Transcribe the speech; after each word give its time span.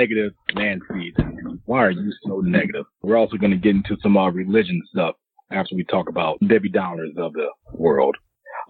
21, 0.00 0.08
negative 0.08 0.32
man 0.54 0.80
season. 0.92 1.60
Why 1.66 1.84
are 1.84 1.90
you 1.90 2.12
so 2.26 2.40
negative? 2.40 2.86
We're 3.02 3.16
also 3.16 3.36
going 3.36 3.52
to 3.52 3.56
get 3.56 3.74
into 3.74 3.96
some 4.02 4.16
uh, 4.16 4.30
religion 4.30 4.82
stuff 4.90 5.16
after 5.50 5.74
we 5.74 5.84
talk 5.84 6.08
about 6.08 6.38
Debbie 6.46 6.70
Downers 6.70 7.16
of 7.18 7.32
the 7.32 7.48
world. 7.72 8.16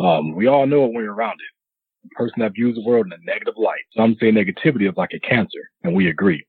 Um, 0.00 0.34
we 0.34 0.46
all 0.46 0.66
know 0.66 0.84
it 0.84 0.92
when 0.92 1.04
you're 1.04 1.14
around 1.14 1.34
it. 1.34 2.08
The 2.08 2.08
person 2.16 2.34
that 2.38 2.54
views 2.54 2.76
the 2.76 2.88
world 2.88 3.06
in 3.06 3.12
a 3.12 3.24
negative 3.24 3.54
light. 3.56 3.82
Some 3.96 4.16
say 4.18 4.32
negativity 4.32 4.88
is 4.88 4.96
like 4.96 5.10
a 5.14 5.20
cancer, 5.20 5.70
and 5.84 5.94
we 5.94 6.08
agree. 6.08 6.44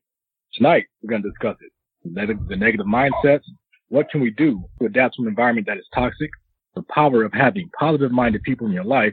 Tonight, 0.54 0.86
we're 1.02 1.10
going 1.10 1.22
to 1.22 1.28
discuss 1.28 1.56
it. 1.60 1.72
The 2.04 2.56
negative 2.56 2.86
mindsets. 2.86 3.42
What 3.88 4.10
can 4.10 4.22
we 4.22 4.30
do 4.30 4.64
to 4.80 4.86
adapt 4.86 5.16
to 5.16 5.22
an 5.22 5.28
environment 5.28 5.66
that 5.66 5.76
is 5.76 5.86
toxic? 5.94 6.30
The 6.74 6.82
power 6.94 7.22
of 7.24 7.32
having 7.34 7.68
positive 7.78 8.10
minded 8.10 8.42
people 8.42 8.66
in 8.66 8.72
your 8.72 8.84
life 8.84 9.12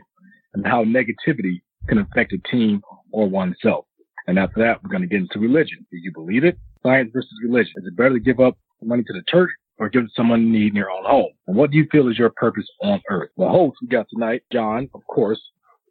and 0.54 0.66
how 0.66 0.86
negativity 0.86 1.62
can 1.90 1.98
affect 1.98 2.32
a 2.32 2.38
team 2.50 2.82
or 3.12 3.28
oneself. 3.28 3.86
And 4.30 4.38
after 4.38 4.62
that, 4.62 4.84
we're 4.84 4.92
going 4.92 5.02
to 5.02 5.08
get 5.08 5.22
into 5.22 5.40
religion. 5.40 5.88
Do 5.90 5.98
you 5.98 6.12
believe 6.14 6.44
it? 6.44 6.56
Science 6.84 7.10
versus 7.12 7.34
religion. 7.44 7.74
Is 7.78 7.88
it 7.88 7.98
better 7.98 8.14
to 8.14 8.20
give 8.20 8.40
up 8.40 8.60
money 8.84 9.02
to 9.02 9.14
the 9.14 9.24
church 9.28 9.50
or 9.80 9.90
give 9.90 10.04
it 10.04 10.06
to 10.06 10.12
someone 10.16 10.42
in 10.42 10.52
need 10.52 10.68
in 10.68 10.76
your 10.76 10.92
own 10.92 11.04
home? 11.04 11.32
And 11.48 11.58
what 11.58 11.72
do 11.72 11.78
you 11.78 11.88
feel 11.92 12.08
is 12.10 12.20
your 12.20 12.30
purpose 12.36 12.68
on 12.84 13.02
earth? 13.10 13.32
The 13.38 13.50
hosts 13.50 13.80
we 13.82 13.88
got 13.88 14.06
tonight, 14.14 14.44
John, 14.54 14.88
of 14.94 15.02
course, 15.08 15.42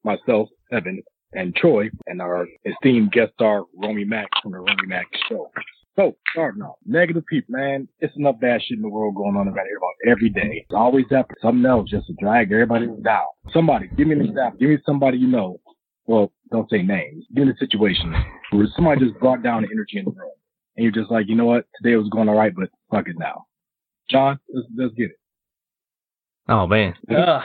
myself, 0.04 0.50
Evan, 0.70 1.02
and 1.32 1.52
Troy, 1.56 1.90
and 2.06 2.22
our 2.22 2.46
esteemed 2.64 3.10
guest 3.10 3.32
star, 3.34 3.64
Romy 3.76 4.04
Mack 4.04 4.28
from 4.41 4.52
the 4.52 4.58
Romy 4.58 4.86
Mack 4.86 5.06
Show. 5.28 5.50
So, 5.96 6.14
starting 6.32 6.62
off, 6.62 6.76
negative 6.86 7.24
people, 7.26 7.56
man. 7.58 7.88
It's 7.98 8.16
enough 8.16 8.38
bad 8.41 8.62
shit 8.62 8.76
in 8.76 8.82
the 8.82 8.88
world 8.88 9.16
going 9.16 9.34
on. 9.34 9.48
I 9.48 9.50
here 9.50 9.78
about 9.78 10.12
every 10.12 10.28
day. 10.28 10.64
It's 10.64 10.76
always 10.76 11.06
after 11.10 11.34
something 11.42 11.66
else 11.66 11.91
just 11.91 12.06
to 12.06 12.12
drag 12.20 12.52
everybody 12.52 12.86
down. 13.02 13.26
Somebody, 13.52 13.88
give 13.96 14.06
me 14.06 14.14
an 14.14 14.26
example. 14.26 14.60
Give 14.60 14.68
me 14.68 14.78
somebody 14.86 15.18
you 15.18 15.26
know. 15.26 15.58
Well, 16.06 16.32
don't 16.50 16.68
say 16.70 16.82
names. 16.82 17.24
Give 17.34 17.42
in 17.42 17.50
a 17.50 17.56
situation 17.56 18.14
where 18.50 18.66
somebody 18.74 19.06
just 19.06 19.18
brought 19.18 19.42
down 19.42 19.62
the 19.62 19.68
energy 19.72 19.98
in 19.98 20.04
the 20.04 20.10
room, 20.10 20.30
and 20.77 20.84
you're 20.84 20.92
just 20.92 21.10
like, 21.10 21.28
you 21.28 21.34
know 21.34 21.46
what? 21.46 21.66
Today 21.80 21.96
was 21.96 22.08
going 22.08 22.28
all 22.28 22.36
right, 22.36 22.54
but 22.54 22.70
fuck 22.91 23.08
it 23.08 23.16
now. 23.18 23.46
John, 24.10 24.38
let's, 24.52 24.66
let's 24.76 24.94
get 24.94 25.10
it. 25.10 25.19
Oh 26.48 26.66
man, 26.66 26.94
uh, 27.10 27.41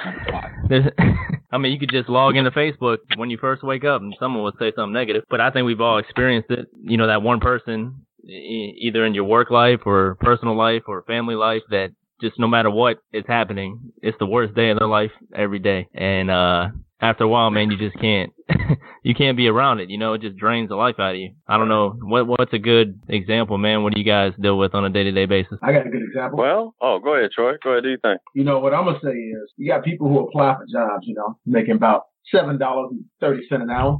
I 1.51 1.57
mean, 1.57 1.73
you 1.73 1.79
could 1.79 1.91
just 1.91 2.07
log 2.07 2.37
into 2.37 2.51
Facebook 2.51 2.99
when 3.17 3.29
you 3.29 3.37
first 3.37 3.61
wake 3.61 3.83
up, 3.83 4.01
and 4.01 4.15
someone 4.17 4.43
would 4.43 4.57
say 4.59 4.71
something 4.75 4.93
negative. 4.93 5.23
But 5.29 5.41
I 5.41 5.51
think 5.51 5.65
we've 5.65 5.81
all 5.81 5.97
experienced 5.97 6.49
it. 6.51 6.67
You 6.81 6.95
know, 6.97 7.07
that 7.07 7.21
one 7.21 7.41
person, 7.41 8.05
either 8.25 9.05
in 9.05 9.13
your 9.13 9.25
work 9.25 9.51
life 9.51 9.81
or 9.85 10.15
personal 10.21 10.55
life 10.55 10.83
or 10.87 11.03
family 11.03 11.35
life, 11.35 11.63
that 11.69 11.91
just 12.21 12.39
no 12.39 12.47
matter 12.47 12.71
what 12.71 12.99
is 13.11 13.25
happening, 13.27 13.91
it's 14.01 14.17
the 14.19 14.25
worst 14.25 14.55
day 14.55 14.69
of 14.69 14.79
their 14.79 14.87
life 14.87 15.11
every 15.35 15.59
day. 15.59 15.87
And 15.93 16.31
uh 16.31 16.69
after 17.03 17.25
a 17.25 17.27
while, 17.27 17.51
man, 17.51 17.69
you 17.69 17.77
just 17.77 17.99
can't 17.99 18.31
you 19.03 19.13
can't 19.13 19.35
be 19.35 19.47
around 19.47 19.79
it. 19.81 19.89
You 19.89 19.97
know, 19.97 20.13
it 20.13 20.21
just 20.21 20.37
drains 20.37 20.69
the 20.69 20.75
life 20.75 20.95
out 20.99 21.15
of 21.15 21.17
you. 21.17 21.33
I 21.47 21.57
don't 21.57 21.67
know 21.67 21.97
what 22.01 22.27
what's 22.27 22.53
a 22.53 22.59
good 22.59 23.01
example, 23.09 23.57
man. 23.57 23.83
What 23.83 23.93
do 23.93 23.99
you 23.99 24.05
guys 24.05 24.31
deal 24.41 24.57
with 24.57 24.73
on 24.73 24.85
a 24.85 24.89
day 24.89 25.03
to 25.03 25.11
day 25.11 25.25
basis? 25.25 25.59
I 25.61 25.73
got 25.73 25.85
a 25.85 25.89
good 25.89 26.01
example. 26.01 26.39
Well, 26.39 26.75
oh, 26.81 26.99
go 26.99 27.15
ahead, 27.15 27.31
Troy. 27.31 27.53
Go 27.61 27.71
ahead. 27.71 27.83
Do 27.83 27.89
you 27.89 27.97
think? 28.01 28.21
You 28.33 28.45
know 28.45 28.59
what 28.59 28.73
I'm 28.73 28.85
gonna 28.85 28.99
say 29.03 29.11
is, 29.11 29.51
you 29.57 29.69
got 29.69 29.83
people 29.83 30.07
who 30.07 30.25
apply 30.25 30.55
for 30.55 30.65
jobs, 30.71 31.05
you 31.05 31.13
know, 31.13 31.37
making 31.45 31.75
about 31.75 32.03
seven 32.33 32.57
dollars 32.57 32.89
and 32.91 33.03
thirty 33.19 33.45
cent 33.49 33.63
an 33.63 33.69
hour, 33.69 33.97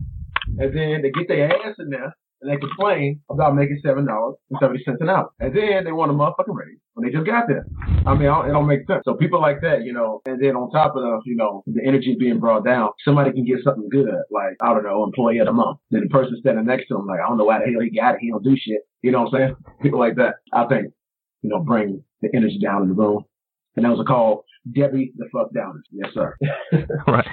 and 0.58 0.76
then 0.76 1.02
they 1.02 1.12
get 1.12 1.28
their 1.28 1.52
ass 1.52 1.76
in 1.80 1.90
there 1.90 2.16
and 2.44 2.52
they 2.52 2.58
complain 2.58 3.22
about 3.30 3.56
making 3.56 3.80
seven 3.86 4.06
dollars 4.06 4.36
and 4.50 4.60
seventy 4.62 4.84
cents 4.84 4.98
an 5.02 5.10
hour, 5.10 5.30
and 5.40 5.56
then 5.56 5.86
they 5.86 5.92
want 5.92 6.12
a 6.12 6.14
motherfucking 6.14 6.54
raise 6.54 6.78
when 6.94 7.06
they 7.06 7.16
just 7.16 7.26
got 7.26 7.48
there. 7.48 7.66
I 8.06 8.14
mean, 8.14 8.28
it 8.28 8.52
don't 8.52 8.68
make 8.68 8.86
sense. 8.86 9.02
So 9.06 9.16
people 9.16 9.42
like 9.42 9.62
that, 9.62 9.84
you 9.84 9.94
know, 9.94 10.22
and 10.26 10.42
then 10.42 10.56
on 10.56 10.70
top 10.72 10.96
of 10.96 11.02
the, 11.02 11.22
you 11.26 11.36
know, 11.36 11.64
the 11.66 11.82
energy 11.86 12.16
being 12.20 12.40
brought 12.40 12.66
down, 12.66 12.90
somebody 13.04 13.32
can 13.32 13.46
get 13.46 13.64
something 13.64 13.88
good, 13.90 14.14
like 14.30 14.56
I 14.62 14.74
don't 14.74 14.84
know, 14.84 15.04
employee 15.04 15.40
of 15.40 15.48
the 15.48 15.54
month. 15.54 15.80
Then 15.90 16.02
the 16.02 16.10
person 16.10 16.38
standing 16.40 16.66
next 16.66 16.88
to 16.90 16.96
him, 16.96 17.08
like 17.08 17.20
I 17.20 17.28
don't 17.28 17.38
know 17.38 17.46
why 17.46 17.60
the 17.60 17.72
hell 17.72 17.82
he 17.82 17.90
got 17.90 18.16
it, 18.16 18.22
he 18.22 18.30
don't 18.30 18.44
do 18.44 18.56
shit. 18.58 18.82
You 19.02 19.12
know 19.12 19.24
what 19.24 19.34
I'm 19.34 19.40
saying? 19.40 19.56
People 19.82 20.00
like 20.00 20.16
that, 20.18 20.36
I 20.54 20.66
think, 20.68 20.94
you 21.42 21.50
know, 21.50 21.60
bring 21.60 22.04
the 22.22 22.30
energy 22.34 22.60
down 22.60 22.84
in 22.84 22.90
the 22.90 22.96
room. 22.96 23.26
And 23.76 23.86
that 23.86 23.90
was 23.90 24.00
a 24.00 24.04
call 24.04 24.46
Debbie 24.72 25.12
the 25.18 25.26
fuck 25.34 25.52
down. 25.54 25.84
Yes, 25.92 26.12
sir. 26.14 26.38
right. 27.08 27.28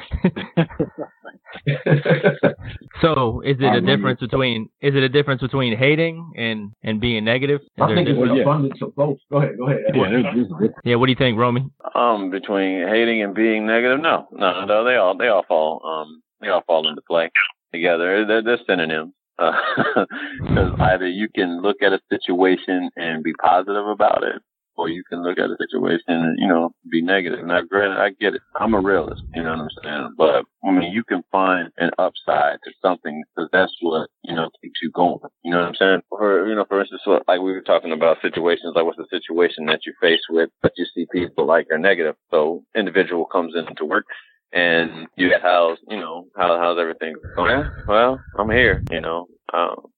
so, 3.00 3.40
is 3.42 3.56
it 3.60 3.74
a 3.74 3.80
difference 3.80 4.20
between 4.20 4.68
is 4.80 4.94
it 4.94 5.02
a 5.02 5.08
difference 5.08 5.40
between 5.40 5.76
hating 5.76 6.32
and 6.36 6.72
and 6.82 7.00
being 7.00 7.24
negative? 7.24 7.60
Is 7.60 7.68
I 7.80 7.94
think 7.94 8.08
it's 8.08 8.18
an 8.18 8.40
abundance 8.40 8.82
of 8.82 8.96
both. 8.96 9.18
Go 9.30 9.38
ahead. 9.38 9.56
Go 9.58 9.66
ahead. 9.68 9.80
Yeah, 9.94 10.68
yeah. 10.84 10.94
What 10.96 11.06
do 11.06 11.12
you 11.12 11.16
think, 11.16 11.38
Romy? 11.38 11.70
Um, 11.94 12.30
between 12.30 12.88
hating 12.88 13.22
and 13.22 13.34
being 13.34 13.66
negative, 13.66 14.00
no, 14.00 14.26
no, 14.32 14.64
no. 14.64 14.84
They 14.84 14.96
all 14.96 15.16
they 15.16 15.28
all 15.28 15.44
fall 15.46 15.82
um 15.86 16.22
they 16.40 16.48
all 16.48 16.62
fall 16.66 16.88
into 16.88 17.02
play 17.02 17.30
together. 17.72 18.26
They're, 18.26 18.42
they're 18.42 18.58
synonyms 18.66 19.12
because 19.38 20.72
uh, 20.76 20.76
either 20.80 21.08
you 21.08 21.28
can 21.34 21.62
look 21.62 21.76
at 21.82 21.92
a 21.92 22.00
situation 22.10 22.90
and 22.96 23.22
be 23.22 23.32
positive 23.34 23.86
about 23.86 24.22
it, 24.22 24.42
or 24.80 24.88
you 24.88 25.04
can 25.04 25.22
look 25.22 25.38
at 25.38 25.50
a 25.50 25.56
situation 25.58 26.04
and, 26.08 26.38
you 26.38 26.48
know, 26.48 26.70
be 26.90 27.02
negative. 27.02 27.44
Now, 27.44 27.60
granted, 27.60 28.00
I 28.00 28.10
get 28.18 28.34
it. 28.34 28.40
I'm 28.58 28.72
a 28.72 28.80
realist, 28.80 29.22
you 29.34 29.42
know 29.42 29.50
what 29.50 29.58
I'm 29.60 29.68
saying? 29.84 30.14
But, 30.16 30.44
I 30.64 30.70
mean, 30.70 30.90
you 30.90 31.04
can 31.04 31.22
find 31.30 31.68
an 31.76 31.90
upside 31.98 32.58
to 32.64 32.70
something 32.80 33.22
because 33.36 33.50
that's 33.52 33.74
what, 33.82 34.08
you 34.22 34.34
know, 34.34 34.48
keeps 34.62 34.80
you 34.82 34.90
going. 34.90 35.18
You 35.44 35.50
know 35.50 35.58
what 35.58 35.68
I'm 35.68 35.74
saying? 35.74 36.00
For, 36.08 36.48
you 36.48 36.54
know, 36.54 36.64
for 36.66 36.80
instance, 36.80 37.02
like 37.06 37.40
we 37.40 37.52
were 37.52 37.60
talking 37.60 37.92
about 37.92 38.22
situations, 38.22 38.72
like 38.74 38.86
what's 38.86 38.96
the 38.96 39.06
situation 39.10 39.66
that 39.66 39.80
you 39.84 39.92
face 40.00 40.22
with, 40.30 40.48
but 40.62 40.72
you 40.78 40.86
see 40.94 41.06
people 41.12 41.46
like 41.46 41.66
are 41.70 41.78
negative. 41.78 42.16
So 42.30 42.64
individual 42.74 43.26
comes 43.26 43.54
into 43.54 43.84
work 43.84 44.06
and 44.52 45.08
you 45.16 45.28
get 45.28 45.42
how's, 45.42 45.78
you 45.88 45.98
know, 45.98 46.26
how, 46.36 46.58
how's 46.58 46.78
everything 46.80 47.16
going? 47.36 47.70
Well, 47.86 48.24
I'm 48.38 48.50
here, 48.50 48.82
you 48.90 49.02
know, 49.02 49.26
um, 49.52 49.90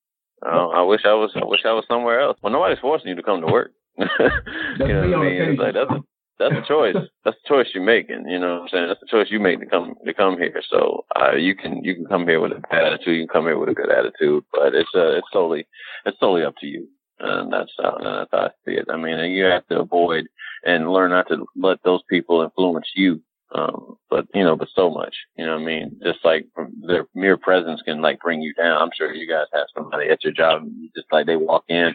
I 0.44 0.82
wish 0.82 1.02
I 1.04 1.14
was, 1.14 1.30
I 1.36 1.44
wish 1.44 1.60
I 1.64 1.72
was 1.72 1.84
somewhere 1.86 2.20
else. 2.20 2.36
Well, 2.42 2.52
nobody's 2.52 2.80
forcing 2.80 3.08
you 3.08 3.14
to 3.14 3.22
come 3.22 3.40
to 3.42 3.46
work. 3.46 3.70
you 3.98 4.88
know 4.88 5.08
what 5.08 5.18
I 5.18 5.24
mean? 5.24 5.42
It's 5.42 5.60
like 5.60 5.74
that's 5.74 5.90
a 5.90 6.00
that's 6.38 6.54
a 6.54 6.68
choice. 6.68 6.96
that's 7.24 7.36
a 7.44 7.48
choice 7.48 7.68
you're 7.74 7.84
making. 7.84 8.24
You 8.28 8.38
know 8.38 8.54
what 8.54 8.62
I'm 8.62 8.68
saying? 8.68 8.88
That's 8.88 9.02
a 9.02 9.06
choice 9.06 9.28
you 9.30 9.38
make 9.38 9.60
to 9.60 9.66
come 9.66 9.94
to 10.04 10.14
come 10.14 10.38
here. 10.38 10.62
So 10.70 11.04
uh, 11.14 11.36
you 11.36 11.54
can 11.54 11.84
you 11.84 11.94
can 11.94 12.06
come 12.06 12.26
here 12.26 12.40
with 12.40 12.52
a 12.52 12.62
bad 12.70 12.84
attitude. 12.84 13.16
You 13.16 13.26
can 13.26 13.32
come 13.32 13.44
here 13.44 13.58
with 13.58 13.68
a 13.68 13.74
good 13.74 13.90
attitude. 13.90 14.44
But 14.52 14.74
it's 14.74 14.90
uh, 14.94 15.16
it's 15.18 15.30
totally 15.32 15.66
it's 16.06 16.18
totally 16.18 16.44
up 16.44 16.54
to 16.60 16.66
you. 16.66 16.88
And 17.20 17.52
that's 17.52 17.70
how, 17.80 17.98
that's 18.02 18.30
how 18.32 18.38
I 18.38 18.50
see 18.64 18.72
it. 18.72 18.86
I 18.90 18.96
mean, 18.96 19.18
you 19.30 19.44
have 19.44 19.66
to 19.68 19.80
avoid 19.80 20.26
and 20.64 20.92
learn 20.92 21.10
not 21.10 21.28
to 21.28 21.46
let 21.54 21.78
those 21.84 22.02
people 22.10 22.42
influence 22.42 22.88
you. 22.94 23.20
Um, 23.54 23.96
but 24.08 24.26
you 24.34 24.42
know, 24.42 24.56
but 24.56 24.68
so 24.74 24.88
much, 24.88 25.14
you 25.36 25.44
know 25.44 25.52
what 25.52 25.62
I 25.62 25.66
mean? 25.66 26.00
Just 26.02 26.24
like 26.24 26.46
their 26.86 27.06
mere 27.14 27.36
presence 27.36 27.82
can 27.82 28.00
like 28.00 28.18
bring 28.20 28.40
you 28.40 28.54
down. 28.54 28.80
I'm 28.80 28.90
sure 28.96 29.12
you 29.12 29.28
guys 29.28 29.46
have 29.52 29.66
somebody 29.76 30.08
at 30.08 30.24
your 30.24 30.32
job, 30.32 30.66
just 30.96 31.06
like 31.12 31.26
they 31.26 31.36
walk 31.36 31.64
in 31.68 31.94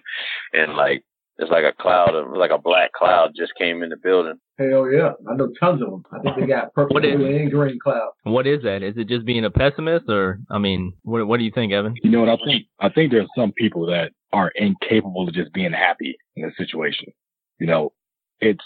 and 0.54 0.76
like 0.76 1.04
it's 1.40 1.52
like 1.52 1.64
a 1.64 1.74
cloud 1.82 2.16
of 2.16 2.32
like 2.36 2.52
a 2.52 2.58
black 2.58 2.94
cloud 2.94 3.34
just 3.36 3.54
came 3.56 3.84
in 3.84 3.90
the 3.90 3.98
building. 3.98 4.40
Hell 4.58 4.92
yeah, 4.92 5.12
I 5.30 5.36
know 5.36 5.52
tons 5.60 5.82
of 5.82 5.92
them. 5.92 6.04
I 6.12 6.20
think 6.20 6.36
they 6.40 6.48
got 6.48 6.74
purple, 6.76 7.00
blue, 7.00 7.26
and 7.26 7.52
green 7.52 7.80
cloud. 7.80 8.10
What 8.24 8.48
is 8.48 8.64
that? 8.64 8.82
Is 8.82 8.96
it 8.98 9.08
just 9.08 9.26
being 9.26 9.46
a 9.46 9.52
pessimist, 9.52 10.06
or 10.10 10.40
I 10.50 10.58
mean, 10.58 10.94
what 11.04 11.28
what 11.28 11.38
do 11.38 11.44
you 11.44 11.52
think, 11.52 11.72
Evan? 11.72 11.94
You 12.02 12.10
know 12.10 12.22
what 12.22 12.30
I 12.30 12.38
think? 12.44 12.66
I 12.80 12.90
think 12.90 13.12
there's 13.12 13.30
some 13.36 13.52
people 13.52 13.86
that 13.88 14.12
are 14.34 14.52
incapable 14.56 15.28
of 15.28 15.34
just 15.34 15.54
being 15.54 15.74
happy 15.74 16.18
in 16.36 16.46
a 16.46 16.54
situation. 16.58 17.14
You 17.60 17.68
know, 17.68 17.94
it's 18.40 18.64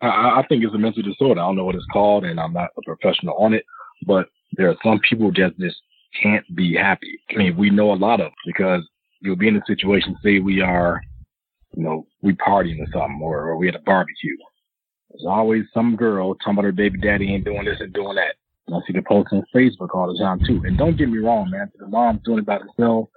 I, 0.00 0.40
I 0.40 0.44
think 0.48 0.64
it's 0.64 0.74
a 0.74 0.78
mental 0.78 1.02
disorder. 1.02 1.40
I 1.40 1.44
don't 1.44 1.56
know 1.56 1.64
what 1.64 1.74
it's 1.74 1.84
called, 1.92 2.24
and 2.24 2.40
I'm 2.40 2.52
not 2.52 2.70
a 2.76 2.82
professional 2.82 3.36
on 3.36 3.52
it, 3.52 3.64
but 4.06 4.26
there 4.52 4.70
are 4.70 4.76
some 4.82 5.00
people 5.06 5.30
that 5.32 5.58
just 5.58 5.76
can't 6.22 6.44
be 6.54 6.74
happy. 6.74 7.18
I 7.34 7.36
mean, 7.36 7.56
we 7.56 7.68
know 7.68 7.92
a 7.92 7.94
lot 7.94 8.22
of 8.22 8.32
because 8.46 8.82
you'll 9.20 9.36
be 9.36 9.48
in 9.48 9.56
a 9.56 9.62
situation. 9.66 10.16
Say 10.22 10.38
we 10.38 10.62
are 10.62 11.02
you 11.76 11.82
know, 11.82 12.06
we 12.22 12.32
partying 12.32 12.80
or 12.80 12.86
something, 12.92 13.20
or, 13.22 13.50
or 13.50 13.56
we 13.56 13.66
had 13.66 13.74
a 13.74 13.80
barbecue. 13.80 14.36
There's 15.10 15.26
always 15.28 15.64
some 15.72 15.94
girl 15.94 16.34
talking 16.34 16.54
about 16.54 16.64
her 16.64 16.72
baby 16.72 16.98
daddy 16.98 17.32
ain't 17.32 17.44
doing 17.44 17.64
this 17.64 17.76
and 17.80 17.92
doing 17.92 18.16
that. 18.16 18.34
And 18.66 18.76
I 18.76 18.80
see 18.86 18.92
the 18.94 19.02
posts 19.06 19.32
on 19.32 19.44
Facebook 19.54 19.94
all 19.94 20.12
the 20.12 20.18
time 20.18 20.40
too. 20.44 20.62
And 20.64 20.76
don't 20.76 20.96
get 20.96 21.08
me 21.08 21.18
wrong, 21.18 21.50
man. 21.50 21.70
If 21.72 21.80
the 21.80 21.86
mom's 21.86 22.22
doing 22.24 22.40
it 22.40 22.46
by 22.46 22.58
herself, 22.58 23.08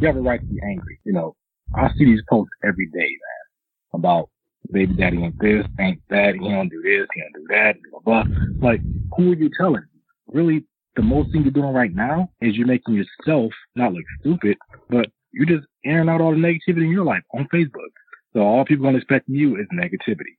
you 0.00 0.06
have 0.06 0.16
a 0.16 0.20
right 0.20 0.40
to 0.40 0.46
be 0.46 0.58
angry. 0.62 0.98
You 1.04 1.12
know, 1.12 1.36
I 1.76 1.88
see 1.96 2.06
these 2.06 2.22
posts 2.28 2.52
every 2.64 2.86
day, 2.86 2.98
man, 2.98 4.00
about 4.00 4.30
baby 4.72 4.94
daddy 4.94 5.22
ain't 5.22 5.40
this, 5.40 5.64
ain't 5.78 6.00
that, 6.10 6.34
he 6.34 6.40
don't 6.40 6.68
do 6.68 6.82
this, 6.82 7.06
he 7.14 7.20
don't 7.20 7.32
do 7.34 7.46
that, 7.50 7.74
blah, 7.90 8.00
blah. 8.00 8.24
Like, 8.60 8.80
who 9.16 9.32
are 9.32 9.36
you 9.36 9.50
telling? 9.58 9.84
Really, 10.26 10.64
the 10.96 11.02
most 11.02 11.32
thing 11.32 11.42
you're 11.42 11.52
doing 11.52 11.72
right 11.72 11.94
now 11.94 12.28
is 12.40 12.56
you're 12.56 12.66
making 12.66 12.94
yourself 12.94 13.52
not 13.76 13.92
look 13.92 14.04
stupid, 14.20 14.56
but 14.90 15.06
you're 15.32 15.46
just 15.46 15.66
airing 15.84 16.08
out 16.08 16.20
all 16.20 16.32
the 16.32 16.36
negativity 16.36 16.84
in 16.84 16.90
your 16.90 17.04
life 17.04 17.22
on 17.34 17.48
Facebook. 17.52 17.92
So 18.32 18.40
all 18.40 18.64
people 18.64 18.84
are 18.84 18.90
going 18.90 18.94
to 18.94 19.00
expect 19.00 19.26
from 19.26 19.34
you 19.34 19.56
is 19.56 19.66
negativity. 19.72 20.36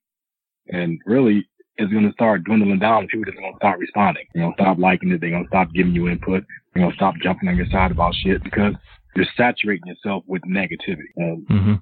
And 0.68 1.00
really, 1.06 1.48
it's 1.78 1.92
going 1.92 2.06
to 2.06 2.14
start 2.14 2.44
dwindling 2.44 2.80
down. 2.80 3.08
People 3.08 3.26
just 3.26 3.38
going 3.38 3.54
to 3.54 3.58
start 3.58 3.80
responding. 3.80 4.26
They're 4.34 4.44
going 4.44 4.56
to 4.56 4.62
stop 4.62 4.78
liking 4.78 5.12
it. 5.12 5.22
They're 5.22 5.32
going 5.32 5.46
to 5.46 5.50
stop 5.50 5.74
giving 5.74 5.94
you 5.94 6.10
input. 6.10 6.44
They're 6.74 6.84
going 6.84 6.92
to 6.92 6.96
stop 6.96 7.16
jumping 7.22 7.50
on 7.50 7.56
your 7.56 7.66
side 7.72 7.92
about 7.92 8.14
shit 8.16 8.44
because 8.44 8.74
you're 9.16 9.26
saturating 9.36 9.88
yourself 9.88 10.24
with 10.28 10.42
negativity. 10.44 11.10
And 11.16 11.48
mm-hmm. 11.48 11.74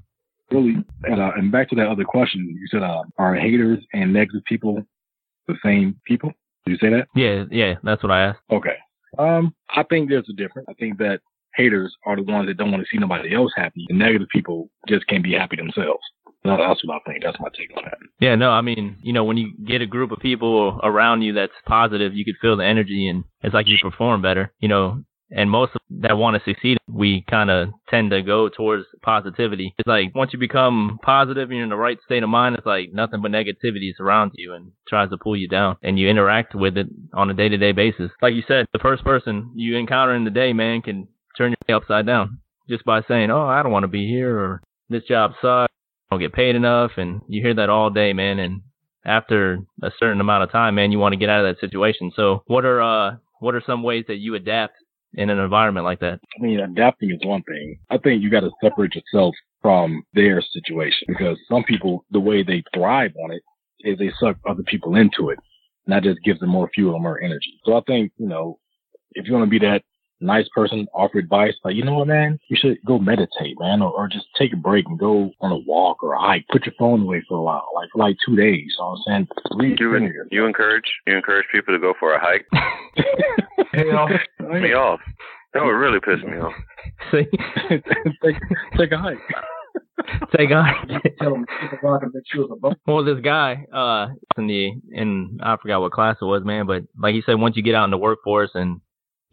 really, 0.55 0.85
and, 1.03 1.21
uh, 1.21 1.31
and 1.35 1.51
back 1.51 1.69
to 1.69 1.75
that 1.75 1.87
other 1.87 2.05
question, 2.05 2.47
you 2.59 2.67
said, 2.71 2.83
uh, 2.83 3.03
are 3.17 3.35
haters 3.35 3.79
and 3.93 4.13
negative 4.13 4.43
people 4.45 4.81
the 5.47 5.55
same 5.63 5.99
people? 6.05 6.31
Did 6.65 6.71
you 6.73 6.77
say 6.77 6.89
that? 6.95 7.07
Yeah, 7.15 7.45
yeah, 7.49 7.75
that's 7.83 8.03
what 8.03 8.11
I 8.11 8.27
asked. 8.27 8.39
Okay. 8.51 8.75
Um, 9.17 9.55
I 9.69 9.83
think 9.83 10.09
there's 10.09 10.29
a 10.29 10.33
difference. 10.33 10.67
I 10.69 10.73
think 10.73 10.97
that 10.99 11.21
haters 11.55 11.95
are 12.05 12.15
the 12.15 12.23
ones 12.23 12.47
that 12.47 12.57
don't 12.57 12.71
want 12.71 12.83
to 12.83 12.87
see 12.91 12.99
nobody 12.99 13.33
else 13.33 13.51
happy. 13.55 13.85
The 13.89 13.95
negative 13.95 14.27
people 14.31 14.69
just 14.87 15.07
can't 15.07 15.23
be 15.23 15.33
happy 15.33 15.55
themselves. 15.55 16.03
That's 16.43 16.83
what 16.85 17.01
I 17.05 17.11
think. 17.11 17.23
That's 17.23 17.39
my 17.39 17.49
take 17.57 17.75
on 17.75 17.83
that. 17.85 17.97
Yeah, 18.19 18.35
no, 18.35 18.51
I 18.51 18.61
mean, 18.61 18.97
you 19.01 19.11
know, 19.11 19.25
when 19.25 19.37
you 19.37 19.53
get 19.65 19.81
a 19.81 19.85
group 19.85 20.11
of 20.11 20.19
people 20.19 20.79
around 20.81 21.21
you 21.21 21.33
that's 21.33 21.51
positive, 21.65 22.13
you 22.13 22.23
could 22.23 22.37
feel 22.41 22.55
the 22.55 22.65
energy 22.65 23.07
and 23.07 23.25
it's 23.41 23.53
like 23.53 23.67
you 23.67 23.77
perform 23.81 24.21
better. 24.21 24.53
You 24.59 24.69
know, 24.69 25.03
and 25.29 25.51
most 25.51 25.73
that 25.89 26.17
want 26.17 26.41
to 26.41 26.49
succeed, 26.49 26.77
we 26.87 27.25
kind 27.29 27.49
of 27.49 27.69
tend 27.89 28.11
to 28.11 28.21
go 28.21 28.47
towards 28.47 28.85
positivity. 29.01 29.73
It's 29.77 29.87
like 29.87 30.15
once 30.15 30.31
you 30.31 30.39
become 30.39 30.99
positive 31.01 31.49
and 31.49 31.57
you're 31.57 31.63
in 31.65 31.69
the 31.69 31.75
right 31.75 31.97
state 32.05 32.23
of 32.23 32.29
mind, 32.29 32.55
it's 32.55 32.65
like 32.65 32.93
nothing 32.93 33.21
but 33.21 33.31
negativity 33.31 33.91
surrounds 33.95 34.33
you 34.37 34.53
and 34.53 34.71
tries 34.87 35.09
to 35.09 35.17
pull 35.17 35.35
you 35.35 35.49
down, 35.49 35.75
and 35.83 35.99
you 35.99 36.07
interact 36.07 36.55
with 36.55 36.77
it 36.77 36.87
on 37.13 37.29
a 37.29 37.33
day 37.33 37.49
to 37.49 37.57
day 37.57 37.73
basis. 37.73 38.11
Like 38.21 38.35
you 38.35 38.43
said, 38.47 38.67
the 38.71 38.79
first 38.79 39.03
person 39.03 39.51
you 39.53 39.75
encounter 39.75 40.15
in 40.15 40.23
the 40.23 40.31
day, 40.31 40.53
man, 40.53 40.81
can 40.81 41.07
turn 41.37 41.51
your 41.51 41.57
day 41.67 41.73
upside 41.73 42.05
down 42.05 42.39
just 42.69 42.83
by 42.85 43.01
saying, 43.07 43.31
"Oh, 43.31 43.45
I 43.45 43.63
don't 43.63 43.71
want 43.71 43.83
to 43.83 43.87
be 43.87 44.07
here," 44.07 44.37
or 44.37 44.61
"This 44.89 45.03
job 45.03 45.31
sucks," 45.41 45.71
I 46.09 46.15
"Don't 46.15 46.19
get 46.19 46.33
paid 46.33 46.55
enough," 46.55 46.91
and 46.97 47.21
you 47.27 47.41
hear 47.41 47.53
that 47.53 47.69
all 47.69 47.89
day, 47.89 48.13
man. 48.13 48.39
And 48.39 48.61
after 49.05 49.59
a 49.81 49.91
certain 49.99 50.21
amount 50.21 50.43
of 50.43 50.51
time, 50.51 50.75
man, 50.75 50.91
you 50.91 50.99
want 50.99 51.13
to 51.13 51.19
get 51.19 51.29
out 51.29 51.45
of 51.45 51.55
that 51.55 51.61
situation. 51.61 52.11
So, 52.15 52.43
what 52.47 52.65
are 52.65 52.81
uh, 52.81 53.15
what 53.39 53.55
are 53.55 53.63
some 53.65 53.83
ways 53.83 54.05
that 54.07 54.17
you 54.17 54.35
adapt 54.35 54.75
in 55.13 55.29
an 55.29 55.39
environment 55.39 55.85
like 55.85 55.99
that? 55.99 56.19
I 56.37 56.41
mean, 56.41 56.59
adapting 56.59 57.11
is 57.11 57.19
one 57.23 57.43
thing. 57.43 57.79
I 57.89 57.97
think 57.97 58.21
you 58.21 58.29
got 58.29 58.41
to 58.41 58.51
separate 58.61 58.95
yourself 58.95 59.35
from 59.61 60.03
their 60.13 60.41
situation 60.41 61.07
because 61.07 61.37
some 61.49 61.63
people, 61.63 62.05
the 62.11 62.19
way 62.19 62.43
they 62.43 62.63
thrive 62.73 63.13
on 63.23 63.31
it 63.31 63.41
is 63.81 63.97
they 63.97 64.11
suck 64.19 64.37
other 64.47 64.63
people 64.63 64.95
into 64.95 65.29
it. 65.29 65.39
And 65.85 65.93
that 65.93 66.03
just 66.03 66.19
gives 66.23 66.39
them 66.39 66.49
more 66.49 66.69
fuel 66.73 66.93
and 66.93 67.03
more 67.03 67.21
energy. 67.21 67.59
So 67.65 67.77
I 67.77 67.81
think, 67.87 68.11
you 68.17 68.27
know, 68.27 68.59
if 69.13 69.25
you 69.25 69.33
want 69.33 69.45
to 69.45 69.49
be 69.49 69.65
that 69.65 69.83
nice 70.19 70.47
person 70.53 70.87
offer 70.93 71.19
advice 71.19 71.53
like, 71.63 71.75
you 71.75 71.83
know 71.83 71.95
what, 71.95 72.07
man, 72.07 72.39
you 72.49 72.57
should 72.59 72.77
go 72.85 72.99
meditate, 72.99 73.55
man, 73.59 73.81
or, 73.81 73.91
or 73.91 74.07
just 74.07 74.25
take 74.37 74.53
a 74.53 74.57
break 74.57 74.85
and 74.87 74.99
go 74.99 75.31
on 75.41 75.51
a 75.51 75.57
walk 75.57 76.03
or 76.03 76.13
a 76.13 76.19
hike. 76.19 76.45
Put 76.51 76.65
your 76.65 76.75
phone 76.77 77.01
away 77.01 77.23
for 77.27 77.37
a 77.37 77.41
while, 77.41 77.67
like 77.75 77.89
for 77.91 77.99
like 77.99 78.17
two 78.25 78.35
days. 78.35 78.65
You 78.67 78.75
know 78.79 78.95
what 79.05 79.13
I'm 79.13 79.27
saying? 79.59 79.77
you, 79.79 80.25
you 80.31 80.45
encourage 80.45 80.85
you 81.05 81.15
encourage 81.15 81.45
people 81.51 81.73
to 81.73 81.79
go 81.79 81.93
for 81.99 82.13
a 82.13 82.19
hike. 82.19 82.45
Hell, 83.73 84.07
me 84.59 84.73
off. 84.73 84.99
That 85.53 85.63
would 85.63 85.71
really 85.71 85.99
piss 85.99 86.23
me 86.23 86.37
off. 86.37 86.53
See, 87.11 87.25
take, 88.23 88.35
take 88.77 88.91
a 88.91 88.97
hike. 88.97 89.17
take 90.35 90.51
a 90.51 90.63
hike. 90.63 91.15
Tell 91.19 91.31
them 91.31 91.45
take 91.61 91.71
a 91.71 91.87
rock 91.87 92.03
and 92.03 92.11
make 92.13 92.23
sure 92.31 92.51
a 92.51 92.55
bump. 92.55 92.77
Well, 92.85 93.03
this 93.03 93.19
guy, 93.23 93.65
uh, 93.73 94.07
in 94.37 94.47
the 94.47 94.71
in 94.91 95.39
I 95.41 95.57
forgot 95.61 95.81
what 95.81 95.91
class 95.91 96.17
it 96.21 96.25
was, 96.25 96.43
man, 96.43 96.67
but 96.67 96.83
like 96.99 97.13
he 97.13 97.21
said, 97.25 97.39
once 97.39 97.55
you 97.55 97.63
get 97.63 97.75
out 97.75 97.85
in 97.85 97.91
the 97.91 97.97
workforce 97.97 98.51
and 98.53 98.81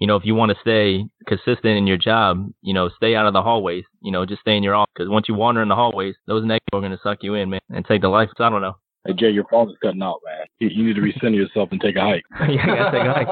you 0.04 0.06
know, 0.06 0.16
if 0.16 0.26
you 0.26 0.34
want 0.34 0.52
to 0.52 0.58
stay 0.60 1.02
consistent 1.26 1.78
in 1.78 1.86
your 1.86 1.96
job, 1.96 2.52
you 2.60 2.74
know, 2.74 2.90
stay 2.94 3.14
out 3.14 3.26
of 3.26 3.32
the 3.32 3.40
hallways. 3.40 3.84
You 4.02 4.12
know, 4.12 4.26
just 4.26 4.42
stay 4.42 4.54
in 4.54 4.62
your 4.62 4.74
office. 4.74 4.92
Because 4.94 5.08
once 5.08 5.30
you 5.30 5.34
wander 5.34 5.62
in 5.62 5.68
the 5.70 5.74
hallways, 5.74 6.14
those 6.26 6.44
negatives 6.44 6.74
are 6.74 6.80
going 6.80 6.92
to 6.92 6.98
suck 7.02 7.20
you 7.22 7.32
in, 7.32 7.48
man, 7.48 7.60
and 7.70 7.86
take 7.86 8.02
the 8.02 8.08
life. 8.08 8.28
So 8.36 8.44
I 8.44 8.50
don't 8.50 8.60
know. 8.60 8.76
Hey 9.06 9.14
Jay, 9.14 9.30
your 9.30 9.46
phone 9.50 9.70
is 9.70 9.76
cutting 9.82 10.02
out, 10.02 10.20
man. 10.22 10.44
You, 10.58 10.68
you 10.68 10.84
need 10.84 10.96
to 10.96 11.00
recenter 11.00 11.36
yourself 11.36 11.70
and 11.72 11.80
take 11.80 11.96
a 11.96 12.02
hike. 12.02 12.22
yeah, 12.50 12.64
I 12.64 12.66
gotta 12.66 12.90
take 12.98 13.06
a 13.06 13.12
hike. 13.14 13.28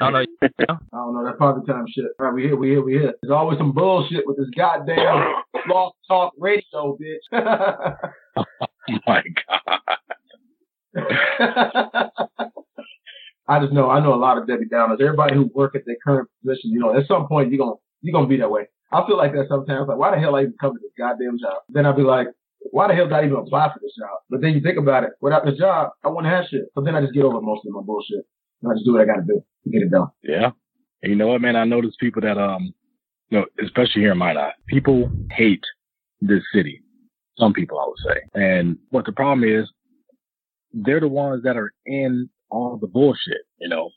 I 0.00 0.10
don't 0.10 0.12
know. 0.14 0.18
I 0.92 0.96
don't 0.96 1.14
know. 1.14 1.24
That 1.24 1.38
probably 1.38 1.64
time 1.64 1.84
shit. 1.88 2.06
All 2.18 2.26
right, 2.26 2.34
we 2.34 2.42
here, 2.42 2.56
we 2.56 2.70
here, 2.70 2.82
we 2.82 2.92
here. 2.94 3.14
There's 3.22 3.30
always 3.30 3.58
some 3.58 3.70
bullshit 3.70 4.26
with 4.26 4.36
this 4.36 4.50
goddamn 4.56 5.32
blog 5.68 5.92
talk 6.08 6.32
radio, 6.40 6.98
bitch. 6.98 7.22
oh 8.36 8.44
my 9.06 9.22
god. 10.96 12.48
I 13.48 13.60
just 13.60 13.72
know 13.72 13.90
I 13.90 14.00
know 14.00 14.14
a 14.14 14.16
lot 14.16 14.38
of 14.38 14.46
Debbie 14.46 14.66
Downers. 14.66 15.00
Everybody 15.00 15.34
who 15.34 15.50
work 15.54 15.74
at 15.74 15.86
their 15.86 15.96
current 16.04 16.28
position, 16.42 16.70
you 16.70 16.80
know, 16.80 16.96
at 16.96 17.06
some 17.06 17.28
point 17.28 17.50
you're 17.50 17.58
gonna 17.58 17.76
you're 18.02 18.12
gonna 18.12 18.26
be 18.26 18.38
that 18.38 18.50
way. 18.50 18.66
I 18.92 19.06
feel 19.06 19.16
like 19.16 19.32
that 19.32 19.46
sometimes. 19.48 19.88
Like, 19.88 19.98
why 19.98 20.12
the 20.14 20.20
hell 20.20 20.36
I 20.36 20.42
even 20.42 20.54
come 20.60 20.72
to 20.72 20.78
this 20.80 20.92
goddamn 20.96 21.38
job? 21.38 21.62
Then 21.68 21.86
I'll 21.86 21.96
be 21.96 22.02
like, 22.02 22.28
why 22.70 22.88
the 22.88 22.94
hell 22.94 23.06
did 23.06 23.14
I 23.14 23.24
even 23.24 23.36
apply 23.36 23.72
for 23.72 23.80
this 23.80 23.94
job? 23.98 24.18
But 24.30 24.40
then 24.40 24.54
you 24.54 24.60
think 24.60 24.78
about 24.78 25.04
it, 25.04 25.10
without 25.20 25.44
this 25.44 25.58
job, 25.58 25.90
I 26.04 26.08
wouldn't 26.08 26.32
have 26.32 26.44
shit. 26.50 26.66
So 26.74 26.82
then 26.82 26.94
I 26.94 27.00
just 27.00 27.14
get 27.14 27.24
over 27.24 27.40
most 27.40 27.66
of 27.66 27.72
my 27.72 27.82
bullshit. 27.82 28.24
And 28.62 28.70
I 28.70 28.74
just 28.74 28.84
do 28.84 28.92
what 28.92 29.02
I 29.02 29.06
gotta 29.06 29.22
do 29.26 29.42
to 29.64 29.70
get 29.70 29.82
it 29.82 29.90
done. 29.90 30.08
Yeah. 30.22 30.50
And 31.02 31.10
you 31.10 31.16
know 31.16 31.28
what, 31.28 31.40
man? 31.40 31.56
I 31.56 31.64
notice 31.64 31.94
people 32.00 32.22
that 32.22 32.38
um 32.38 32.72
you 33.30 33.38
know, 33.38 33.46
especially 33.62 34.02
here 34.02 34.12
in 34.12 34.18
my 34.18 34.32
Minot, 34.32 34.54
people 34.68 35.10
hate 35.32 35.64
this 36.20 36.42
city. 36.52 36.80
Some 37.38 37.52
people 37.52 37.78
I 37.78 37.86
would 37.86 38.14
say. 38.14 38.20
And 38.34 38.78
what 38.90 39.04
the 39.04 39.12
problem 39.12 39.48
is, 39.48 39.68
they're 40.72 41.00
the 41.00 41.08
ones 41.08 41.42
that 41.42 41.56
are 41.56 41.72
in 41.84 42.28
all 42.50 42.78
the 42.80 42.86
bullshit, 42.86 43.42
you 43.58 43.68
know. 43.68 43.90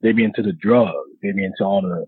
They 0.00 0.12
be 0.12 0.24
into 0.24 0.42
the 0.42 0.52
drugs, 0.52 1.10
they 1.22 1.32
be 1.32 1.44
into 1.44 1.64
all 1.64 1.82
the 1.82 2.06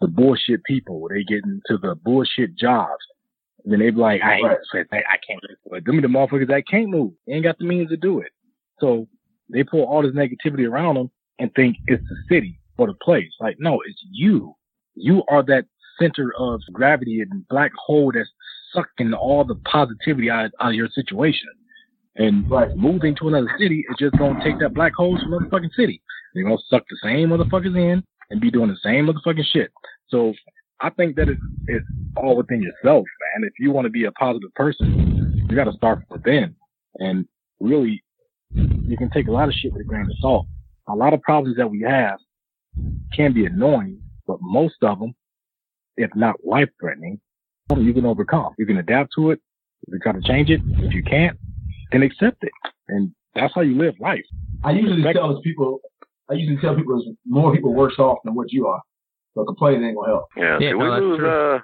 the 0.00 0.08
bullshit 0.08 0.62
people, 0.64 1.08
they 1.08 1.24
get 1.24 1.44
into 1.44 1.78
the 1.80 1.94
bullshit 1.94 2.56
jobs. 2.56 3.02
And 3.64 3.72
then 3.72 3.80
they 3.80 3.90
be 3.90 3.96
like, 3.96 4.22
I 4.22 4.36
hate 4.36 4.44
right. 4.44 4.86
I, 4.92 4.96
I 4.96 5.18
can't 5.26 5.40
but 5.68 5.84
them 5.84 6.00
the 6.00 6.08
motherfuckers 6.08 6.48
that 6.48 6.68
can't 6.70 6.88
move. 6.88 7.12
They 7.26 7.34
ain't 7.34 7.44
got 7.44 7.58
the 7.58 7.64
means 7.64 7.90
to 7.90 7.96
do 7.96 8.20
it. 8.20 8.30
So 8.80 9.08
they 9.52 9.64
pull 9.64 9.84
all 9.84 10.02
this 10.02 10.12
negativity 10.12 10.68
around 10.68 10.94
them 10.94 11.10
and 11.38 11.52
think 11.54 11.76
it's 11.86 12.02
the 12.08 12.16
city 12.34 12.60
or 12.76 12.86
the 12.86 12.94
place. 12.94 13.30
Like, 13.40 13.56
no, 13.58 13.80
it's 13.86 14.00
you. 14.10 14.54
You 14.94 15.22
are 15.28 15.42
that 15.44 15.64
center 16.00 16.32
of 16.38 16.60
gravity 16.72 17.20
and 17.20 17.46
black 17.48 17.72
hole 17.76 18.12
that's 18.14 18.30
sucking 18.72 19.12
all 19.14 19.44
the 19.44 19.56
positivity 19.70 20.30
out, 20.30 20.50
out 20.60 20.70
of 20.70 20.74
your 20.74 20.88
situation. 20.88 21.48
And 22.18 22.50
right. 22.50 22.76
moving 22.76 23.14
to 23.16 23.28
another 23.28 23.50
city 23.58 23.84
is 23.88 23.96
just 23.98 24.16
gonna 24.18 24.42
take 24.42 24.58
that 24.58 24.74
black 24.74 24.94
hole 24.94 25.18
from 25.18 25.32
another 25.32 25.50
fucking 25.50 25.70
city. 25.76 26.02
They're 26.34 26.44
gonna 26.44 26.58
suck 26.68 26.82
the 26.90 26.98
same 27.02 27.30
motherfuckers 27.30 27.76
in 27.76 28.02
and 28.30 28.40
be 28.40 28.50
doing 28.50 28.68
the 28.68 28.76
same 28.82 29.06
motherfucking 29.06 29.44
shit. 29.52 29.70
So 30.08 30.34
I 30.80 30.90
think 30.90 31.16
that 31.16 31.28
it's, 31.28 31.40
it's 31.66 31.86
all 32.16 32.36
within 32.36 32.62
yourself, 32.62 33.04
man. 33.36 33.48
If 33.48 33.54
you 33.58 33.70
want 33.72 33.86
to 33.86 33.90
be 33.90 34.04
a 34.04 34.12
positive 34.12 34.52
person, 34.54 35.46
you 35.48 35.56
got 35.56 35.64
to 35.64 35.72
start 35.72 36.00
from 36.06 36.18
within. 36.18 36.54
And 36.96 37.26
really, 37.60 38.02
you 38.52 38.96
can 38.96 39.10
take 39.10 39.28
a 39.28 39.32
lot 39.32 39.48
of 39.48 39.54
shit 39.54 39.72
with 39.72 39.82
a 39.82 39.84
grain 39.84 40.02
of 40.02 40.16
salt. 40.20 40.46
A 40.88 40.94
lot 40.94 41.12
of 41.12 41.22
problems 41.22 41.56
that 41.56 41.70
we 41.70 41.82
have 41.82 42.18
can 43.12 43.32
be 43.32 43.46
annoying, 43.46 44.00
but 44.26 44.38
most 44.40 44.76
of 44.82 44.98
them, 44.98 45.14
if 45.96 46.10
not 46.14 46.36
life 46.44 46.68
threatening, 46.80 47.20
you 47.76 47.92
can 47.92 48.06
overcome. 48.06 48.54
You 48.56 48.66
can 48.66 48.78
adapt 48.78 49.10
to 49.16 49.32
it. 49.32 49.40
You 49.86 49.98
try 49.98 50.12
to 50.12 50.22
change 50.22 50.50
it. 50.50 50.60
If 50.64 50.94
you 50.94 51.02
can't, 51.02 51.38
then 51.92 52.02
accept 52.02 52.42
it. 52.42 52.52
And 52.88 53.12
that's 53.34 53.54
how 53.54 53.60
you 53.60 53.76
live 53.76 53.94
life. 54.00 54.24
I 54.64 54.72
usually 54.72 55.02
tell 55.12 55.40
people, 55.42 55.80
I 56.30 56.34
usually 56.34 56.60
tell 56.60 56.74
people 56.74 56.96
there's 56.98 57.16
more 57.26 57.54
people 57.54 57.74
worse 57.74 57.98
off 57.98 58.18
than 58.24 58.34
what 58.34 58.52
you 58.52 58.66
are. 58.66 58.80
So 59.34 59.44
complaining 59.44 59.84
ain't 59.84 59.96
gonna 59.96 60.08
help. 60.08 60.24
Yeah. 60.36 60.58
yeah 60.60 60.70
Did 60.70 60.78
no, 60.78 60.84
we 60.84 61.00
lose? 61.00 61.20
Uh, 61.20 61.58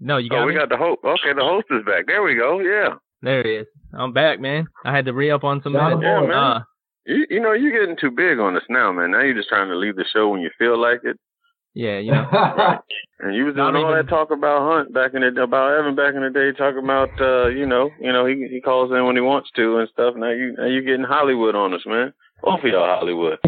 no, 0.00 0.16
you 0.18 0.28
got. 0.28 0.42
Oh, 0.42 0.46
we 0.46 0.54
got 0.54 0.68
the 0.68 0.76
host. 0.76 1.00
Okay, 1.04 1.32
the 1.34 1.44
host 1.44 1.66
is 1.70 1.84
back. 1.86 2.06
There 2.06 2.22
we 2.22 2.34
go. 2.34 2.60
Yeah. 2.60 2.96
There 3.22 3.42
he 3.42 3.50
is. 3.50 3.66
I'm 3.94 4.12
back, 4.12 4.40
man. 4.40 4.66
I 4.84 4.94
had 4.94 5.06
to 5.06 5.12
re 5.12 5.30
up 5.30 5.44
on 5.44 5.62
some 5.62 5.72
minutes. 5.72 6.00
Yeah, 6.02 6.20
man. 6.20 6.30
Uh, 6.32 6.60
you, 7.06 7.26
you 7.30 7.40
know, 7.40 7.52
you're 7.52 7.78
getting 7.78 7.96
too 7.96 8.10
big 8.10 8.38
on 8.38 8.56
us 8.56 8.62
now, 8.68 8.92
man. 8.92 9.12
Now 9.12 9.22
you're 9.22 9.34
just 9.34 9.48
trying 9.48 9.68
to 9.68 9.76
leave 9.76 9.96
the 9.96 10.04
show 10.12 10.28
when 10.28 10.40
you 10.40 10.50
feel 10.58 10.80
like 10.80 11.00
it. 11.04 11.18
Yeah, 11.76 11.98
you 11.98 12.12
know. 12.12 12.26
And 13.18 13.34
you 13.34 13.46
was 13.46 13.54
doing 13.54 13.74
all 13.74 13.80
even, 13.80 13.96
that 13.96 14.10
talk 14.10 14.30
about 14.30 14.70
Hunt 14.70 14.92
back 14.92 15.14
in 15.14 15.22
the 15.22 15.42
about 15.42 15.72
Evan 15.72 15.96
back 15.96 16.14
in 16.14 16.20
the 16.20 16.28
day, 16.28 16.52
talking 16.52 16.84
about 16.84 17.08
uh, 17.18 17.48
you 17.48 17.64
know, 17.64 17.88
you 17.98 18.12
know, 18.12 18.26
he 18.26 18.46
he 18.50 18.60
calls 18.60 18.92
in 18.92 19.06
when 19.06 19.16
he 19.16 19.22
wants 19.22 19.48
to 19.56 19.78
and 19.78 19.88
stuff. 19.88 20.14
Now 20.16 20.32
you 20.32 20.54
now 20.56 20.66
you 20.66 20.82
getting 20.82 21.02
Hollywood 21.02 21.54
on 21.54 21.72
us, 21.72 21.80
man. 21.86 22.12
Both 22.42 22.60
of 22.60 22.66
y'all 22.66 22.84
Hollywood. 22.84 23.38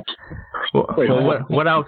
Well, 0.72 0.86
well, 0.96 1.22
what 1.22 1.50
what 1.50 1.68
I 1.68 1.76
was 1.76 1.86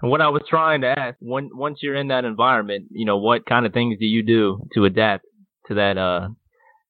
what 0.00 0.20
I 0.20 0.28
was 0.28 0.42
trying 0.48 0.82
to 0.82 0.96
ask 0.96 1.16
when 1.20 1.50
once 1.52 1.80
you're 1.82 1.96
in 1.96 2.08
that 2.08 2.24
environment, 2.24 2.86
you 2.92 3.04
know, 3.04 3.18
what 3.18 3.44
kind 3.46 3.66
of 3.66 3.72
things 3.72 3.98
do 3.98 4.06
you 4.06 4.22
do 4.22 4.60
to 4.74 4.84
adapt 4.84 5.24
to 5.66 5.74
that 5.74 5.98
uh 5.98 6.28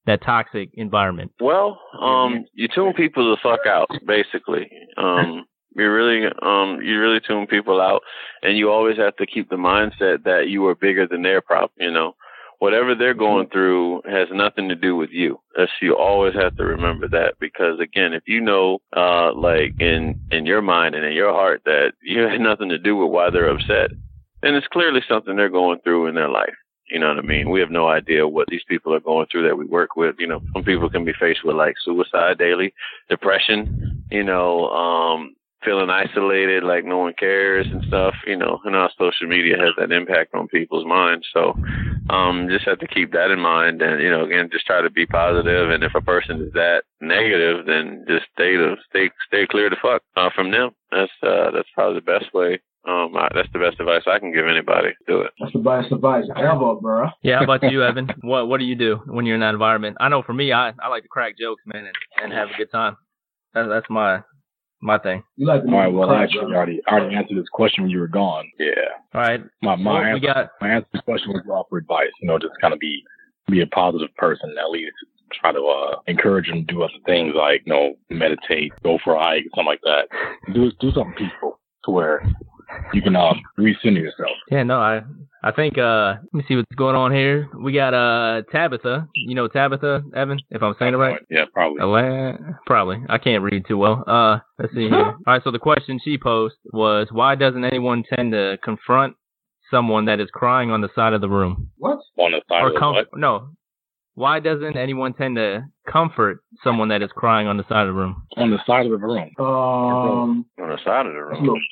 that 0.04 0.22
toxic 0.22 0.68
environment? 0.74 1.32
Well, 1.40 1.80
um, 1.98 2.44
you 2.52 2.68
tune 2.74 2.92
people 2.92 3.30
the 3.30 3.38
fuck 3.42 3.66
out, 3.66 3.88
basically. 4.06 4.70
Um, 4.98 5.46
you 5.74 5.90
really 5.90 6.26
um 6.42 6.80
you 6.82 7.00
really 7.00 7.20
tune 7.20 7.46
people 7.46 7.80
out, 7.80 8.02
and 8.42 8.56
you 8.56 8.70
always 8.70 8.96
have 8.96 9.16
to 9.16 9.26
keep 9.26 9.48
the 9.48 9.56
mindset 9.56 10.24
that 10.24 10.48
you 10.48 10.66
are 10.66 10.74
bigger 10.74 11.06
than 11.06 11.22
their 11.22 11.40
problem. 11.40 11.72
You 11.78 11.92
know, 11.92 12.14
whatever 12.58 12.94
they're 12.94 13.12
mm-hmm. 13.12 13.20
going 13.20 13.48
through 13.48 14.02
has 14.04 14.28
nothing 14.32 14.68
to 14.68 14.74
do 14.74 14.96
with 14.96 15.10
you. 15.10 15.40
That's 15.56 15.70
you 15.80 15.96
always 15.96 16.34
have 16.34 16.56
to 16.56 16.64
remember 16.64 17.08
that 17.08 17.34
because 17.40 17.80
again, 17.80 18.12
if 18.12 18.22
you 18.26 18.40
know, 18.40 18.78
uh, 18.96 19.32
like 19.34 19.80
in 19.80 20.20
in 20.30 20.46
your 20.46 20.62
mind 20.62 20.94
and 20.94 21.04
in 21.04 21.12
your 21.12 21.32
heart 21.32 21.62
that 21.64 21.92
you 22.02 22.22
had 22.22 22.40
nothing 22.40 22.68
to 22.70 22.78
do 22.78 22.96
with 22.96 23.10
why 23.10 23.30
they're 23.30 23.50
upset, 23.50 23.90
then 24.42 24.54
it's 24.54 24.66
clearly 24.68 25.00
something 25.08 25.36
they're 25.36 25.48
going 25.48 25.80
through 25.80 26.06
in 26.06 26.14
their 26.14 26.28
life. 26.28 26.54
You 26.90 26.98
know 26.98 27.08
what 27.08 27.18
I 27.18 27.22
mean? 27.22 27.50
We 27.50 27.60
have 27.60 27.70
no 27.70 27.86
idea 27.86 28.26
what 28.26 28.48
these 28.48 28.62
people 28.66 28.94
are 28.94 29.00
going 29.00 29.26
through 29.30 29.46
that 29.46 29.58
we 29.58 29.66
work 29.66 29.94
with. 29.94 30.16
You 30.18 30.26
know, 30.26 30.40
some 30.54 30.64
people 30.64 30.88
can 30.88 31.04
be 31.04 31.12
faced 31.12 31.44
with 31.44 31.54
like 31.54 31.74
suicide 31.84 32.38
daily, 32.38 32.72
depression, 33.10 34.04
you 34.10 34.24
know, 34.24 34.70
um, 34.70 35.34
feeling 35.64 35.90
isolated, 35.90 36.62
like 36.62 36.84
no 36.84 36.98
one 36.98 37.14
cares 37.18 37.66
and 37.70 37.82
stuff, 37.88 38.14
you 38.26 38.36
know, 38.36 38.60
and 38.64 38.76
our 38.76 38.90
social 38.98 39.26
media 39.26 39.56
has 39.58 39.74
that 39.78 39.92
impact 39.92 40.34
on 40.34 40.46
people's 40.48 40.86
minds. 40.86 41.26
So, 41.32 41.54
um, 42.10 42.48
just 42.48 42.64
have 42.66 42.78
to 42.78 42.86
keep 42.86 43.12
that 43.12 43.30
in 43.30 43.40
mind 43.40 43.82
and, 43.82 44.00
you 44.02 44.10
know, 44.10 44.24
again, 44.24 44.48
just 44.52 44.66
try 44.66 44.80
to 44.80 44.90
be 44.90 45.06
positive. 45.06 45.70
And 45.70 45.82
if 45.82 45.94
a 45.94 46.00
person 46.00 46.42
is 46.42 46.52
that 46.54 46.82
negative, 47.00 47.66
then 47.66 48.04
just 48.08 48.26
stay 48.32 48.56
to 48.56 48.76
stay, 48.88 49.10
stay 49.26 49.46
clear 49.46 49.68
the 49.68 49.76
fuck 49.82 50.02
uh, 50.16 50.30
from 50.34 50.50
them. 50.50 50.70
That's, 50.90 51.12
uh, 51.22 51.50
that's 51.50 51.68
probably 51.74 52.00
the 52.00 52.06
best 52.06 52.32
way 52.32 52.60
Um, 52.86 53.16
I, 53.16 53.28
that's 53.34 53.48
the 53.52 53.58
best 53.58 53.80
advice 53.80 54.02
I 54.06 54.18
can 54.18 54.32
give 54.32 54.46
anybody. 54.46 54.90
Do 55.06 55.20
it. 55.20 55.32
That's 55.40 55.52
the 55.52 55.58
best 55.58 55.92
advice 55.92 56.24
ever, 56.36 56.76
bro. 56.76 57.08
Yeah, 57.22 57.38
how 57.38 57.44
about 57.44 57.70
you, 57.70 57.82
Evan? 57.82 58.08
What 58.22 58.48
What 58.48 58.58
do 58.60 58.64
you 58.64 58.76
do 58.76 59.00
when 59.06 59.26
you're 59.26 59.34
in 59.34 59.42
that 59.42 59.54
environment? 59.54 59.96
I 60.00 60.08
know 60.08 60.22
for 60.22 60.32
me, 60.32 60.52
I 60.52 60.72
I 60.80 60.88
like 60.88 61.02
to 61.02 61.08
crack 61.08 61.36
jokes, 61.38 61.62
man, 61.66 61.84
and, 61.84 61.96
and 62.22 62.32
have 62.32 62.48
a 62.48 62.56
good 62.56 62.70
time. 62.70 62.96
That's 63.52 63.68
that's 63.68 63.90
my 63.90 64.22
my 64.80 64.98
thing. 64.98 65.22
You 65.36 65.46
like 65.46 65.62
All 65.64 65.72
right. 65.72 65.88
Well, 65.88 66.10
actually, 66.12 66.52
I 66.52 66.56
already 66.56 66.80
I 66.86 66.92
already 66.92 67.16
answered 67.16 67.36
this 67.36 67.48
question 67.52 67.84
when 67.84 67.90
you 67.90 68.00
were 68.00 68.08
gone. 68.08 68.50
Yeah. 68.58 68.72
All 69.14 69.20
right. 69.20 69.42
My 69.62 69.76
my 69.76 69.92
Well, 69.92 70.02
we 70.02 70.08
answer, 70.10 70.26
got 70.26 70.50
my 70.60 70.68
answer 70.68 70.86
to 70.86 70.90
this 70.94 71.02
question 71.02 71.32
was 71.32 71.42
to 71.44 71.50
offer 71.52 71.78
advice. 71.78 72.10
You 72.20 72.28
know, 72.28 72.38
just 72.38 72.54
kind 72.60 72.72
of 72.72 72.80
be 72.80 73.02
be 73.48 73.60
a 73.60 73.66
positive 73.66 74.14
person. 74.16 74.54
At 74.58 74.70
least 74.70 74.94
try 75.32 75.52
to 75.52 75.60
uh, 75.60 76.00
encourage 76.06 76.48
them 76.48 76.66
to 76.66 76.72
do 76.74 76.82
other 76.82 76.92
things 77.06 77.34
like 77.36 77.62
you 77.66 77.72
know 77.72 77.94
meditate, 78.10 78.72
go 78.82 78.98
for 79.02 79.14
a 79.14 79.20
hike, 79.20 79.44
something 79.54 79.66
like 79.66 79.80
that. 79.82 80.08
Do 80.54 80.70
do 80.80 80.92
something 80.92 81.14
peaceful 81.16 81.58
to 81.84 81.90
where 81.90 82.22
you 82.92 83.02
can 83.02 83.16
um 83.16 83.40
recenter 83.58 84.00
yourself. 84.00 84.30
Yeah, 84.50 84.62
no, 84.62 84.78
I 84.78 85.02
I 85.42 85.52
think 85.52 85.78
uh 85.78 86.14
let 86.22 86.34
me 86.34 86.44
see 86.48 86.56
what's 86.56 86.74
going 86.76 86.96
on 86.96 87.12
here. 87.12 87.48
We 87.62 87.72
got 87.72 87.94
uh 87.94 88.42
Tabitha. 88.52 89.08
You 89.14 89.34
know 89.34 89.48
Tabitha, 89.48 90.02
Evan, 90.14 90.38
if 90.50 90.62
I'm 90.62 90.74
saying 90.78 90.94
it 90.94 90.98
right. 90.98 91.20
Yeah, 91.30 91.44
probably. 91.52 91.80
Ala- 91.82 92.58
probably. 92.66 92.98
I 93.08 93.18
can't 93.18 93.42
read 93.42 93.64
too 93.66 93.78
well. 93.78 94.04
Uh 94.06 94.38
let's 94.58 94.72
see 94.74 94.88
here. 94.88 94.94
All 95.04 95.22
right, 95.26 95.42
so 95.44 95.50
the 95.50 95.58
question 95.58 95.98
she 96.02 96.18
posed 96.18 96.56
was 96.72 97.08
why 97.10 97.34
doesn't 97.34 97.64
anyone 97.64 98.04
tend 98.14 98.32
to 98.32 98.58
confront 98.62 99.14
someone 99.70 100.06
that 100.06 100.18
is 100.20 100.28
crying 100.32 100.70
on 100.70 100.80
the 100.80 100.88
side 100.94 101.12
of 101.12 101.20
the 101.20 101.28
room? 101.28 101.70
What? 101.78 101.98
On 102.18 102.32
the 102.32 102.42
side 102.48 102.62
or 102.62 102.68
of 102.68 102.72
the 102.74 102.78
com- 102.80 102.94
what? 102.94 103.08
no. 103.14 103.50
Why 104.14 104.40
doesn't 104.40 104.76
anyone 104.76 105.14
tend 105.14 105.36
to 105.36 105.62
comfort 105.88 106.40
someone 106.64 106.88
that 106.88 107.02
is 107.02 107.10
crying 107.14 107.46
on 107.46 107.56
the 107.56 107.62
side 107.68 107.86
of 107.86 107.94
the 107.94 108.00
room? 108.00 108.24
On 108.36 108.50
the 108.50 108.58
side 108.66 108.84
of 108.86 108.90
the 108.90 108.96
room. 108.98 109.30
Um, 109.38 110.44
On 110.60 110.68
the 110.70 110.78
side 110.84 111.06
of 111.06 111.12
the 111.12 111.22
room. 111.22 111.62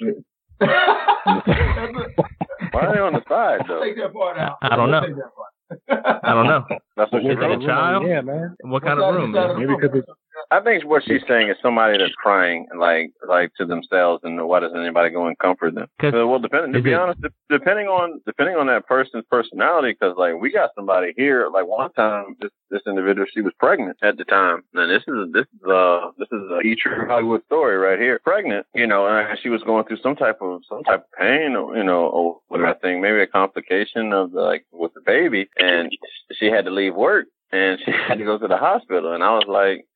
Little 0.61 1.43
bit. 1.47 1.57
That's 1.57 1.93
a- 1.97 2.69
Why 2.73 2.81
are 2.87 2.95
they 2.95 3.01
on 3.01 3.13
the 3.15 3.23
side 3.29 3.61
though? 3.69 3.83
Take 3.83 3.97
that 3.97 4.13
part 4.13 4.39
out. 4.39 4.59
I 4.63 4.77
don't 4.77 4.91
know. 4.91 5.01
Take 5.01 5.15
that 5.17 5.31
part. 5.35 6.21
I 6.25 6.35
don't 6.35 6.47
know. 6.47 6.65
That's 6.97 7.13
what 7.13 7.23
Is 7.23 7.27
she 7.27 7.33
it 7.33 7.39
a 7.63 7.67
child? 7.67 8.07
Yeah, 8.07 8.21
man. 8.23 8.57
What 8.63 8.83
kind 8.83 8.99
What's 8.99 9.09
of 9.11 9.15
room? 9.23 9.33
man? 9.33 9.59
Maybe 9.61 9.75
because 9.75 9.99
it's 9.99 10.09
I 10.51 10.61
think 10.61 10.85
what 10.85 11.03
she's 11.03 11.23
saying 11.27 11.49
is 11.49 11.57
somebody 11.63 11.99
that's 11.99 12.15
crying, 12.15 12.67
like 12.79 13.11
like 13.27 13.51
to 13.59 13.65
themselves, 13.67 14.21
and 14.23 14.47
why 14.47 14.61
doesn't 14.61 14.79
anybody 14.79 15.11
go 15.11 15.27
and 15.27 15.37
comfort 15.39 15.75
them? 15.75 15.89
'Cause- 15.99 16.13
So, 16.13 16.27
well, 16.29 16.39
depending 16.39 16.73
to 16.75 16.81
be 16.83 16.93
it- 16.93 16.95
honest, 16.95 17.21
de- 17.23 17.31
depending 17.49 17.89
on 17.89 18.21
depending 18.27 18.55
on 18.57 18.67
that 18.67 18.87
person's 18.87 19.25
personality, 19.31 19.93
because 19.99 20.17
like 20.17 20.35
we 20.41 20.53
got 20.53 20.71
somebody 20.75 21.15
here, 21.17 21.49
like 21.49 21.67
one 21.67 21.91
time 21.95 22.37
this 22.41 22.51
this 22.71 22.83
individual 22.87 23.27
she 23.33 23.41
was 23.41 23.55
pregnant 23.59 23.97
at 24.03 24.19
the 24.19 24.25
time, 24.25 24.63
and 24.75 24.91
this 24.91 25.03
is 25.09 25.33
this 25.33 25.47
is 25.47 25.69
uh 25.69 26.11
this 26.19 26.29
is 26.31 26.43
a 26.51 26.75
true 26.77 27.07
Hollywood 27.07 27.43
story 27.47 27.77
right 27.79 27.99
here, 27.99 28.21
pregnant, 28.23 28.67
you 28.75 28.87
know, 28.87 29.07
and 29.07 29.39
she 29.41 29.49
was 29.49 29.63
going 29.65 29.85
through 29.85 29.97
some 29.99 30.17
type 30.17 30.41
of 30.43 30.63
some 30.69 30.85
type 30.85 31.01
of 31.01 31.13
pain, 31.19 31.57
or 31.57 31.77
you 31.77 31.83
know, 31.83 32.07
or 32.09 32.39
whatever 32.49 32.69
I 32.69 32.75
think 32.75 33.01
maybe 33.01 33.21
a 33.21 33.27
complication 33.27 34.13
of 34.13 34.33
the, 34.33 34.43
like 34.43 34.65
with 34.71 34.93
the 34.95 35.01
baby, 35.01 35.49
and 35.59 35.91
she 36.33 36.47
had 36.47 36.67
to 36.67 36.71
leave 36.71 36.86
work 36.91 37.27
and 37.53 37.79
she 37.85 37.93
had 38.09 38.19
to 38.19 38.25
go 38.25 38.39
to 38.39 38.49
the 38.49 38.57
hospital, 38.57 39.13
and 39.15 39.23
I 39.23 39.35
was 39.35 39.47
like. 39.49 39.87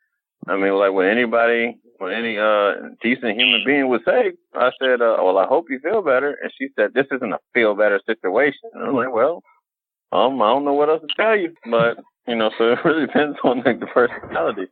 I 0.48 0.56
mean, 0.56 0.72
like 0.72 0.92
what 0.92 1.04
anybody, 1.04 1.76
what 1.98 2.14
any 2.14 2.38
uh 2.38 2.72
decent 3.02 3.38
human 3.38 3.62
being 3.66 3.90
would 3.90 4.00
say. 4.06 4.32
I 4.54 4.70
said, 4.80 5.02
uh, 5.02 5.20
"Well, 5.20 5.36
I 5.36 5.44
hope 5.46 5.66
you 5.68 5.78
feel 5.80 6.00
better." 6.00 6.34
And 6.42 6.50
she 6.56 6.68
said, 6.74 6.94
"This 6.94 7.04
isn't 7.12 7.34
a 7.34 7.38
feel 7.52 7.74
better 7.74 8.00
situation." 8.06 8.70
And 8.72 8.84
I'm 8.84 8.94
like, 8.94 9.12
"Well, 9.12 9.42
um, 10.12 10.40
I 10.42 10.46
don't 10.46 10.64
know 10.64 10.72
what 10.72 10.88
else 10.88 11.02
to 11.02 11.08
tell 11.16 11.36
you, 11.36 11.54
but 11.70 11.98
you 12.26 12.36
know, 12.36 12.50
so 12.58 12.72
it 12.72 12.78
really 12.84 13.06
depends 13.06 13.38
on 13.44 13.62
like 13.64 13.80
the 13.80 13.86
personality, 13.86 14.66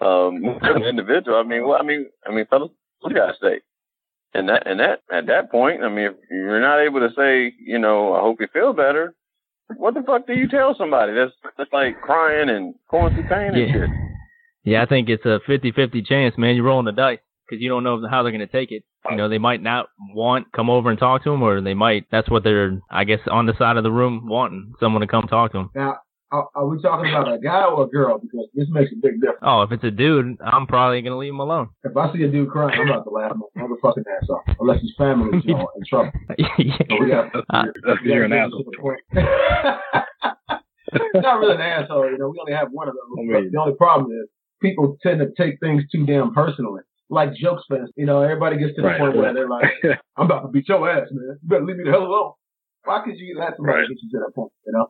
um, 0.00 0.42
the 0.62 0.88
individual. 0.88 1.38
I 1.38 1.42
mean, 1.42 1.66
well, 1.66 1.78
I 1.80 1.82
mean, 1.82 2.06
I 2.26 2.32
mean, 2.32 2.46
fellas, 2.46 2.70
what 3.00 3.10
do 3.10 3.16
you 3.16 3.20
guys 3.20 3.34
say? 3.42 3.60
And 4.34 4.48
that, 4.50 4.66
and 4.66 4.80
that, 4.80 5.00
at 5.10 5.26
that 5.28 5.50
point, 5.50 5.82
I 5.82 5.88
mean, 5.88 6.06
if 6.06 6.14
you're 6.30 6.60
not 6.60 6.80
able 6.80 7.00
to 7.00 7.14
say, 7.16 7.54
you 7.58 7.78
know, 7.78 8.14
I 8.14 8.20
hope 8.20 8.40
you 8.40 8.48
feel 8.52 8.74
better. 8.74 9.14
What 9.76 9.94
the 9.94 10.02
fuck 10.02 10.26
do 10.26 10.34
you 10.34 10.48
tell 10.48 10.74
somebody 10.78 11.12
that's 11.14 11.32
that's 11.58 11.72
like 11.72 12.00
crying 12.00 12.48
and 12.50 12.74
going 12.90 13.14
through 13.14 13.24
pain 13.28 13.54
and 13.54 13.56
Yeah. 13.56 13.72
shit? 13.72 13.90
Yeah, 14.64 14.82
I 14.82 14.86
think 14.86 15.08
it's 15.08 15.24
a 15.24 15.38
50-50 15.48 16.04
chance, 16.04 16.36
man. 16.36 16.56
You're 16.56 16.64
rolling 16.64 16.86
the 16.86 16.92
dice 16.92 17.20
because 17.48 17.62
you 17.62 17.68
don't 17.68 17.84
know 17.84 18.04
how 18.10 18.22
they're 18.24 18.32
going 18.32 18.40
to 18.46 18.52
take 18.52 18.72
it. 18.72 18.82
You 19.08 19.16
know, 19.16 19.28
they 19.28 19.38
might 19.38 19.62
not 19.62 19.86
want 20.12 20.50
come 20.52 20.68
over 20.68 20.90
and 20.90 20.98
talk 20.98 21.22
to 21.22 21.30
them, 21.30 21.42
or 21.42 21.60
they 21.60 21.74
might. 21.74 22.06
That's 22.10 22.28
what 22.28 22.42
they're, 22.42 22.80
I 22.90 23.04
guess, 23.04 23.20
on 23.30 23.46
the 23.46 23.56
side 23.56 23.76
of 23.76 23.84
the 23.84 23.92
room 23.92 24.26
wanting 24.26 24.72
someone 24.80 25.02
to 25.02 25.06
come 25.06 25.28
talk 25.28 25.52
to 25.52 25.58
them. 25.58 25.70
Now, 25.74 25.98
are, 26.32 26.48
are 26.54 26.66
we 26.66 26.80
talking 26.82 27.10
about 27.10 27.32
a 27.32 27.38
guy 27.38 27.64
or 27.64 27.84
a 27.84 27.86
girl? 27.88 28.18
Because 28.18 28.46
this 28.54 28.66
makes 28.70 28.90
a 28.92 28.96
big 28.96 29.20
difference. 29.20 29.38
Oh, 29.42 29.62
if 29.62 29.70
it's 29.72 29.84
a 29.84 29.90
dude, 29.90 30.36
I'm 30.42 30.66
probably 30.66 31.00
going 31.02 31.12
to 31.12 31.18
leave 31.18 31.32
him 31.32 31.40
alone. 31.40 31.68
If 31.84 31.96
I 31.96 32.12
see 32.12 32.22
a 32.24 32.28
dude 32.28 32.50
crying, 32.50 32.78
I'm 32.80 32.88
about 32.88 33.04
to 33.04 33.10
laugh 33.10 33.32
my 33.36 33.62
motherfucking 33.62 34.04
ass 34.20 34.28
off. 34.28 34.42
Unless 34.60 34.80
his 34.82 34.94
family's 34.98 35.44
you 35.44 35.54
know, 35.54 35.68
in 35.76 35.84
trouble. 35.88 36.10
So 36.88 36.96
we 37.00 37.08
got, 37.10 37.34
Uh, 37.50 37.64
that's 37.86 38.00
we 38.02 38.12
you're 38.12 38.24
an 38.24 38.30
gotta 38.30 38.50
get 38.50 38.58
asshole. 38.58 38.64
to 38.64 38.70
the 38.70 38.78
point. 38.82 39.00
Not 41.14 41.40
really 41.40 41.54
an 41.54 41.60
asshole, 41.60 42.10
you 42.10 42.18
know. 42.18 42.28
We 42.28 42.38
only 42.40 42.52
have 42.52 42.68
one 42.70 42.88
of 42.88 42.94
those. 42.94 43.18
I 43.18 43.22
mean- 43.40 43.50
the 43.52 43.60
only 43.60 43.74
problem 43.74 44.10
is 44.12 44.28
people 44.62 44.96
tend 45.02 45.20
to 45.20 45.28
take 45.36 45.58
things 45.60 45.82
too 45.92 46.06
damn 46.06 46.32
personally. 46.34 46.82
Like 47.08 47.34
jokes 47.34 47.62
fest, 47.68 47.92
you 47.96 48.06
know. 48.06 48.22
Everybody 48.22 48.58
gets 48.58 48.74
to 48.76 48.82
the 48.82 48.88
Right. 48.88 48.98
point 49.00 49.16
where 49.16 49.32
they're 49.32 49.48
like, 49.48 49.70
"I'm 50.16 50.26
about 50.26 50.42
to 50.42 50.48
beat 50.48 50.68
your 50.68 50.88
ass, 50.90 51.06
man. 51.12 51.38
You 51.42 51.48
better 51.48 51.64
leave 51.64 51.76
me 51.76 51.84
the 51.84 51.90
hell 51.90 52.02
alone." 52.02 52.32
Why 52.84 53.02
could 53.04 53.16
you 53.18 53.36
let 53.38 53.56
somebody 53.56 53.78
Right. 53.78 53.88
get 53.88 53.98
you 54.02 54.10
to 54.10 54.18
that 54.26 54.34
point? 54.34 54.50
You 54.66 54.72
know. 54.72 54.86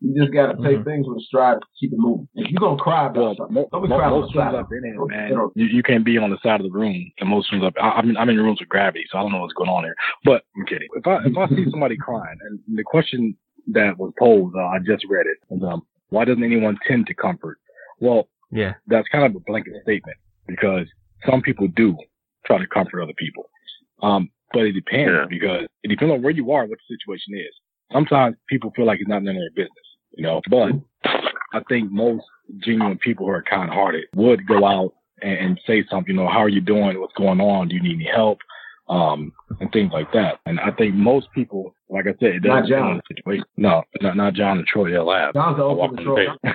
You 0.00 0.14
just 0.20 0.32
got 0.32 0.52
to 0.52 0.62
take 0.62 0.78
Mhm. 0.80 0.84
things 0.84 1.06
with 1.08 1.18
a 1.18 1.20
stride 1.22 1.54
and 1.54 1.62
keep 1.80 1.92
it 1.92 1.98
moving. 1.98 2.28
If 2.34 2.50
you're 2.50 2.60
gonna 2.60 2.76
cry 2.76 3.06
about 3.06 3.16
Well, 3.16 3.34
something, 3.36 3.66
don't 3.72 3.82
be 3.82 3.88
mo- 3.88 3.96
crying 3.96 4.12
on 4.12 4.20
most 4.20 4.32
the 4.34 4.38
side. 4.40 4.54
I've 4.54 4.68
been 4.68 4.84
in, 4.84 4.94
Don't- 4.96 5.08
man, 5.10 5.30
you 5.30 5.52
you, 5.56 5.66
you 5.66 5.82
can't 5.82 6.04
be 6.04 6.18
on 6.18 6.30
the 6.30 6.38
side 6.42 6.60
of 6.60 6.66
the 6.70 6.72
room. 6.78 7.10
And 7.18 7.28
most 7.30 7.50
rooms, 7.50 7.64
I've, 7.64 7.76
I, 7.82 7.90
I'm 7.98 8.10
in, 8.10 8.16
I'm 8.18 8.28
in 8.28 8.36
rooms 8.36 8.60
with 8.60 8.68
gravity, 8.68 9.04
so 9.10 9.18
I 9.18 9.22
don't 9.22 9.32
know 9.32 9.40
what's 9.40 9.54
going 9.54 9.70
on 9.70 9.82
there. 9.84 9.94
But 10.24 10.44
I'm 10.56 10.66
kidding. 10.66 10.88
If 10.96 11.06
I 11.06 11.24
if 11.24 11.36
I 11.36 11.48
see 11.48 11.64
somebody 11.70 11.96
crying, 11.96 12.36
and 12.42 12.60
the 12.76 12.84
question 12.84 13.34
that 13.68 13.96
was 13.98 14.12
posed, 14.18 14.54
uh, 14.54 14.66
I 14.66 14.78
just 14.80 15.04
read 15.08 15.26
it. 15.26 15.38
Is, 15.54 15.62
um, 15.62 15.82
why 16.10 16.24
doesn't 16.26 16.44
anyone 16.44 16.78
tend 16.86 17.06
to 17.06 17.14
comfort? 17.14 17.58
Well, 17.98 18.28
Yeah. 18.52 18.74
that's 18.86 19.08
kind 19.08 19.24
of 19.24 19.34
a 19.34 19.40
blanket 19.40 19.72
statement 19.82 20.18
because 20.46 20.86
some 21.28 21.40
people 21.40 21.68
do 21.68 21.96
try 22.44 22.58
to 22.58 22.66
comfort 22.66 23.00
other 23.02 23.14
people. 23.16 23.48
Um, 24.02 24.28
but 24.52 24.66
it 24.66 24.72
depends 24.72 25.10
Yeah. 25.10 25.26
because 25.28 25.66
it 25.82 25.88
depends 25.88 26.12
on 26.12 26.22
where 26.22 26.32
you 26.32 26.52
are, 26.52 26.66
what 26.66 26.78
the 26.78 26.94
situation 26.96 27.34
is. 27.34 27.52
Sometimes 27.92 28.36
people 28.48 28.70
feel 28.72 28.84
like 28.84 29.00
it's 29.00 29.08
not 29.08 29.22
none 29.22 29.36
of 29.36 29.40
their 29.42 29.50
business, 29.64 29.85
you 30.16 30.22
know. 30.24 30.40
But 30.50 30.72
I 31.52 31.60
think 31.68 31.90
most 31.92 32.24
genuine 32.58 32.98
people 32.98 33.26
who 33.26 33.32
are 33.32 33.42
kind-hearted 33.42 34.04
would 34.14 34.46
go 34.46 34.64
out 34.66 34.94
and, 35.22 35.38
and 35.38 35.60
say 35.66 35.84
something. 35.90 36.14
You 36.14 36.22
know, 36.22 36.28
how 36.28 36.40
are 36.40 36.48
you 36.48 36.60
doing? 36.60 37.00
What's 37.00 37.14
going 37.14 37.40
on? 37.40 37.68
Do 37.68 37.74
you 37.76 37.82
need 37.82 37.96
any 37.96 38.10
help? 38.12 38.38
Um, 38.88 39.32
and 39.60 39.70
things 39.72 39.90
like 39.92 40.12
that. 40.12 40.38
And 40.46 40.60
I 40.60 40.70
think 40.70 40.94
most 40.94 41.26
people, 41.34 41.74
like 41.90 42.06
I 42.06 42.12
said, 42.20 42.36
it 42.36 42.44
Not 42.44 42.68
John. 42.68 43.00
situation. 43.08 43.44
No, 43.56 43.82
not 44.00 44.16
not 44.16 44.34
John 44.34 44.58
and 44.58 44.66
Troy. 44.66 44.90
They'll 44.92 45.06
laugh. 45.06 45.34
John's 45.34 45.56
the 45.56 45.64
I 45.64 45.72
walk 45.72 45.90
ultimate 45.90 46.08
on 46.08 46.38
troll. 46.44 46.54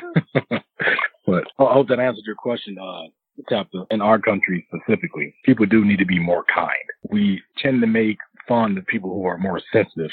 the 0.50 0.62
but 1.26 1.44
I 1.60 1.74
hope 1.74 1.90
that 1.90 2.00
answered 2.00 2.24
your 2.26 2.36
question, 2.38 2.78
uh, 2.80 3.08
chapter. 3.50 3.84
In 3.92 4.02
our 4.02 4.18
country 4.18 4.66
specifically, 4.74 5.36
people 5.44 5.66
do 5.66 5.84
need 5.84 6.00
to 6.00 6.06
be 6.06 6.20
more 6.20 6.46
kind. 6.54 6.72
We 7.10 7.42
tend 7.62 7.82
to 7.82 7.88
make 7.88 8.18
fun 8.48 8.78
of 8.78 8.86
people 8.88 9.10
who 9.10 9.26
are 9.26 9.38
more 9.38 9.60
sensitive 9.74 10.12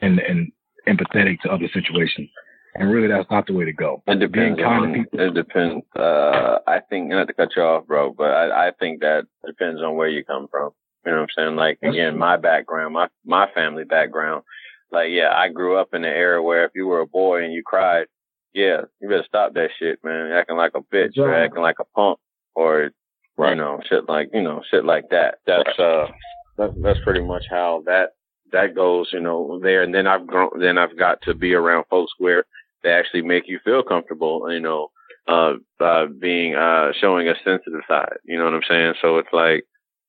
and, 0.00 0.18
and 0.18 0.50
empathetic 0.88 1.38
to 1.42 1.50
other 1.52 1.68
situations. 1.72 2.28
And 2.74 2.90
really, 2.90 3.08
that's 3.08 3.30
not 3.30 3.46
the 3.46 3.52
way 3.52 3.66
to 3.66 3.72
go. 3.72 4.02
It 4.06 4.18
depends 4.18 4.56
Being 4.56 4.56
kind 4.56 4.86
on, 4.86 4.94
people. 4.94 5.20
It 5.20 5.34
depends. 5.34 5.84
Uh, 5.94 6.58
I 6.66 6.80
think 6.88 7.08
not 7.08 7.26
to 7.28 7.34
cut 7.34 7.50
you 7.54 7.62
off, 7.62 7.86
bro, 7.86 8.12
but 8.16 8.30
I, 8.30 8.68
I 8.68 8.70
think 8.80 9.00
that 9.00 9.24
depends 9.44 9.82
on 9.82 9.94
where 9.96 10.08
you 10.08 10.24
come 10.24 10.48
from. 10.50 10.70
You 11.04 11.12
know 11.12 11.18
what 11.18 11.30
I'm 11.38 11.44
saying? 11.44 11.56
Like 11.56 11.78
again, 11.82 12.16
my 12.16 12.36
background, 12.36 12.94
my 12.94 13.08
my 13.26 13.50
family 13.54 13.84
background. 13.84 14.44
Like 14.90 15.10
yeah, 15.10 15.32
I 15.34 15.48
grew 15.48 15.76
up 15.76 15.92
in 15.94 16.02
the 16.02 16.08
era 16.08 16.42
where 16.42 16.64
if 16.64 16.72
you 16.74 16.86
were 16.86 17.00
a 17.00 17.06
boy 17.06 17.42
and 17.44 17.52
you 17.52 17.62
cried, 17.64 18.06
yeah, 18.54 18.82
you 19.00 19.08
better 19.08 19.24
stop 19.26 19.52
that 19.54 19.70
shit, 19.78 19.98
man. 20.04 20.28
You're 20.28 20.38
acting 20.38 20.56
like 20.56 20.72
a 20.74 20.80
bitch 20.80 21.18
or 21.18 21.28
Right. 21.28 21.44
acting 21.44 21.62
like 21.62 21.78
a 21.80 21.84
punk 21.94 22.18
or 22.54 22.90
you 23.38 23.54
know 23.56 23.80
shit 23.88 24.08
like 24.08 24.30
you 24.32 24.42
know 24.42 24.62
shit 24.70 24.84
like 24.84 25.08
that. 25.10 25.38
That's 25.46 25.78
uh 25.78 26.06
that's 26.56 26.72
that's 26.82 27.00
pretty 27.04 27.20
much 27.22 27.44
how 27.50 27.82
that 27.86 28.10
that 28.52 28.74
goes. 28.74 29.10
You 29.12 29.20
know 29.20 29.58
there, 29.62 29.82
and 29.82 29.94
then 29.94 30.06
I've 30.06 30.26
grown. 30.26 30.50
Then 30.60 30.78
I've 30.78 30.96
got 30.96 31.20
to 31.22 31.34
be 31.34 31.52
around 31.54 31.84
folks 31.90 32.12
where 32.18 32.44
they 32.82 32.90
actually 32.90 33.22
make 33.22 33.44
you 33.46 33.58
feel 33.64 33.82
comfortable, 33.82 34.52
you 34.52 34.60
know, 34.60 34.88
uh, 35.28 35.54
uh, 35.80 36.06
being, 36.06 36.54
uh, 36.54 36.92
showing 37.00 37.28
a 37.28 37.34
sensitive 37.44 37.82
side. 37.88 38.16
You 38.24 38.38
know 38.38 38.44
what 38.44 38.54
I'm 38.54 38.62
saying? 38.68 38.94
So 39.00 39.18
it's 39.18 39.32
like, 39.32 39.64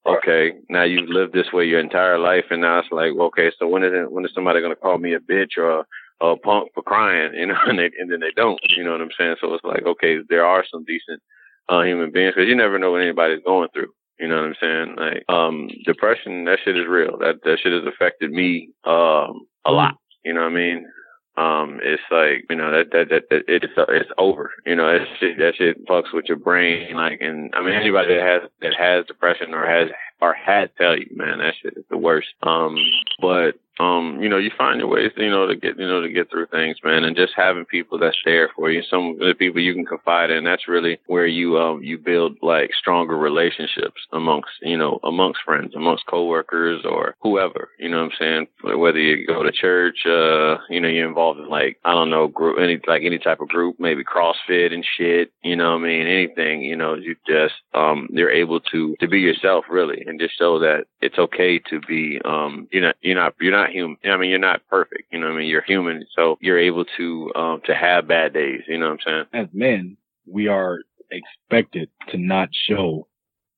okay, 0.06 0.54
now 0.70 0.84
you've 0.84 1.10
lived 1.10 1.34
this 1.34 1.52
way 1.54 1.66
your 1.66 1.80
entire 1.80 2.18
life, 2.18 2.46
and 2.50 2.62
now 2.62 2.80
it's 2.80 2.92
like, 2.92 3.12
okay, 3.12 3.52
so 3.58 3.68
when 3.68 3.84
is 3.84 3.92
it, 3.94 4.12
when 4.12 4.26
is 4.26 4.32
somebody 4.34 4.60
going 4.60 4.76
to 4.76 4.80
call 4.82 4.98
me 4.98 5.14
a 5.14 5.20
bitch 5.20 5.58
or 5.58 5.80
a, 6.22 6.26
a 6.26 6.38
punk 6.38 6.70
for 6.74 6.84
crying? 6.84 7.32
You 7.40 7.48
know, 7.48 7.58
and 7.66 7.80
they, 7.80 7.92
and 8.00 8.12
then 8.12 8.20
they 8.20 8.32
don't. 8.36 8.60
You 8.76 8.84
know 8.84 8.92
what 8.92 9.02
I'm 9.02 9.10
saying? 9.18 9.36
So 9.40 9.54
it's 9.54 9.64
like, 9.64 9.86
okay, 9.86 10.18
there 10.30 10.46
are 10.46 10.66
some 10.70 10.84
decent, 10.86 11.22
uh, 11.70 11.82
human 11.84 12.12
beings 12.12 12.34
because 12.36 12.50
you 12.50 12.56
never 12.56 12.78
know 12.78 12.92
what 12.92 13.02
anybody's 13.02 13.44
going 13.46 13.70
through. 13.74 13.92
You 14.20 14.28
know 14.28 14.36
what 14.36 14.46
I'm 14.46 14.56
saying? 14.62 14.96
Like, 14.98 15.24
um, 15.30 15.70
depression, 15.86 16.46
that 16.46 16.60
shit 16.64 16.78
is 16.78 16.88
real. 16.88 17.18
That, 17.18 17.40
that 17.44 17.58
shit 17.62 17.74
has 17.74 17.84
affected 17.86 18.32
me, 18.32 18.70
um, 18.86 19.48
a 19.66 19.72
lot. 19.72 19.96
You 20.24 20.34
know 20.34 20.42
what 20.42 20.52
I 20.52 20.56
mean? 20.56 20.86
Um, 21.36 21.80
it's 21.82 22.04
like 22.12 22.46
you 22.50 22.56
know 22.56 22.72
that 22.72 22.92
that 22.92 23.10
that, 23.10 23.30
that 23.30 23.44
it's 23.48 23.74
it's 23.76 24.12
over. 24.18 24.52
You 24.66 24.76
know 24.76 24.92
that 24.92 25.08
shit 25.20 25.38
that 25.40 25.56
shit 25.56 25.86
fucks 25.88 26.14
with 26.14 26.26
your 26.26 26.38
brain. 26.38 26.96
Like, 26.96 27.22
and 27.22 27.52
I 27.56 27.64
mean 27.64 27.74
anybody 27.74 28.16
that 28.16 28.24
has 28.24 28.50
that 28.62 28.76
has 28.78 29.06
depression 29.08 29.54
or 29.54 29.66
has 29.66 29.90
or 30.22 30.34
had 30.34 30.70
tell 30.78 30.98
you, 30.98 31.08
man, 31.16 31.40
that 31.40 31.56
shit 31.62 31.76
is 31.76 31.86
the 31.90 31.98
worst. 31.98 32.30
Um, 32.44 32.78
but 33.20 33.56
um, 33.80 34.20
you 34.22 34.30
know, 34.30 34.38
you 34.38 34.52
find 34.58 34.80
your 34.80 34.90
ways, 34.90 35.12
you 35.18 35.30
know, 35.30 35.48
to 35.48 35.56
get, 35.56 35.80
you 35.80 35.88
know, 35.88 36.02
to 36.02 36.10
get 36.10 36.30
through 36.30 36.48
things, 36.48 36.78
man, 36.84 37.04
and 37.04 37.16
just 37.16 37.34
having 37.36 37.66
people 37.66 37.98
that's 37.98 38.18
there 38.26 38.50
for 38.56 38.70
you, 38.70 38.82
some 38.90 39.12
of 39.12 39.20
the 39.20 39.34
people 39.38 39.62
you 39.62 39.74
can 39.74 39.86
confide 39.86 40.30
in. 40.30 40.44
That's 40.44 40.68
really 40.68 41.00
where 41.08 41.28
you, 41.28 41.58
um, 41.58 41.82
you 41.84 41.98
build 41.98 42.38
like 42.42 42.72
stronger 42.80 43.18
relationships 43.18 44.02
amongst, 44.12 44.50
you 44.62 44.78
know, 44.78 45.00
amongst 45.04 45.42
friends, 45.44 45.74
amongst 45.76 46.06
coworkers 46.08 46.86
or 46.86 47.16
whoever. 47.22 47.70
You 47.80 47.90
know 47.90 48.04
what 48.04 48.12
I'm 48.22 48.48
saying? 48.64 48.78
Whether 48.78 49.00
you 49.00 49.26
go 49.26 49.44
to 49.44 49.52
church, 49.52 50.06
uh, 50.06 50.58
you 50.70 50.80
know, 50.80 50.88
you're 50.88 51.08
involved 51.08 51.40
in 51.40 51.50
like 51.50 51.78
I 51.86 51.94
don't 51.94 52.10
know, 52.10 52.28
group, 52.28 52.60
any 52.60 52.80
like 52.88 53.04
any 53.04 53.20
type 53.20 53.42
of 53.42 53.50
group, 53.50 53.78
maybe 53.80 54.04
CrossFit 54.04 54.74
and 54.74 54.86
shit. 54.98 55.32
You 55.44 55.56
know 55.56 55.72
what 55.72 55.82
I 55.82 55.88
mean? 55.88 56.08
Anything. 56.08 56.62
You 56.62 56.76
know, 56.76 56.96
you 56.96 57.16
just 57.28 57.56
um, 57.74 58.08
you're 58.12 58.32
able 58.32 58.60
to 58.60 58.96
to 59.00 59.08
be 59.08 59.20
yourself 59.20 59.66
really, 59.70 60.04
and 60.06 60.20
just 60.20 60.38
show 60.38 60.60
that 60.60 60.86
it's 61.02 61.18
okay 61.18 61.60
to 61.70 61.80
be 61.82 62.20
um, 62.26 62.68
you're 62.72 62.84
not 62.84 62.96
you're 63.02 63.16
not 63.16 63.34
you're 63.40 63.52
not 63.52 63.63
not 63.64 63.72
human. 63.72 63.98
I 64.06 64.18
mean, 64.18 64.30
you're 64.30 64.40
not 64.40 64.62
perfect. 64.70 65.04
You 65.12 65.20
know 65.20 65.28
I 65.28 65.38
mean? 65.38 65.48
You're 65.48 65.62
human. 65.62 66.06
So 66.16 66.38
you're 66.42 66.60
able 66.60 66.86
to, 66.98 67.32
um, 67.36 67.62
to 67.66 67.76
have 67.76 68.08
bad 68.08 68.34
days. 68.34 68.62
You 68.68 68.78
know 68.78 68.90
what 68.90 69.00
I'm 69.08 69.26
saying? 69.34 69.46
As 69.46 69.48
men, 69.54 69.98
we 70.26 70.48
are 70.48 70.80
expected 71.12 71.90
to 72.10 72.18
not 72.18 72.50
show 72.68 73.08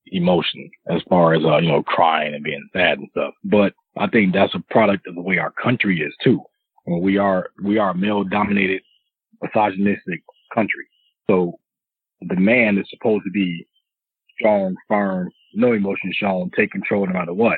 emotion 0.08 0.70
as 0.88 1.02
far 1.10 1.34
as, 1.34 1.44
uh, 1.44 1.58
you 1.58 1.68
know, 1.68 1.84
crying 1.84 2.36
and 2.36 2.44
being 2.44 2.68
sad 2.74 3.00
and 3.00 3.08
stuff. 3.12 3.34
But 3.44 3.74
I 3.98 4.08
think 4.08 4.34
that's 4.34 4.54
a 4.56 4.64
product 4.72 5.08
of 5.08 5.16
the 5.16 5.22
way 5.22 5.38
our 5.38 5.52
country 5.52 6.02
is 6.02 6.14
too. 6.24 6.42
We 6.88 7.18
are, 7.18 7.50
we 7.64 7.80
are 7.80 7.92
a 7.92 7.98
male 7.98 8.24
dominated, 8.24 8.82
misogynistic 9.42 10.22
country. 10.54 10.86
So 11.28 11.54
the 12.22 12.36
man 12.36 12.78
is 12.78 12.86
supposed 12.90 13.24
to 13.26 13.32
be 13.32 13.66
strong, 14.38 14.76
firm, 14.88 15.32
no 15.56 15.72
emotion 15.74 16.14
shown, 16.14 16.52
take 16.56 16.72
control 16.72 17.08
no 17.08 17.14
matter 17.14 17.34
what. 17.34 17.58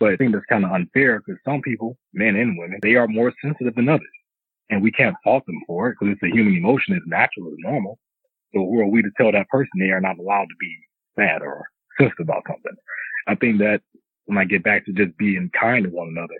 But 0.00 0.10
I 0.10 0.16
think 0.16 0.32
that's 0.32 0.44
kind 0.46 0.64
of 0.64 0.72
unfair 0.72 1.20
because 1.20 1.40
some 1.44 1.62
people, 1.62 1.96
men 2.12 2.36
and 2.36 2.58
women, 2.58 2.80
they 2.82 2.96
are 2.96 3.06
more 3.06 3.32
sensitive 3.42 3.74
than 3.74 3.88
others. 3.88 4.06
And 4.70 4.82
we 4.82 4.90
can't 4.90 5.16
fault 5.22 5.44
them 5.46 5.60
for 5.66 5.88
it 5.88 5.96
because 5.98 6.14
it's 6.14 6.22
a 6.22 6.34
human 6.34 6.56
emotion. 6.56 6.94
It's 6.94 7.06
natural. 7.06 7.48
It's 7.48 7.62
normal. 7.62 7.98
So 8.54 8.60
who 8.60 8.80
are 8.80 8.86
we 8.86 9.02
to 9.02 9.10
tell 9.16 9.32
that 9.32 9.48
person 9.48 9.70
they 9.78 9.90
are 9.90 10.00
not 10.00 10.18
allowed 10.18 10.46
to 10.46 10.56
be 10.58 10.76
sad 11.16 11.42
or 11.42 11.64
sensitive 11.98 12.24
about 12.24 12.42
something? 12.48 12.72
I 13.28 13.34
think 13.34 13.58
that 13.58 13.80
when 14.26 14.38
I 14.38 14.44
get 14.44 14.64
back 14.64 14.84
to 14.86 14.92
just 14.92 15.16
being 15.18 15.50
kind 15.58 15.84
to 15.84 15.90
one 15.90 16.08
another, 16.08 16.34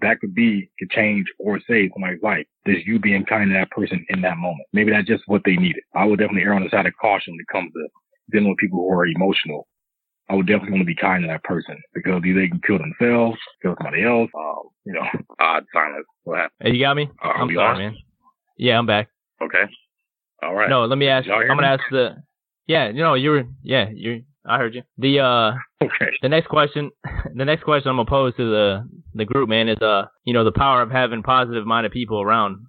that 0.00 0.20
could 0.20 0.34
be 0.34 0.70
to 0.78 0.86
change 0.90 1.26
or 1.38 1.60
save 1.68 1.90
somebody's 1.94 2.22
life. 2.22 2.46
Just 2.66 2.86
you 2.86 2.98
being 2.98 3.24
kind 3.24 3.50
to 3.50 3.54
that 3.54 3.70
person 3.70 4.04
in 4.08 4.22
that 4.22 4.38
moment. 4.38 4.66
Maybe 4.72 4.90
that's 4.90 5.06
just 5.06 5.24
what 5.26 5.42
they 5.44 5.56
needed. 5.56 5.82
I 5.94 6.04
would 6.04 6.18
definitely 6.18 6.42
err 6.42 6.54
on 6.54 6.64
the 6.64 6.70
side 6.70 6.86
of 6.86 6.94
caution 7.00 7.34
when 7.34 7.40
it 7.40 7.52
comes 7.52 7.72
to 7.72 7.88
dealing 8.30 8.48
with 8.48 8.58
people 8.58 8.78
who 8.78 8.90
are 8.90 9.06
emotional 9.06 9.66
I 10.30 10.34
would 10.34 10.46
definitely 10.46 10.72
want 10.72 10.82
to 10.82 10.86
be 10.86 10.94
kind 10.94 11.22
to 11.22 11.28
that 11.28 11.42
person 11.42 11.76
because 11.92 12.22
either 12.24 12.40
they 12.40 12.48
can 12.48 12.60
kill 12.64 12.78
themselves, 12.78 13.36
kill 13.62 13.74
somebody 13.82 14.04
else. 14.04 14.30
Um, 14.38 14.62
you 14.84 14.92
know, 14.92 15.02
odd 15.40 15.64
silence. 15.72 16.06
What 16.22 16.38
happened? 16.38 16.52
Hey, 16.60 16.72
you 16.74 16.84
got 16.84 16.94
me? 16.94 17.10
Uh, 17.22 17.28
I'm 17.28 17.54
sorry, 17.54 17.78
man. 17.78 17.96
Yeah, 18.56 18.78
I'm 18.78 18.86
back. 18.86 19.08
Okay. 19.42 19.64
All 20.42 20.54
right. 20.54 20.70
No, 20.70 20.84
let 20.84 20.98
me 20.98 21.08
ask. 21.08 21.28
I'm 21.28 21.48
gonna 21.48 21.66
ask 21.66 21.82
the. 21.90 22.16
Yeah, 22.66 22.88
you 22.88 23.02
know, 23.02 23.14
you're. 23.14 23.44
Yeah, 23.62 23.88
you. 23.92 24.22
I 24.46 24.58
heard 24.58 24.74
you. 24.74 24.82
The 24.98 25.20
uh. 25.20 25.52
Okay. 25.82 26.10
The 26.20 26.28
next 26.28 26.48
question. 26.48 26.90
The 27.34 27.44
next 27.44 27.64
question 27.64 27.90
I'm 27.90 27.96
gonna 27.96 28.08
pose 28.08 28.34
to 28.36 28.50
the 28.50 28.88
the 29.14 29.24
group, 29.24 29.48
man, 29.48 29.68
is 29.68 29.78
uh, 29.80 30.06
you 30.24 30.32
know, 30.34 30.44
the 30.44 30.52
power 30.52 30.82
of 30.82 30.90
having 30.90 31.22
positive 31.22 31.66
minded 31.66 31.92
people 31.92 32.20
around 32.20 32.66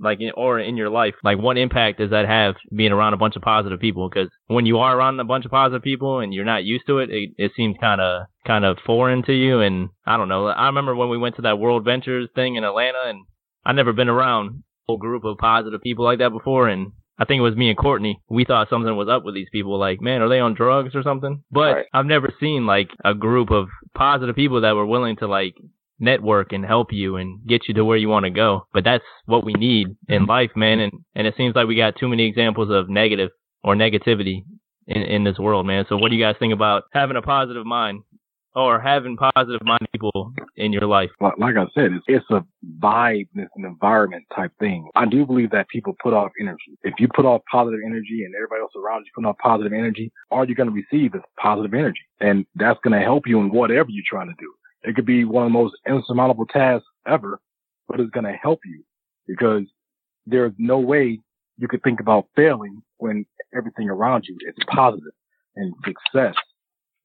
like 0.00 0.20
in, 0.20 0.30
or 0.36 0.58
in 0.58 0.76
your 0.76 0.90
life 0.90 1.14
like 1.24 1.38
what 1.38 1.56
impact 1.56 1.98
does 1.98 2.10
that 2.10 2.26
have 2.26 2.54
being 2.74 2.92
around 2.92 3.14
a 3.14 3.16
bunch 3.16 3.36
of 3.36 3.42
positive 3.42 3.80
people 3.80 4.08
because 4.08 4.30
when 4.46 4.66
you 4.66 4.78
are 4.78 4.96
around 4.96 5.18
a 5.20 5.24
bunch 5.24 5.44
of 5.44 5.50
positive 5.50 5.82
people 5.82 6.20
and 6.20 6.34
you're 6.34 6.44
not 6.44 6.64
used 6.64 6.86
to 6.86 6.98
it 6.98 7.10
it, 7.10 7.30
it 7.36 7.52
seems 7.56 7.76
kind 7.80 8.00
of 8.00 8.26
kind 8.46 8.64
of 8.64 8.76
foreign 8.84 9.22
to 9.22 9.32
you 9.32 9.60
and 9.60 9.88
i 10.06 10.16
don't 10.16 10.28
know 10.28 10.46
i 10.46 10.66
remember 10.66 10.94
when 10.94 11.08
we 11.08 11.18
went 11.18 11.36
to 11.36 11.42
that 11.42 11.56
WorldVentures 11.56 12.26
thing 12.34 12.56
in 12.56 12.64
atlanta 12.64 13.02
and 13.06 13.24
i 13.64 13.72
never 13.72 13.92
been 13.92 14.08
around 14.08 14.48
a 14.48 14.52
whole 14.88 14.98
group 14.98 15.24
of 15.24 15.38
positive 15.38 15.80
people 15.82 16.04
like 16.04 16.18
that 16.18 16.30
before 16.30 16.68
and 16.68 16.92
I 17.18 17.24
think 17.24 17.38
it 17.38 17.42
was 17.42 17.56
me 17.56 17.70
and 17.70 17.78
Courtney. 17.78 18.20
We 18.28 18.44
thought 18.44 18.68
something 18.68 18.94
was 18.94 19.08
up 19.08 19.24
with 19.24 19.34
these 19.34 19.48
people. 19.50 19.78
Like, 19.78 20.02
man, 20.02 20.20
are 20.20 20.28
they 20.28 20.38
on 20.38 20.54
drugs 20.54 20.94
or 20.94 21.02
something? 21.02 21.42
But 21.50 21.74
right. 21.74 21.86
I've 21.92 22.04
never 22.04 22.30
seen 22.38 22.66
like 22.66 22.90
a 23.04 23.14
group 23.14 23.50
of 23.50 23.68
positive 23.94 24.36
people 24.36 24.60
that 24.60 24.74
were 24.74 24.84
willing 24.84 25.16
to 25.16 25.26
like 25.26 25.54
network 25.98 26.52
and 26.52 26.64
help 26.64 26.92
you 26.92 27.16
and 27.16 27.46
get 27.46 27.68
you 27.68 27.74
to 27.74 27.84
where 27.84 27.96
you 27.96 28.08
want 28.08 28.24
to 28.24 28.30
go. 28.30 28.66
But 28.72 28.84
that's 28.84 29.04
what 29.26 29.44
we 29.44 29.52
need 29.54 29.88
in 30.08 30.22
mm-hmm. 30.22 30.30
life, 30.30 30.50
man. 30.56 30.80
And 30.80 30.92
and 31.14 31.26
it 31.26 31.34
seems 31.36 31.54
like 31.54 31.66
we 31.66 31.76
got 31.76 31.96
too 31.96 32.08
many 32.08 32.26
examples 32.26 32.70
of 32.70 32.88
negative 32.88 33.30
or 33.62 33.74
negativity 33.74 34.44
in 34.86 35.02
in 35.02 35.24
this 35.24 35.38
world, 35.38 35.66
man. 35.66 35.84
So 35.88 35.96
what 35.96 36.10
do 36.10 36.16
you 36.16 36.24
guys 36.24 36.36
think 36.38 36.52
about 36.52 36.84
having 36.92 37.16
a 37.16 37.22
positive 37.22 37.66
mind? 37.66 38.02
Or 38.58 38.80
having 38.80 39.18
positive 39.18 39.60
minded 39.62 39.92
people 39.92 40.32
in 40.56 40.72
your 40.72 40.86
life. 40.86 41.10
Like 41.20 41.56
I 41.56 41.66
said, 41.74 41.92
it's, 41.92 42.06
it's 42.08 42.24
a 42.30 42.42
vibe, 42.78 43.28
it's 43.34 43.52
an 43.54 43.66
environment 43.66 44.24
type 44.34 44.50
thing. 44.58 44.88
I 44.94 45.04
do 45.04 45.26
believe 45.26 45.50
that 45.50 45.68
people 45.68 45.94
put 46.02 46.14
off 46.14 46.32
energy. 46.40 46.78
If 46.82 46.94
you 46.98 47.06
put 47.14 47.26
off 47.26 47.42
positive 47.52 47.80
energy 47.84 48.24
and 48.24 48.34
everybody 48.34 48.62
else 48.62 48.72
around 48.74 49.00
you 49.00 49.12
put 49.14 49.28
off 49.28 49.36
positive 49.42 49.74
energy, 49.74 50.10
all 50.30 50.46
you're 50.46 50.54
going 50.54 50.70
to 50.70 50.74
receive 50.74 51.14
is 51.14 51.20
positive 51.38 51.74
energy. 51.74 52.00
And 52.20 52.46
that's 52.54 52.80
going 52.82 52.98
to 52.98 53.04
help 53.04 53.24
you 53.26 53.40
in 53.40 53.50
whatever 53.50 53.90
you're 53.90 54.02
trying 54.08 54.28
to 54.28 54.34
do. 54.38 54.50
It 54.86 54.94
could 54.94 55.04
be 55.04 55.24
one 55.24 55.44
of 55.44 55.52
the 55.52 55.58
most 55.58 55.74
insurmountable 55.86 56.46
tasks 56.46 56.86
ever, 57.06 57.40
but 57.88 58.00
it's 58.00 58.10
going 58.10 58.24
to 58.24 58.38
help 58.40 58.60
you 58.64 58.84
because 59.26 59.64
there's 60.26 60.52
no 60.58 60.78
way 60.78 61.20
you 61.58 61.68
could 61.68 61.82
think 61.82 62.00
about 62.00 62.28
failing 62.36 62.82
when 62.98 63.26
everything 63.56 63.90
around 63.90 64.24
you 64.28 64.36
is 64.46 64.54
positive 64.68 65.12
and 65.56 65.74
success 65.84 66.34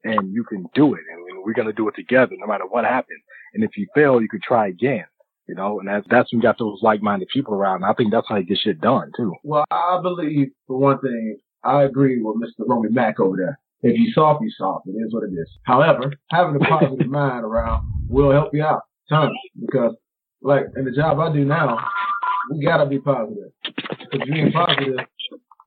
and 0.03 0.31
you 0.31 0.43
can 0.43 0.65
do 0.75 0.93
it 0.93 1.01
and 1.11 1.43
we're 1.43 1.53
going 1.53 1.67
to 1.67 1.73
do 1.73 1.87
it 1.87 1.95
together 1.95 2.35
no 2.37 2.45
matter 2.47 2.65
what 2.67 2.85
happens. 2.85 3.21
And 3.53 3.63
if 3.63 3.71
you 3.75 3.87
fail, 3.95 4.21
you 4.21 4.29
could 4.29 4.43
try 4.43 4.67
again. 4.67 5.05
You 5.47 5.55
know, 5.55 5.79
and 5.79 5.87
that's 5.87 6.05
that's 6.09 6.31
when 6.31 6.39
you 6.39 6.43
got 6.43 6.59
those 6.59 6.79
like-minded 6.81 7.27
people 7.33 7.55
around. 7.55 7.77
And 7.77 7.85
I 7.85 7.93
think 7.93 8.11
that's 8.11 8.27
how 8.29 8.37
you 8.37 8.45
get 8.45 8.59
shit 8.59 8.79
done 8.79 9.11
too. 9.17 9.33
Well, 9.43 9.65
I 9.71 9.99
believe 10.01 10.49
for 10.67 10.77
one 10.77 11.01
thing, 11.01 11.37
I 11.63 11.83
agree 11.83 12.21
with 12.21 12.37
Mr. 12.37 12.65
Romy 12.67 12.89
Mack 12.89 13.19
over 13.19 13.35
there. 13.35 13.59
If 13.83 13.97
you 13.97 14.11
soft, 14.13 14.43
you 14.43 14.51
soft. 14.57 14.87
It 14.87 14.91
is 14.91 15.13
what 15.13 15.23
it 15.23 15.33
is. 15.33 15.49
However, 15.63 16.13
having 16.31 16.55
a 16.55 16.59
positive 16.59 17.07
mind 17.07 17.43
around 17.43 17.87
will 18.07 18.31
help 18.31 18.53
you 18.53 18.63
out 18.63 18.81
tons 19.09 19.31
because, 19.59 19.95
like, 20.41 20.65
in 20.75 20.85
the 20.85 20.91
job 20.91 21.19
I 21.19 21.33
do 21.33 21.45
now, 21.45 21.77
we 22.51 22.63
gotta 22.63 22.85
be 22.85 22.99
positive. 22.99 23.51
If 24.11 24.27
you 24.27 24.35
ain't 24.35 24.53
positive, 24.53 24.99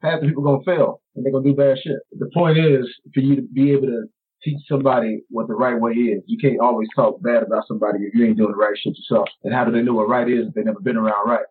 half 0.03 0.21
the 0.21 0.29
people 0.29 0.43
gonna 0.43 0.65
fail 0.65 1.01
and 1.15 1.25
they're 1.25 1.33
gonna 1.33 1.45
do 1.45 1.55
bad 1.55 1.79
shit. 1.83 1.99
The 2.19 2.31
point 2.35 2.59
is 2.59 2.87
for 3.13 3.21
you 3.21 3.37
to 3.37 3.43
be 3.43 3.73
able 3.73 3.87
to 3.87 4.05
teach 4.45 4.61
somebody 4.69 5.23
what 5.31 5.49
the 5.49 5.55
right 5.55 5.81
way 5.81 5.93
is. 5.93 6.23
You 6.27 6.39
can't 6.39 6.61
always 6.61 6.89
talk 6.95 7.21
bad 7.23 7.43
about 7.43 7.67
somebody 7.67 8.01
if 8.05 8.15
you 8.15 8.27
ain't 8.27 8.37
doing 8.37 8.53
the 8.53 8.57
right 8.57 8.77
shit 8.77 8.95
yourself. 8.97 9.29
And 9.43 9.55
how 9.55 9.65
do 9.65 9.73
they 9.73 9.83
know 9.83 9.95
what 9.95 10.09
right 10.09 10.29
is 10.29 10.49
if 10.49 10.55
they 10.55 10.63
never 10.63 10.81
been 10.81 10.97
around 10.97 11.29
right? 11.29 11.47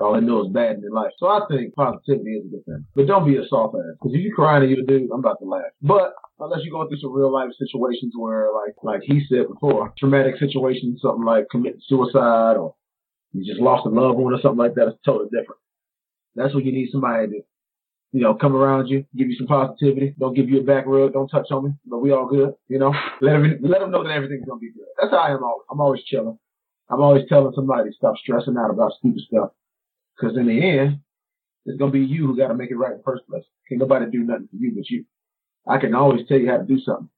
All 0.00 0.14
I 0.14 0.20
know 0.20 0.44
is 0.46 0.52
bad 0.52 0.76
in 0.76 0.80
their 0.80 0.92
life. 0.92 1.10
So 1.18 1.26
I 1.26 1.40
think 1.50 1.74
positivity 1.74 2.38
is 2.38 2.46
a 2.46 2.48
good 2.48 2.64
thing. 2.66 2.84
But 2.94 3.08
don't 3.08 3.26
be 3.26 3.36
a 3.36 3.46
soft 3.48 3.74
ass. 3.74 3.98
Because 3.98 4.14
if 4.14 4.20
you're 4.22 4.34
crying 4.34 4.62
and 4.62 4.70
you're 4.70 4.84
a 4.84 4.86
dude, 4.86 5.10
I'm 5.10 5.18
about 5.18 5.40
to 5.40 5.44
laugh. 5.44 5.74
But 5.82 6.14
unless 6.38 6.60
you're 6.62 6.72
going 6.72 6.88
through 6.88 7.00
some 7.00 7.12
real 7.12 7.32
life 7.32 7.50
situations 7.58 8.14
where, 8.16 8.48
like, 8.54 8.74
like 8.84 9.00
he 9.02 9.24
said 9.28 9.48
before, 9.48 9.92
traumatic 9.98 10.36
situations, 10.38 11.00
something 11.02 11.24
like 11.24 11.46
committing 11.50 11.80
suicide 11.88 12.56
or 12.56 12.76
you 13.32 13.44
just 13.44 13.60
lost 13.60 13.86
a 13.86 13.88
loved 13.88 14.18
one 14.18 14.32
or 14.32 14.40
something 14.40 14.58
like 14.58 14.74
that, 14.74 14.88
it's 14.88 14.98
totally 15.04 15.30
different. 15.30 15.60
That's 16.36 16.54
when 16.54 16.64
you 16.64 16.72
need 16.72 16.90
somebody 16.92 17.26
to, 17.26 17.40
you 18.12 18.22
know, 18.22 18.34
come 18.34 18.54
around 18.54 18.86
you, 18.86 19.04
give 19.16 19.28
you 19.28 19.36
some 19.36 19.48
positivity, 19.48 20.14
don't 20.18 20.34
give 20.34 20.48
you 20.48 20.60
a 20.60 20.62
back 20.64 20.86
rub, 20.86 21.12
don't 21.12 21.28
touch 21.28 21.48
on 21.50 21.64
me, 21.64 21.70
but 21.84 21.98
we 21.98 22.12
all 22.12 22.26
good, 22.26 22.54
you 22.68 22.78
know. 22.78 22.94
Let 23.20 23.32
them, 23.32 23.58
let 23.62 23.80
them 23.80 23.90
know 23.90 24.04
that 24.04 24.12
everything's 24.12 24.46
gonna 24.46 24.60
be 24.60 24.72
good. 24.72 24.86
That's 24.98 25.10
how 25.10 25.18
I 25.18 25.32
am. 25.32 25.42
Always. 25.42 25.64
I'm 25.70 25.80
always 25.80 26.04
chilling. 26.04 26.38
I'm 26.88 27.00
always 27.00 27.24
telling 27.28 27.52
somebody 27.54 27.90
stop 27.96 28.16
stressing 28.16 28.56
out 28.56 28.70
about 28.70 28.92
stupid 28.98 29.20
stuff. 29.26 29.50
Because 30.18 30.36
in 30.36 30.46
the 30.46 30.78
end, 30.78 31.00
it's 31.66 31.78
gonna 31.78 31.92
be 31.92 32.00
you 32.00 32.26
who 32.26 32.36
got 32.36 32.48
to 32.48 32.54
make 32.54 32.70
it 32.70 32.76
right 32.76 32.92
in 32.92 32.98
the 32.98 33.04
first 33.04 33.26
place. 33.28 33.44
Can't 33.68 33.80
nobody 33.80 34.10
do 34.10 34.20
nothing 34.20 34.48
for 34.50 34.56
you 34.56 34.72
but 34.74 34.88
you. 34.88 35.04
I 35.66 35.78
can 35.78 35.94
always 35.94 36.26
tell 36.26 36.38
you 36.38 36.48
how 36.48 36.56
to 36.56 36.64
do 36.64 36.78
something, 36.80 37.08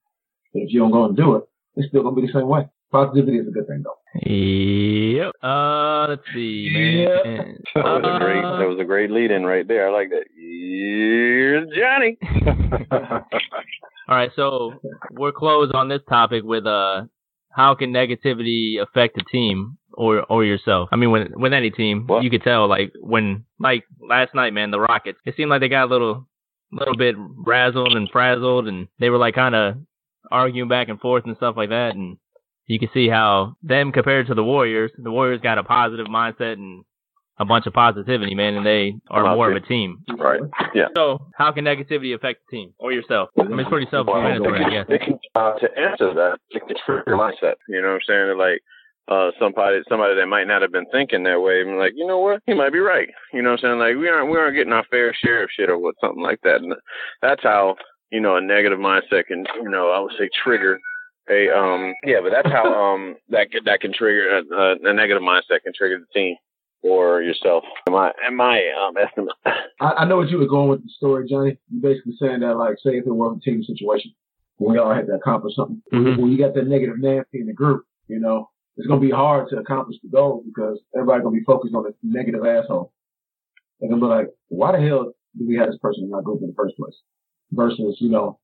but 0.52 0.62
if 0.62 0.72
you 0.72 0.80
don't 0.80 0.90
go 0.90 1.04
and 1.04 1.16
do 1.16 1.36
it, 1.36 1.44
it's 1.76 1.88
still 1.88 2.02
gonna 2.02 2.16
be 2.16 2.26
the 2.26 2.32
same 2.32 2.48
way. 2.48 2.68
Positivity 2.90 3.38
is 3.38 3.46
a 3.46 3.52
good 3.52 3.68
thing, 3.68 3.84
though. 3.84 3.96
Yep. 4.28 5.32
Uh, 5.42 6.06
let's 6.08 6.22
see, 6.34 6.70
man. 6.74 7.58
That 7.74 7.84
was 7.84 8.02
a 8.04 8.18
great. 8.18 8.42
That 8.42 8.68
was 8.68 8.78
a 8.80 8.84
great 8.84 9.10
lead 9.12 9.30
in 9.30 9.44
right 9.44 9.66
there. 9.66 9.88
I 9.88 9.92
like 9.92 10.10
that. 10.10 10.24
Here's 10.36 11.68
Johnny. 11.70 12.18
All 14.08 14.16
right, 14.16 14.30
so 14.34 14.72
we're 15.12 15.30
closed 15.30 15.72
on 15.72 15.88
this 15.88 16.00
topic 16.08 16.42
with 16.42 16.66
uh, 16.66 17.02
how 17.52 17.76
can 17.76 17.92
negativity 17.92 18.82
affect 18.82 19.16
a 19.20 19.24
team? 19.30 19.78
Or 20.00 20.22
or 20.30 20.44
yourself. 20.44 20.88
I 20.92 20.96
mean, 20.96 21.10
when 21.10 21.28
with 21.36 21.52
any 21.52 21.70
team, 21.70 22.06
what? 22.06 22.24
you 22.24 22.30
could 22.30 22.42
tell 22.42 22.66
like 22.66 22.92
when 22.98 23.44
like 23.58 23.84
last 24.00 24.34
night, 24.34 24.54
man, 24.54 24.70
the 24.70 24.80
Rockets. 24.80 25.18
It 25.26 25.34
seemed 25.36 25.50
like 25.50 25.60
they 25.60 25.68
got 25.68 25.84
a 25.84 25.92
little 25.92 26.26
little 26.72 26.96
bit 26.96 27.16
razzled 27.18 27.94
and 27.94 28.08
frazzled, 28.10 28.66
and 28.66 28.88
they 28.98 29.10
were 29.10 29.18
like 29.18 29.34
kind 29.34 29.54
of 29.54 29.76
arguing 30.30 30.70
back 30.70 30.88
and 30.88 30.98
forth 30.98 31.24
and 31.26 31.36
stuff 31.36 31.54
like 31.54 31.68
that. 31.68 31.94
And 31.94 32.16
you 32.66 32.78
can 32.78 32.88
see 32.94 33.10
how 33.10 33.56
them 33.62 33.92
compared 33.92 34.28
to 34.28 34.34
the 34.34 34.42
Warriors, 34.42 34.90
the 34.96 35.10
Warriors 35.10 35.42
got 35.42 35.58
a 35.58 35.64
positive 35.64 36.06
mindset 36.06 36.54
and 36.54 36.84
a 37.38 37.44
bunch 37.44 37.66
of 37.66 37.74
positivity, 37.74 38.34
man, 38.34 38.54
and 38.54 38.64
they 38.64 38.94
are 39.10 39.34
more 39.34 39.50
of 39.50 39.56
a 39.56 39.66
team. 39.66 39.98
Right. 40.18 40.40
Yeah. 40.74 40.88
So, 40.94 41.26
how 41.34 41.52
can 41.52 41.64
negativity 41.64 42.14
affect 42.14 42.40
the 42.46 42.56
team 42.56 42.72
or 42.78 42.92
yourself? 42.92 43.30
I 43.38 43.44
mean, 43.44 43.60
it's 43.60 43.68
pretty 43.68 43.88
self-explanatory, 43.90 44.64
I 44.64 44.70
guess. 44.70 44.86
Uh, 45.34 45.54
to 45.58 45.68
answer 45.78 46.14
that, 46.14 46.38
it 46.50 46.62
can 46.66 46.76
trigger 46.84 47.04
your 47.06 47.18
mindset. 47.18 47.54
You 47.68 47.80
know 47.80 47.88
what 47.88 47.94
I'm 47.94 48.00
saying? 48.06 48.38
Like, 48.38 48.60
uh, 49.10 49.32
somebody 49.40 49.80
somebody 49.88 50.14
that 50.14 50.26
might 50.26 50.46
not 50.46 50.62
have 50.62 50.72
been 50.72 50.86
thinking 50.92 51.24
that 51.24 51.40
way, 51.40 51.60
and 51.60 51.78
like, 51.78 51.92
you 51.96 52.06
know 52.06 52.18
what, 52.18 52.42
he 52.46 52.54
might 52.54 52.72
be 52.72 52.78
right. 52.78 53.08
You 53.32 53.42
know 53.42 53.50
what 53.50 53.64
I'm 53.64 53.78
saying? 53.78 53.78
Like, 53.80 53.96
we 53.96 54.08
aren't 54.08 54.30
we 54.30 54.38
aren't 54.38 54.54
getting 54.56 54.72
our 54.72 54.86
fair 54.90 55.12
share 55.14 55.42
of 55.42 55.50
shit 55.50 55.68
or 55.68 55.78
what 55.78 55.96
something 56.00 56.22
like 56.22 56.40
that. 56.44 56.62
And 56.62 56.72
that's 57.20 57.42
how 57.42 57.74
you 58.12 58.20
know 58.20 58.36
a 58.36 58.40
negative 58.40 58.78
mindset 58.78 59.26
can 59.26 59.44
you 59.56 59.68
know 59.68 59.90
I 59.90 60.00
would 60.00 60.12
say 60.18 60.30
trigger 60.42 60.78
a 61.28 61.50
um 61.50 61.94
yeah, 62.04 62.20
but 62.22 62.30
that's 62.30 62.52
how 62.52 62.64
um 62.94 63.16
that 63.30 63.48
that 63.64 63.80
can 63.80 63.92
trigger 63.92 64.38
a, 64.38 64.40
uh, 64.40 64.74
a 64.82 64.94
negative 64.94 65.22
mindset 65.22 65.62
can 65.64 65.72
trigger 65.76 65.98
the 65.98 66.18
team 66.18 66.36
or 66.82 67.20
yourself. 67.20 67.64
Am 67.88 67.96
I 67.96 68.12
am 68.24 68.36
my 68.36 68.62
um 68.80 68.96
estimate? 68.96 69.34
I, 69.80 69.90
I 69.98 70.04
know 70.04 70.18
what 70.18 70.30
you 70.30 70.38
were 70.38 70.46
going 70.46 70.68
with 70.68 70.82
the 70.82 70.90
story, 70.96 71.28
Johnny. 71.28 71.58
you're 71.68 71.82
basically 71.82 72.14
saying 72.20 72.40
that 72.40 72.56
like 72.56 72.76
say 72.84 72.98
if 72.98 73.06
it 73.06 73.12
was 73.12 73.38
a 73.38 73.40
team 73.40 73.62
situation, 73.64 74.12
we 74.58 74.78
all 74.78 74.94
had 74.94 75.06
to 75.06 75.14
accomplish 75.14 75.56
something. 75.56 75.82
Mm-hmm. 75.92 76.20
When 76.20 76.30
you 76.30 76.38
got 76.38 76.54
that 76.54 76.68
negative 76.68 76.98
Nancy 76.98 77.40
in 77.40 77.46
the 77.46 77.52
group, 77.52 77.84
you 78.08 78.20
know, 78.20 78.48
it's 78.80 78.88
gonna 78.88 79.00
be 79.00 79.10
hard 79.10 79.48
to 79.50 79.58
accomplish 79.58 79.98
the 80.02 80.08
goal 80.08 80.42
because 80.44 80.80
everybody's 80.96 81.22
gonna 81.22 81.36
be 81.36 81.44
focused 81.44 81.74
on 81.74 81.84
the 81.84 81.94
negative 82.02 82.44
asshole. 82.44 82.92
They're 83.78 83.90
gonna 83.90 84.00
be 84.00 84.06
like, 84.06 84.28
why 84.48 84.72
the 84.72 84.80
hell 84.86 85.12
do 85.38 85.46
we 85.46 85.56
have 85.56 85.68
this 85.68 85.78
person 85.80 86.04
in 86.04 86.14
our 86.14 86.22
group 86.22 86.40
in 86.40 86.48
the 86.48 86.54
first 86.56 86.76
place? 86.76 86.94
Versus, 87.52 87.96
you 88.00 88.08
know, 88.08 88.38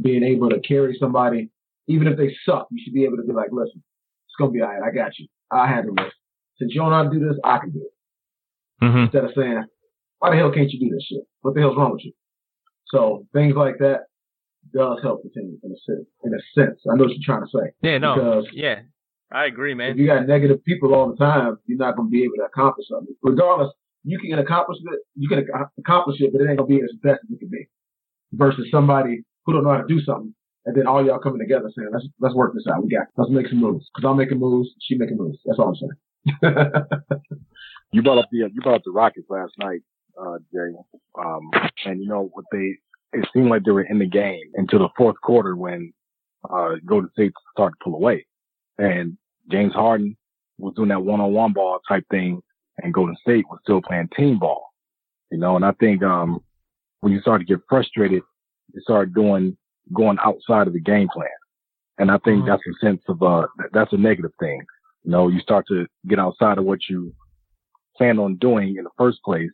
being 0.00 0.24
able 0.24 0.50
to 0.50 0.60
carry 0.60 0.96
somebody 0.98 1.50
even 1.88 2.08
if 2.08 2.16
they 2.16 2.34
suck, 2.44 2.66
you 2.70 2.82
should 2.82 2.94
be 2.94 3.04
able 3.04 3.16
to 3.16 3.22
be 3.22 3.32
like, 3.32 3.50
listen, 3.52 3.82
it's 4.26 4.34
gonna 4.38 4.50
be 4.50 4.60
all 4.60 4.68
right. 4.68 4.82
I 4.82 4.94
got 4.94 5.18
you. 5.18 5.28
I 5.50 5.68
handle 5.68 5.94
this. 5.94 6.12
Since 6.58 6.74
you 6.74 6.80
don't 6.80 6.90
know 6.90 6.96
how 6.96 7.10
to 7.10 7.18
do 7.18 7.24
this, 7.24 7.38
I 7.44 7.58
can 7.58 7.70
do 7.70 7.86
it. 7.86 8.84
Mm-hmm. 8.84 8.98
Instead 8.98 9.24
of 9.24 9.30
saying, 9.36 9.64
why 10.18 10.30
the 10.30 10.36
hell 10.36 10.52
can't 10.52 10.70
you 10.70 10.80
do 10.80 10.94
this 10.94 11.04
shit? 11.08 11.22
What 11.42 11.54
the 11.54 11.60
hell's 11.60 11.76
wrong 11.76 11.92
with 11.92 12.04
you? 12.04 12.12
So 12.88 13.26
things 13.32 13.54
like 13.56 13.78
that 13.78 14.06
does 14.74 14.98
help 15.02 15.22
the 15.22 15.30
team 15.30 15.58
in 15.62 15.70
a 15.70 15.80
sense. 15.86 16.06
In 16.24 16.34
a 16.34 16.42
sense, 16.54 16.80
I 16.90 16.96
know 16.96 17.04
what 17.04 17.12
you're 17.12 17.20
trying 17.24 17.42
to 17.42 17.50
say. 17.52 17.72
Yeah, 17.82 17.98
no, 17.98 18.14
Because 18.14 18.46
yeah, 18.52 18.80
I 19.32 19.46
agree, 19.46 19.74
man. 19.74 19.90
if 19.90 19.96
you 19.96 20.06
got 20.06 20.26
negative 20.26 20.64
people 20.64 20.94
all 20.94 21.10
the 21.10 21.16
time, 21.16 21.58
you're 21.66 21.78
not 21.78 21.96
gonna 21.96 22.08
be 22.08 22.24
able 22.24 22.36
to 22.36 22.44
accomplish 22.44 22.86
something. 22.88 23.14
Regardless, 23.22 23.72
you 24.04 24.18
can 24.18 24.38
accomplish 24.38 24.78
it. 24.80 25.00
You 25.16 25.28
can 25.28 25.44
accomplish 25.78 26.20
it, 26.20 26.32
but 26.32 26.42
it 26.42 26.48
ain't 26.48 26.58
gonna 26.58 26.68
be 26.68 26.76
as 26.76 26.92
best 27.02 27.20
as 27.24 27.34
it 27.34 27.40
can 27.40 27.48
be. 27.48 27.66
Versus 28.32 28.68
somebody 28.70 29.22
who 29.44 29.52
don't 29.52 29.64
know 29.64 29.70
how 29.70 29.82
to 29.82 29.88
do 29.88 30.00
something 30.00 30.34
and 30.66 30.76
then 30.76 30.86
all 30.86 31.04
y'all 31.04 31.20
coming 31.20 31.38
together 31.38 31.70
saying, 31.74 31.88
let's 31.92 32.06
let's 32.18 32.34
work 32.34 32.52
this 32.54 32.66
out. 32.66 32.82
We 32.82 32.90
got, 32.90 33.02
it. 33.02 33.08
let's 33.16 33.30
make 33.30 33.46
some 33.48 33.60
moves. 33.60 33.88
Cause 33.96 34.04
I'm 34.06 34.16
making 34.16 34.38
moves, 34.38 34.68
she 34.80 34.96
making 34.96 35.16
moves. 35.16 35.38
That's 35.46 35.58
all 35.58 35.68
I'm 35.68 35.76
saying. 35.76 35.92
you 37.92 38.02
brought 38.02 38.18
up 38.18 38.28
the 38.30 38.50
you 38.52 38.60
brought 38.62 38.74
up 38.74 38.82
the 38.84 38.90
Rockets 38.90 39.28
last 39.30 39.52
night, 39.58 39.80
uh, 40.20 40.38
Jay. 40.52 40.74
Um, 41.18 41.50
and 41.84 42.02
you 42.02 42.08
know 42.08 42.28
what 42.32 42.44
they 42.50 42.74
it 43.12 43.28
seemed 43.32 43.48
like 43.48 43.62
they 43.64 43.70
were 43.70 43.86
in 43.86 44.00
the 44.00 44.08
game 44.08 44.50
until 44.54 44.80
the 44.80 44.88
fourth 44.96 45.16
quarter 45.22 45.56
when 45.56 45.92
uh 46.50 46.72
Golden 46.84 47.10
State 47.12 47.32
started 47.52 47.76
to 47.78 47.84
pull 47.84 47.94
away, 47.94 48.26
and 48.78 49.16
James 49.50 49.74
Harden 49.74 50.16
was 50.58 50.74
doing 50.74 50.88
that 50.88 51.02
one 51.02 51.20
on 51.20 51.32
one 51.32 51.52
ball 51.52 51.78
type 51.88 52.04
thing, 52.10 52.40
and 52.78 52.94
Golden 52.94 53.16
State 53.16 53.44
was 53.50 53.58
still 53.62 53.82
playing 53.82 54.08
team 54.16 54.38
ball. 54.38 54.70
You 55.30 55.38
know, 55.38 55.56
and 55.56 55.64
I 55.64 55.72
think 55.72 56.02
um 56.02 56.40
when 57.00 57.12
you 57.12 57.20
start 57.20 57.40
to 57.40 57.46
get 57.46 57.60
frustrated, 57.68 58.22
you 58.72 58.80
start 58.82 59.14
doing 59.14 59.56
going 59.92 60.18
outside 60.24 60.66
of 60.66 60.72
the 60.72 60.80
game 60.80 61.08
plan. 61.12 61.28
And 61.98 62.10
I 62.10 62.18
think 62.24 62.46
that's 62.46 62.62
a 62.66 62.84
sense 62.84 63.02
of, 63.08 63.22
uh, 63.22 63.46
that's 63.72 63.92
a 63.92 63.96
negative 63.96 64.32
thing. 64.38 64.60
You 65.04 65.12
know, 65.12 65.28
you 65.28 65.40
start 65.40 65.66
to 65.68 65.86
get 66.08 66.18
outside 66.18 66.58
of 66.58 66.64
what 66.64 66.80
you 66.90 67.14
plan 67.96 68.18
on 68.18 68.36
doing 68.36 68.76
in 68.76 68.84
the 68.84 68.90
first 68.98 69.18
place 69.24 69.50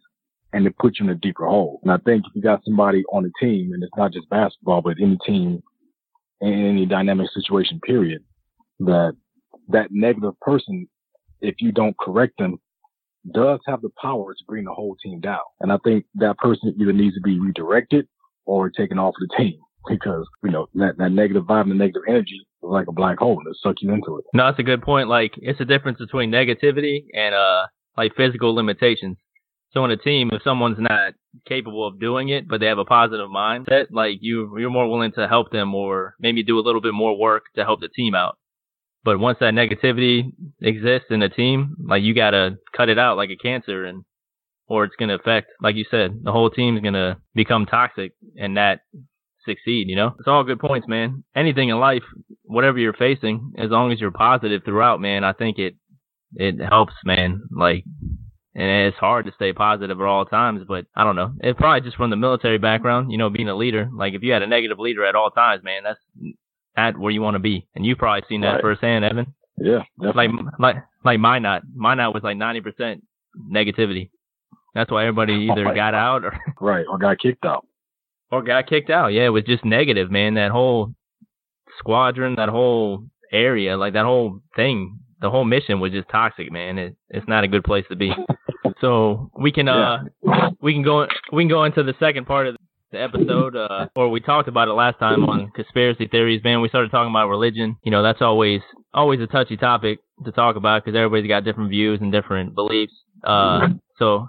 and 0.53 0.67
it 0.67 0.77
puts 0.79 0.99
you 0.99 1.07
in 1.07 1.13
a 1.13 1.15
deeper 1.15 1.47
hole. 1.47 1.81
And 1.83 1.93
I 1.93 1.99
think 1.99 2.25
if 2.27 2.35
you 2.35 2.43
got 2.43 2.65
somebody 2.65 3.05
on 3.13 3.23
the 3.23 3.33
team 3.41 3.73
and 3.73 3.83
it's 3.83 3.97
not 3.97 4.13
just 4.13 4.29
basketball, 4.29 4.83
but 4.83 4.97
any 5.01 5.19
team 5.25 5.63
in 6.41 6.53
any 6.53 6.87
dynamic 6.87 7.29
situation, 7.33 7.81
period, 7.81 8.25
that 8.87 9.17
that 9.69 9.89
negative 9.91 10.39
person, 10.41 10.89
if 11.41 11.57
you 11.61 11.73
don't 11.73 11.97
correct 11.99 12.35
them, 12.39 12.59
does 13.33 13.61
have 13.67 13.83
the 13.83 13.91
power 14.01 14.35
to 14.35 14.45
bring 14.47 14.65
the 14.65 14.73
whole 14.73 14.97
team 15.03 15.21
down. 15.21 15.41
And 15.61 15.73
I 15.73 15.79
think 15.85 16.05
that 16.17 16.39
person 16.39 16.75
either 16.81 16.93
needs 16.93 17.15
to 17.15 17.21
be 17.21 17.39
redirected 17.39 18.09
or 18.45 18.71
taken 18.71 18.99
off 18.99 19.15
the 19.19 19.29
team 19.37 19.59
because 19.89 20.27
you 20.43 20.51
know 20.51 20.69
that 20.75 20.97
that 20.99 21.11
negative 21.11 21.45
vibe 21.45 21.63
and 21.63 21.79
negative 21.79 22.03
energy 22.09 22.35
is 22.35 22.47
like 22.63 22.87
a 22.89 22.93
black 22.93 23.19
hole 23.19 23.41
that 23.45 23.55
suck 23.63 23.77
you 23.81 23.93
into 23.93 24.19
it. 24.19 24.25
No, 24.35 24.47
that's 24.47 24.59
a 24.59 24.65
good 24.65 24.83
point. 24.83 25.09
Like 25.09 25.33
it's 25.37 25.61
a 25.61 25.65
difference 25.65 25.99
between 25.99 26.31
negativity 26.31 27.05
and 27.15 27.35
uh 27.35 27.67
like 27.97 28.15
physical 28.17 28.55
limitations. 28.55 29.17
So 29.73 29.85
in 29.85 29.91
a 29.91 29.97
team, 29.97 30.31
if 30.33 30.43
someone's 30.43 30.79
not 30.79 31.15
capable 31.49 31.87
of 31.87 31.99
doing 31.99 32.29
it, 32.29 32.47
but 32.47 32.61
they 32.61 32.67
have 32.67 32.79
a 32.79 32.85
positive 32.85 33.29
mindset, 33.29 33.87
like 33.91 34.19
you 34.21 34.57
you're 34.59 34.71
more 34.71 34.89
willing 34.89 35.13
to 35.13 35.27
help 35.27 35.51
them 35.51 35.75
or 35.75 36.15
maybe 36.21 36.43
do 36.43 36.59
a 36.59 36.63
little 36.63 36.81
bit 36.81 36.95
more 36.95 37.17
work 37.17 37.45
to 37.57 37.65
help 37.65 37.81
the 37.81 37.89
team 37.89 38.15
out. 38.15 38.37
But 39.05 39.19
once 39.19 39.39
that 39.41 39.55
negativity 39.55 40.33
exists 40.61 41.09
in 41.11 41.23
a 41.23 41.29
team, 41.29 41.77
like 41.85 42.03
you 42.03 42.15
gotta 42.15 42.57
cut 42.77 42.89
it 42.89 42.99
out 42.99 43.17
like 43.17 43.31
a 43.31 43.37
cancer 43.37 43.85
and 43.85 44.05
or 44.69 44.85
it's 44.85 44.97
gonna 44.99 45.17
affect, 45.17 45.51
like 45.61 45.77
you 45.77 45.85
said, 45.91 46.21
the 46.23 46.33
whole 46.33 46.51
team's 46.51 46.81
gonna 46.81 47.19
become 47.35 47.67
toxic 47.67 48.13
and 48.37 48.57
that 48.57 48.81
succeed, 49.45 49.89
you 49.89 49.97
know? 49.97 50.15
It's 50.19 50.29
all 50.29 50.45
good 50.45 50.61
points, 50.61 50.87
man. 50.87 51.25
Anything 51.35 51.69
in 51.69 51.79
life, 51.79 52.05
whatever 52.45 52.79
you're 52.79 52.93
facing, 52.93 53.53
as 53.59 53.71
long 53.71 53.91
as 53.91 54.01
you're 54.01 54.13
positive 54.13 54.63
throughout, 54.65 55.01
man, 55.01 55.25
I 55.25 55.33
think 55.33 55.59
it 55.59 55.75
it 56.35 56.55
helps, 56.61 56.95
man. 57.05 57.43
Like 57.51 57.85
and 58.55 58.89
it's 58.89 58.99
hard 58.99 59.25
to 59.27 59.33
stay 59.33 59.53
positive 59.53 59.99
at 59.99 60.07
all 60.07 60.27
times, 60.27 60.63
but 60.69 60.85
I 60.95 61.05
don't 61.05 61.17
know. 61.17 61.33
It's 61.41 61.59
probably 61.59 61.81
just 61.81 61.97
from 61.97 62.11
the 62.11 62.17
military 62.17 62.59
background, 62.59 63.11
you 63.11 63.17
know, 63.17 63.31
being 63.31 63.49
a 63.49 63.57
leader. 63.57 63.89
Like 63.95 64.13
if 64.15 64.23
you 64.23 64.33
had 64.33 64.43
a 64.43 64.47
negative 64.47 64.79
leader 64.79 65.05
at 65.05 65.15
all 65.15 65.31
times, 65.31 65.65
man, 65.65 65.83
that's 65.85 66.01
at 66.77 66.97
where 66.99 67.11
you 67.11 67.21
want 67.23 67.35
to 67.35 67.39
be. 67.41 67.67
And 67.75 67.85
you've 67.85 67.99
probably 67.99 68.23
seen 68.29 68.41
that 68.43 68.53
Right. 68.55 68.61
firsthand, 68.63 69.05
Evan. 69.05 69.35
Yeah, 69.59 69.83
Like 69.99 70.31
like 70.59 70.77
like 71.05 71.21
Minot. 71.21 71.63
My 71.75 71.95
not 71.95 72.15
was 72.15 72.23
like 72.23 72.37
ninety 72.37 72.61
percent 72.61 73.03
negativity. 73.51 74.11
That's 74.75 74.91
why 74.91 75.03
everybody 75.07 75.35
either 75.51 75.65
my 75.65 75.75
got 75.75 75.95
out 75.95 76.25
or 76.25 76.39
right. 76.61 76.87
Or 76.89 76.99
got 76.99 77.19
kicked 77.19 77.45
out. 77.45 77.67
or 78.31 78.43
got 78.43 78.67
kicked 78.67 78.91
out. 78.91 79.09
Yeah, 79.09 79.27
it 79.27 79.29
was 79.29 79.45
just 79.45 79.65
negative, 79.65 80.11
man. 80.11 80.35
That 80.35 80.51
whole 80.51 80.95
squadron, 81.79 82.37
that 82.37 82.49
whole 82.49 83.05
area, 83.31 83.77
like 83.77 83.93
that 83.95 84.05
whole 84.05 84.41
thing, 84.57 84.99
the 85.21 85.31
whole 85.31 85.45
mission 85.45 85.81
was 85.81 85.93
just 85.93 86.09
toxic, 86.09 86.51
man. 86.51 86.79
It, 86.79 86.97
it's 87.11 87.29
not 87.29 87.45
a 87.45 87.49
good 87.49 87.65
place 87.65 87.85
to 87.91 87.97
be. 87.97 88.13
So 88.81 89.31
we 89.39 89.53
can 89.53 89.69
uh 89.69 89.99
we 90.61 90.73
can 90.73 90.83
go 90.83 91.07
we 91.33 91.43
can 91.43 91.49
go 91.49 91.63
into 91.65 91.83
the 91.85 91.95
second 92.01 92.27
part 92.27 92.47
of 92.49 92.57
the 92.93 93.03
episode, 93.03 93.57
uh, 93.57 93.87
or 93.97 94.09
we 94.11 94.21
talked 94.21 94.49
about 94.49 94.69
it 94.69 94.73
last 94.73 94.99
time 94.99 95.25
on 95.25 95.51
conspiracy 95.53 96.07
theories. 96.07 96.43
Man, 96.45 96.61
we 96.61 96.69
started 96.69 96.91
talking 96.91 97.11
about 97.11 97.29
religion. 97.29 97.77
You 97.83 97.91
know, 97.91 98.03
that's 98.03 98.21
always 98.23 98.61
always 98.95 99.21
a 99.21 99.27
touchy 99.27 99.57
topic 99.57 99.99
to 100.25 100.31
talk 100.33 100.57
about 100.57 100.85
because 100.85 100.97
everybody's 100.97 101.29
got 101.29 101.43
different 101.45 101.71
views 101.71 101.99
and 102.01 102.13
different 102.13 102.55
beliefs. 102.55 102.93
Uh, 103.25 103.69
so 103.99 104.29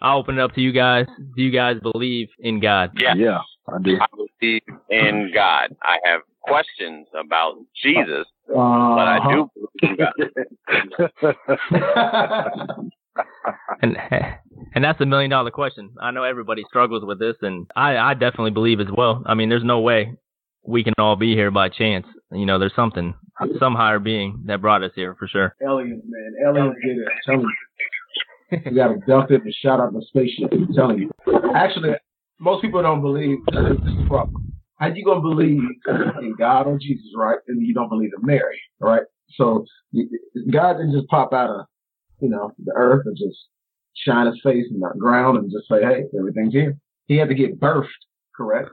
I'll 0.00 0.18
open 0.18 0.38
it 0.38 0.40
up 0.40 0.54
to 0.54 0.60
you 0.60 0.72
guys. 0.72 1.06
Do 1.36 1.42
you 1.42 1.50
guys 1.50 1.76
believe 1.82 2.28
in 2.38 2.60
God? 2.60 2.92
Yeah. 2.98 3.14
Yeah, 3.14 3.38
I 3.68 3.78
do. 3.82 3.98
I 4.00 4.06
believe 4.40 4.62
in 4.88 5.32
God. 5.34 5.76
I 5.82 5.98
have 6.04 6.20
questions 6.42 7.08
about 7.18 7.56
Jesus, 7.82 8.26
but 8.46 8.54
Uh, 8.56 9.18
I 9.18 9.18
do 9.30 9.50
believe 9.82 9.98
in 9.98 10.90
God. 11.08 12.90
And 13.82 13.96
and 14.76 14.84
that's 14.84 15.00
a 15.00 15.06
million 15.06 15.30
dollar 15.30 15.50
question. 15.50 15.90
I 15.98 16.10
know 16.10 16.22
everybody 16.22 16.62
struggles 16.68 17.02
with 17.02 17.18
this, 17.18 17.34
and 17.40 17.66
I 17.74 17.96
I 17.96 18.12
definitely 18.12 18.50
believe 18.50 18.78
as 18.78 18.88
well. 18.94 19.22
I 19.26 19.34
mean, 19.34 19.48
there's 19.48 19.64
no 19.64 19.80
way 19.80 20.12
we 20.64 20.84
can 20.84 20.92
all 20.98 21.16
be 21.16 21.34
here 21.34 21.50
by 21.50 21.70
chance. 21.70 22.06
You 22.30 22.44
know, 22.44 22.58
there's 22.58 22.74
something, 22.76 23.14
some 23.58 23.74
higher 23.74 23.98
being 23.98 24.42
that 24.46 24.60
brought 24.60 24.82
us 24.82 24.90
here 24.94 25.16
for 25.18 25.26
sure. 25.28 25.54
aliens, 25.62 26.02
man. 26.06 26.34
Aliens 26.46 26.76
did 26.84 26.98
it. 26.98 27.06
I'm 27.08 27.18
telling 27.24 27.40
you. 27.40 27.56
You 28.64 28.76
got 28.76 28.92
abducted 28.92 29.42
and 29.42 29.54
shot 29.60 29.80
out 29.80 29.94
a 29.96 30.02
spaceship. 30.06 30.52
I'm 30.52 30.72
telling 30.74 30.98
you. 30.98 31.10
Actually, 31.54 31.94
most 32.38 32.62
people 32.62 32.82
don't 32.82 33.00
believe. 33.00 33.38
This 33.46 33.78
is 33.78 33.96
the 33.96 34.04
problem. 34.08 34.52
How 34.78 34.88
you 34.88 35.04
gonna 35.04 35.22
believe 35.22 35.62
in 35.88 36.34
God 36.38 36.66
or 36.66 36.78
Jesus, 36.78 37.06
right? 37.16 37.38
And 37.48 37.66
you 37.66 37.72
don't 37.72 37.88
believe 37.88 38.10
in 38.16 38.26
Mary, 38.26 38.60
right? 38.78 39.02
So 39.36 39.64
God 40.52 40.74
didn't 40.74 40.92
just 40.92 41.08
pop 41.08 41.32
out 41.32 41.48
of, 41.48 41.66
you 42.20 42.28
know, 42.28 42.52
the 42.62 42.72
earth 42.76 43.06
and 43.06 43.16
just 43.16 43.38
shine 44.04 44.26
his 44.26 44.40
face 44.42 44.66
in 44.70 44.80
the 44.80 44.90
ground 44.98 45.38
and 45.38 45.50
just 45.50 45.68
say, 45.68 45.82
"Hey, 45.82 46.04
everything's 46.18 46.52
here." 46.52 46.76
He 47.06 47.16
had 47.16 47.28
to 47.28 47.34
get 47.34 47.60
birthed, 47.60 47.86
correct? 48.36 48.70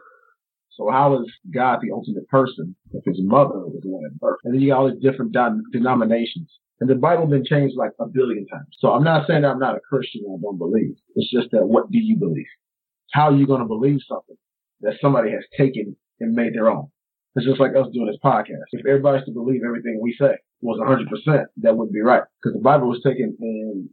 So 0.72 0.90
how 0.90 1.22
is 1.22 1.32
God 1.54 1.80
the 1.82 1.92
ultimate 1.92 2.28
person 2.30 2.76
if 2.94 3.04
his 3.06 3.22
mother 3.22 3.60
was 3.60 3.80
the 3.82 3.90
one 3.90 4.06
at 4.06 4.20
birth? 4.20 4.40
And 4.44 4.54
then 4.54 4.62
you 4.62 4.70
got 4.70 4.80
all 4.80 4.92
these 4.92 5.02
different 5.02 5.32
den- 5.32 5.64
denominations. 5.72 6.52
And 6.80 6.90
the 6.90 6.96
Bible 6.96 7.28
been 7.28 7.46
changed 7.46 7.76
like 7.78 7.92
a 8.00 8.08
billion 8.08 8.48
times. 8.48 8.68
So 8.80 8.92
I'm 8.92 9.04
not 9.04 9.28
saying 9.28 9.46
I'm 9.46 9.60
not 9.60 9.78
a 9.78 9.80
Christian 9.80 10.24
and 10.26 10.36
I 10.36 10.42
don't 10.42 10.58
believe. 10.58 10.96
It's 11.16 11.32
just 11.32 11.52
that 11.52 11.68
what 11.68 11.92
do 11.92 12.00
you 12.00 12.18
believe? 12.18 12.50
How 13.12 13.30
are 13.30 13.36
you 13.36 13.46
going 13.46 13.62
to 13.62 13.68
believe 13.68 14.00
something 14.08 14.36
that 14.82 14.96
somebody 15.00 15.32
has 15.32 15.44
taken 15.56 15.96
and 16.20 16.34
made 16.34 16.56
their 16.56 16.70
own? 16.70 16.88
It's 17.36 17.46
just 17.46 17.60
like 17.60 17.76
us 17.76 17.88
doing 17.94 18.08
this 18.08 18.18
podcast. 18.24 18.66
If 18.72 18.86
everybody's 18.86 19.26
to 19.26 19.32
believe 19.32 19.62
everything 19.64 20.00
we 20.02 20.16
say 20.20 20.36
was 20.62 20.80
100%, 20.80 21.46
that 21.58 21.78
wouldn't 21.78 21.94
be 21.94 22.02
right. 22.02 22.24
Because 22.42 22.58
the 22.58 22.64
Bible 22.64 22.90
was 22.90 23.02
taken 23.04 23.38
and 23.40 23.90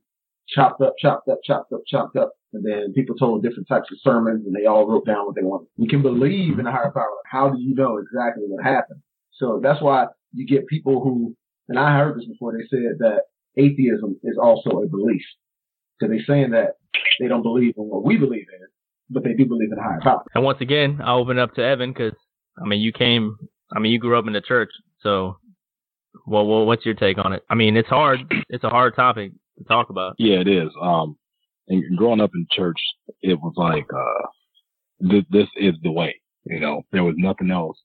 chopped 0.54 0.80
up, 0.80 0.94
chopped 0.98 1.28
up, 1.28 1.38
chopped 1.44 1.72
up, 1.72 1.80
chopped 1.86 2.16
up. 2.16 2.32
And 2.52 2.64
then 2.64 2.92
people 2.94 3.14
told 3.14 3.42
different 3.42 3.68
types 3.68 3.88
of 3.92 3.98
sermons 4.02 4.44
and 4.46 4.54
they 4.54 4.66
all 4.66 4.86
wrote 4.86 5.06
down 5.06 5.26
what 5.26 5.36
they 5.36 5.42
wanted. 5.42 5.68
You 5.76 5.88
can 5.88 6.02
believe 6.02 6.58
in 6.58 6.66
a 6.66 6.72
higher 6.72 6.90
power. 6.90 7.06
How 7.30 7.48
do 7.50 7.60
you 7.60 7.74
know 7.74 7.98
exactly 7.98 8.44
what 8.48 8.64
happened? 8.64 9.00
So 9.32 9.60
that's 9.62 9.80
why 9.80 10.06
you 10.32 10.46
get 10.46 10.66
people 10.66 11.00
who, 11.02 11.34
and 11.68 11.78
I 11.78 11.96
heard 11.96 12.18
this 12.18 12.26
before, 12.26 12.52
they 12.52 12.66
said 12.68 12.98
that 12.98 13.22
atheism 13.56 14.18
is 14.24 14.36
also 14.40 14.70
a 14.82 14.88
belief. 14.88 15.22
So 16.00 16.08
they're 16.08 16.24
saying 16.26 16.50
that 16.50 16.74
they 17.20 17.28
don't 17.28 17.42
believe 17.42 17.74
in 17.76 17.84
what 17.84 18.04
we 18.04 18.16
believe 18.16 18.46
in, 18.52 18.66
but 19.10 19.22
they 19.22 19.34
do 19.34 19.46
believe 19.46 19.70
in 19.70 19.78
a 19.78 19.82
higher 19.82 20.00
power. 20.02 20.24
And 20.34 20.42
once 20.42 20.58
again, 20.60 21.00
I'll 21.04 21.18
open 21.18 21.38
up 21.38 21.54
to 21.54 21.64
Evan 21.64 21.92
because, 21.92 22.14
I 22.60 22.66
mean, 22.66 22.80
you 22.80 22.92
came, 22.92 23.36
I 23.74 23.78
mean, 23.78 23.92
you 23.92 23.98
grew 23.98 24.18
up 24.18 24.26
in 24.26 24.32
the 24.32 24.40
church. 24.40 24.70
So, 25.02 25.38
well, 26.26 26.46
well, 26.46 26.66
what's 26.66 26.84
your 26.84 26.94
take 26.94 27.18
on 27.18 27.32
it? 27.32 27.44
I 27.48 27.54
mean, 27.54 27.76
it's 27.76 27.88
hard. 27.88 28.20
It's 28.48 28.64
a 28.64 28.68
hard 28.68 28.96
topic 28.96 29.32
to 29.60 29.68
talk 29.68 29.90
about. 29.90 30.14
Yeah, 30.18 30.40
it 30.40 30.48
is. 30.48 30.70
Um, 30.80 31.16
and 31.68 31.96
growing 31.96 32.20
up 32.20 32.30
in 32.34 32.46
church, 32.50 32.78
it 33.22 33.38
was 33.40 33.52
like, 33.56 33.86
uh, 33.94 35.08
th- 35.10 35.26
this 35.30 35.48
is 35.56 35.74
the 35.82 35.92
way, 35.92 36.14
you 36.44 36.60
know, 36.60 36.82
there 36.92 37.04
was 37.04 37.14
nothing 37.16 37.50
else 37.50 37.78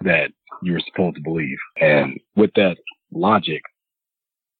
that 0.00 0.30
you 0.62 0.72
were 0.72 0.80
supposed 0.80 1.16
to 1.16 1.22
believe. 1.22 1.58
And 1.80 2.18
with 2.36 2.50
that 2.56 2.76
logic, 3.12 3.62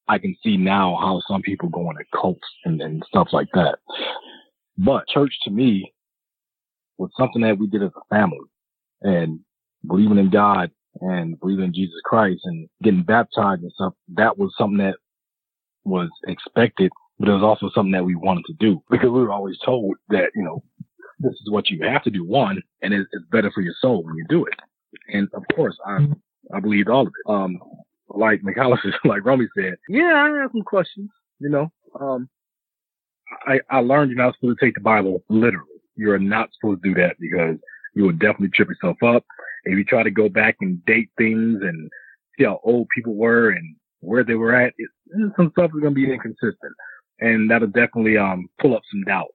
I 0.08 0.18
can 0.18 0.36
see 0.42 0.56
now 0.56 0.96
how 1.00 1.20
some 1.28 1.42
people 1.42 1.68
go 1.68 1.90
into 1.90 2.04
cults 2.18 2.46
and, 2.64 2.80
and 2.80 3.02
stuff 3.08 3.28
like 3.32 3.48
that. 3.54 3.78
But 4.78 5.08
church 5.08 5.34
to 5.44 5.50
me 5.50 5.92
was 6.98 7.10
something 7.18 7.42
that 7.42 7.58
we 7.58 7.66
did 7.66 7.82
as 7.82 7.90
a 7.96 8.14
family 8.14 8.38
and 9.02 9.40
believing 9.86 10.18
in 10.18 10.30
God 10.30 10.70
and 11.00 11.38
believing 11.38 11.66
in 11.66 11.74
Jesus 11.74 12.00
Christ 12.04 12.40
and 12.44 12.68
getting 12.82 13.02
baptized 13.02 13.62
and 13.62 13.72
stuff. 13.72 13.92
That 14.14 14.38
was 14.38 14.52
something 14.56 14.78
that 14.78 14.96
was 15.88 16.08
expected, 16.26 16.90
but 17.18 17.28
it 17.28 17.32
was 17.32 17.42
also 17.42 17.70
something 17.74 17.92
that 17.92 18.04
we 18.04 18.14
wanted 18.14 18.44
to 18.46 18.54
do 18.54 18.82
because 18.90 19.10
we 19.10 19.20
were 19.20 19.32
always 19.32 19.58
told 19.64 19.96
that, 20.08 20.30
you 20.34 20.42
know, 20.42 20.62
this 21.18 21.32
is 21.32 21.50
what 21.50 21.68
you 21.68 21.82
have 21.82 22.02
to 22.04 22.10
do 22.10 22.24
one 22.24 22.62
and 22.82 22.94
it's, 22.94 23.08
it's 23.12 23.24
better 23.30 23.50
for 23.52 23.60
your 23.60 23.74
soul 23.80 24.04
when 24.04 24.14
you 24.14 24.24
do 24.28 24.44
it. 24.46 24.54
And 25.08 25.28
of 25.34 25.42
course, 25.54 25.76
I, 25.84 26.06
I 26.54 26.60
believed 26.60 26.88
all 26.88 27.02
of 27.02 27.08
it. 27.08 27.30
Um, 27.30 27.58
like 28.08 28.40
McAllister, 28.42 28.92
like 29.04 29.24
Romy 29.24 29.46
said, 29.56 29.74
yeah, 29.88 30.14
I 30.14 30.40
have 30.40 30.50
some 30.52 30.62
questions, 30.62 31.10
you 31.40 31.48
know. 31.48 31.70
Um, 32.00 32.28
I, 33.46 33.60
I 33.70 33.80
learned 33.80 34.10
you're 34.10 34.24
not 34.24 34.34
supposed 34.34 34.58
to 34.58 34.64
take 34.64 34.74
the 34.74 34.80
Bible 34.80 35.22
literally. 35.28 35.66
You're 35.96 36.18
not 36.18 36.50
supposed 36.52 36.82
to 36.82 36.94
do 36.94 37.00
that 37.00 37.16
because 37.18 37.56
you 37.94 38.04
will 38.04 38.12
definitely 38.12 38.50
trip 38.50 38.68
yourself 38.68 39.02
up. 39.02 39.24
If 39.64 39.76
you 39.76 39.84
try 39.84 40.02
to 40.02 40.10
go 40.10 40.28
back 40.28 40.56
and 40.60 40.84
date 40.86 41.10
things 41.18 41.58
and 41.62 41.90
see 42.36 42.44
how 42.44 42.60
old 42.62 42.88
people 42.94 43.14
were 43.14 43.50
and 43.50 43.76
where 44.00 44.24
they 44.24 44.34
were 44.34 44.54
at, 44.54 44.72
it, 44.76 44.90
some 45.36 45.50
stuff 45.52 45.70
is 45.74 45.80
going 45.80 45.94
to 45.94 46.00
be 46.00 46.12
inconsistent. 46.12 46.74
And 47.20 47.50
that'll 47.50 47.68
definitely, 47.68 48.16
um, 48.16 48.48
pull 48.60 48.76
up 48.76 48.82
some 48.90 49.02
doubt. 49.04 49.28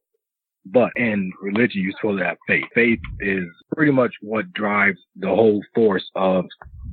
But 0.66 0.92
in 0.96 1.32
religion, 1.42 1.82
you're 1.82 1.92
supposed 2.00 2.20
to 2.20 2.26
have 2.26 2.38
faith. 2.48 2.64
Faith 2.74 3.00
is 3.20 3.46
pretty 3.76 3.92
much 3.92 4.14
what 4.22 4.54
drives 4.54 5.00
the 5.18 5.28
whole 5.28 5.62
force 5.76 6.10
of 6.16 6.46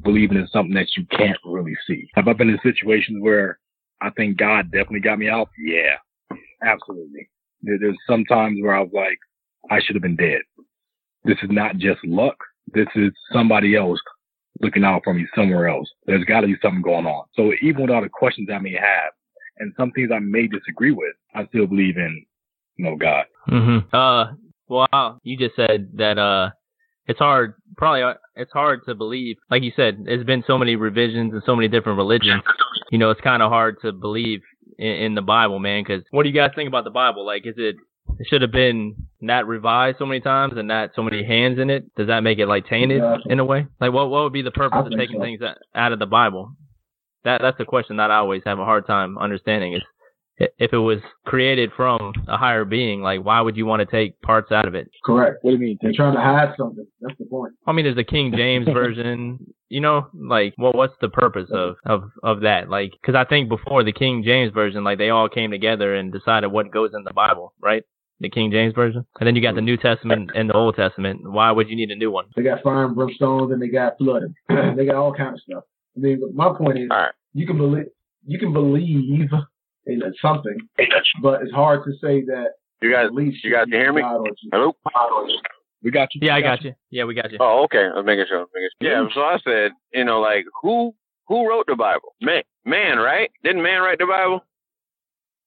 believing 0.02 0.38
in 0.38 0.48
something 0.48 0.74
that 0.74 0.88
you 0.96 1.06
can't 1.16 1.38
really 1.44 1.76
see. 1.86 2.08
Have 2.14 2.26
I 2.26 2.32
been 2.32 2.50
in 2.50 2.58
situations 2.64 3.18
where 3.20 3.60
I 4.00 4.10
think 4.10 4.38
God 4.38 4.72
definitely 4.72 5.00
got 5.00 5.20
me 5.20 5.28
out? 5.28 5.50
Yeah, 5.56 5.96
absolutely. 6.64 7.28
There's 7.62 7.96
some 8.08 8.24
times 8.24 8.58
where 8.60 8.74
I 8.74 8.80
was 8.80 8.90
like, 8.92 9.18
I 9.70 9.80
should 9.80 9.94
have 9.94 10.02
been 10.02 10.16
dead. 10.16 10.40
This 11.24 11.38
is 11.42 11.50
not 11.50 11.76
just 11.76 12.04
luck. 12.04 12.36
This 12.72 12.88
is 12.96 13.12
somebody 13.32 13.76
else 13.76 14.00
looking 14.60 14.84
out 14.84 15.02
for 15.04 15.14
me 15.14 15.26
somewhere 15.34 15.68
else. 15.68 15.88
There's 16.06 16.24
got 16.24 16.40
to 16.40 16.46
be 16.46 16.56
something 16.62 16.82
going 16.82 17.06
on. 17.06 17.24
So 17.34 17.52
even 17.62 17.82
with 17.82 17.90
all 17.90 18.02
the 18.02 18.08
questions 18.08 18.48
I 18.52 18.58
may 18.58 18.72
have 18.72 19.12
and 19.58 19.72
some 19.76 19.90
things 19.92 20.10
I 20.12 20.18
may 20.18 20.46
disagree 20.46 20.90
with, 20.90 21.14
I 21.34 21.46
still 21.46 21.66
believe 21.66 21.96
in, 21.96 22.24
you 22.76 22.84
know, 22.84 22.96
God. 22.96 23.24
Mm-hmm. 23.48 23.94
Uh, 23.94 24.32
well, 24.68 25.20
you 25.22 25.36
just 25.36 25.56
said 25.56 25.88
that, 25.94 26.18
uh, 26.18 26.50
it's 27.06 27.18
hard, 27.18 27.54
probably, 27.76 28.02
uh, 28.02 28.14
it's 28.36 28.52
hard 28.52 28.80
to 28.86 28.94
believe. 28.94 29.36
Like 29.50 29.62
you 29.62 29.72
said, 29.74 30.04
there's 30.04 30.24
been 30.24 30.44
so 30.46 30.56
many 30.58 30.76
revisions 30.76 31.32
and 31.32 31.42
so 31.44 31.56
many 31.56 31.66
different 31.66 31.96
religions. 31.96 32.42
You 32.90 32.98
know, 32.98 33.10
it's 33.10 33.20
kind 33.20 33.42
of 33.42 33.50
hard 33.50 33.76
to 33.82 33.92
believe 33.92 34.42
in, 34.78 34.86
in 34.86 35.14
the 35.14 35.22
Bible, 35.22 35.58
man. 35.58 35.82
Because 35.82 36.04
what 36.10 36.22
do 36.22 36.28
you 36.28 36.34
guys 36.34 36.52
think 36.54 36.68
about 36.68 36.84
the 36.84 36.90
Bible? 36.90 37.26
Like, 37.26 37.46
is 37.46 37.54
it 37.56 37.76
it 38.18 38.26
should 38.28 38.42
have 38.42 38.52
been 38.52 38.94
not 39.20 39.46
revised 39.46 39.98
so 39.98 40.06
many 40.06 40.20
times 40.20 40.54
and 40.56 40.68
not 40.68 40.90
so 40.94 41.02
many 41.02 41.24
hands 41.24 41.58
in 41.58 41.70
it. 41.70 41.94
Does 41.96 42.08
that 42.08 42.20
make 42.20 42.38
it 42.38 42.46
like 42.46 42.66
tainted 42.66 43.02
in 43.26 43.38
a 43.38 43.44
way? 43.44 43.66
Like, 43.80 43.92
what 43.92 44.10
what 44.10 44.24
would 44.24 44.32
be 44.32 44.42
the 44.42 44.50
purpose 44.50 44.86
of 44.86 44.98
taking 44.98 45.18
so. 45.18 45.22
things 45.22 45.40
out 45.74 45.92
of 45.92 45.98
the 45.98 46.06
Bible? 46.06 46.54
That 47.24 47.40
that's 47.42 47.58
the 47.58 47.64
question 47.64 47.96
that 47.98 48.10
I 48.10 48.16
always 48.16 48.42
have 48.46 48.58
a 48.58 48.64
hard 48.64 48.86
time 48.86 49.18
understanding. 49.18 49.74
Is 49.74 49.82
if 50.58 50.72
it 50.72 50.78
was 50.78 50.98
created 51.26 51.70
from 51.76 52.12
a 52.28 52.36
higher 52.36 52.64
being, 52.64 53.02
like 53.02 53.24
why 53.24 53.40
would 53.40 53.56
you 53.56 53.66
want 53.66 53.80
to 53.80 53.86
take 53.86 54.20
parts 54.22 54.50
out 54.50 54.66
of 54.66 54.74
it? 54.74 54.90
Correct. 55.04 55.38
What 55.42 55.50
do 55.52 55.56
you 55.56 55.62
mean? 55.62 55.78
They're 55.80 55.92
trying 55.92 56.14
to 56.14 56.20
hide 56.20 56.54
something. 56.58 56.86
That's 57.00 57.18
the 57.18 57.26
point. 57.26 57.52
I 57.66 57.72
mean, 57.72 57.84
there's 57.84 57.96
the 57.96 58.04
King 58.04 58.32
James 58.36 58.66
version. 58.72 59.38
You 59.68 59.80
know, 59.80 60.08
like 60.14 60.54
what 60.56 60.74
what's 60.74 60.94
the 61.00 61.08
purpose 61.08 61.48
of 61.52 61.76
of 61.84 62.04
of 62.22 62.40
that? 62.40 62.68
Like, 62.68 62.92
because 63.00 63.14
I 63.14 63.24
think 63.24 63.48
before 63.48 63.84
the 63.84 63.92
King 63.92 64.22
James 64.24 64.52
version, 64.52 64.82
like 64.82 64.98
they 64.98 65.10
all 65.10 65.28
came 65.28 65.50
together 65.50 65.94
and 65.94 66.12
decided 66.12 66.48
what 66.48 66.72
goes 66.72 66.90
in 66.94 67.04
the 67.04 67.12
Bible, 67.12 67.54
right? 67.60 67.84
The 68.20 68.28
King 68.28 68.50
James 68.50 68.74
version, 68.74 69.06
and 69.18 69.26
then 69.26 69.34
you 69.34 69.40
got 69.40 69.54
the 69.54 69.62
New 69.62 69.78
Testament 69.78 70.30
and 70.34 70.50
the 70.50 70.54
Old 70.54 70.76
Testament. 70.76 71.20
Why 71.22 71.50
would 71.50 71.70
you 71.70 71.76
need 71.76 71.90
a 71.90 71.96
new 71.96 72.10
one? 72.10 72.26
They 72.36 72.42
got 72.42 72.62
fire 72.62 72.84
and 72.84 72.94
brimstone, 72.94 73.50
and 73.50 73.62
they 73.62 73.68
got 73.68 73.96
flooded. 73.96 74.34
they 74.48 74.84
got 74.84 74.96
all 74.96 75.14
kinds 75.14 75.36
of 75.36 75.40
stuff. 75.40 75.64
I 75.96 76.00
mean, 76.00 76.20
my 76.34 76.52
point 76.56 76.78
is, 76.78 76.88
right. 76.90 77.12
you 77.32 77.46
can 77.46 77.56
believe 77.56 77.86
you 78.26 78.38
can 78.38 78.52
believe 78.52 79.30
in 79.86 80.02
something, 80.20 80.58
but 81.22 81.42
it's 81.42 81.52
hard 81.52 81.84
to 81.84 81.92
say 81.92 82.22
that. 82.26 82.52
You 82.82 82.92
guys, 82.92 83.08
you 83.14 83.52
guys 83.52 83.64
can 83.64 83.72
hear 83.72 83.92
me? 83.92 84.02
Hello. 84.02 84.72
We 85.82 85.90
got 85.90 86.14
you. 86.14 86.20
Yeah, 86.22 86.36
we 86.36 86.38
I 86.38 86.42
got 86.42 86.62
you. 86.62 86.70
you. 86.70 86.74
Yeah, 86.90 87.04
we 87.04 87.14
got 87.14 87.30
you. 87.30 87.38
Oh, 87.40 87.64
okay. 87.64 87.88
I'm 87.94 88.04
making 88.04 88.26
sure. 88.28 88.40
I'm 88.40 88.46
making 88.54 88.68
sure. 88.82 88.90
Yeah. 88.90 89.08
So 89.14 89.20
I 89.20 89.38
said, 89.44 89.72
you 89.92 90.04
know, 90.04 90.20
like 90.20 90.44
who 90.62 90.94
who 91.26 91.48
wrote 91.48 91.66
the 91.66 91.76
Bible? 91.76 92.14
Man, 92.20 92.42
man, 92.64 92.98
right? 92.98 93.30
Didn't 93.42 93.62
man 93.62 93.80
write 93.80 93.98
the 93.98 94.06
Bible? 94.06 94.44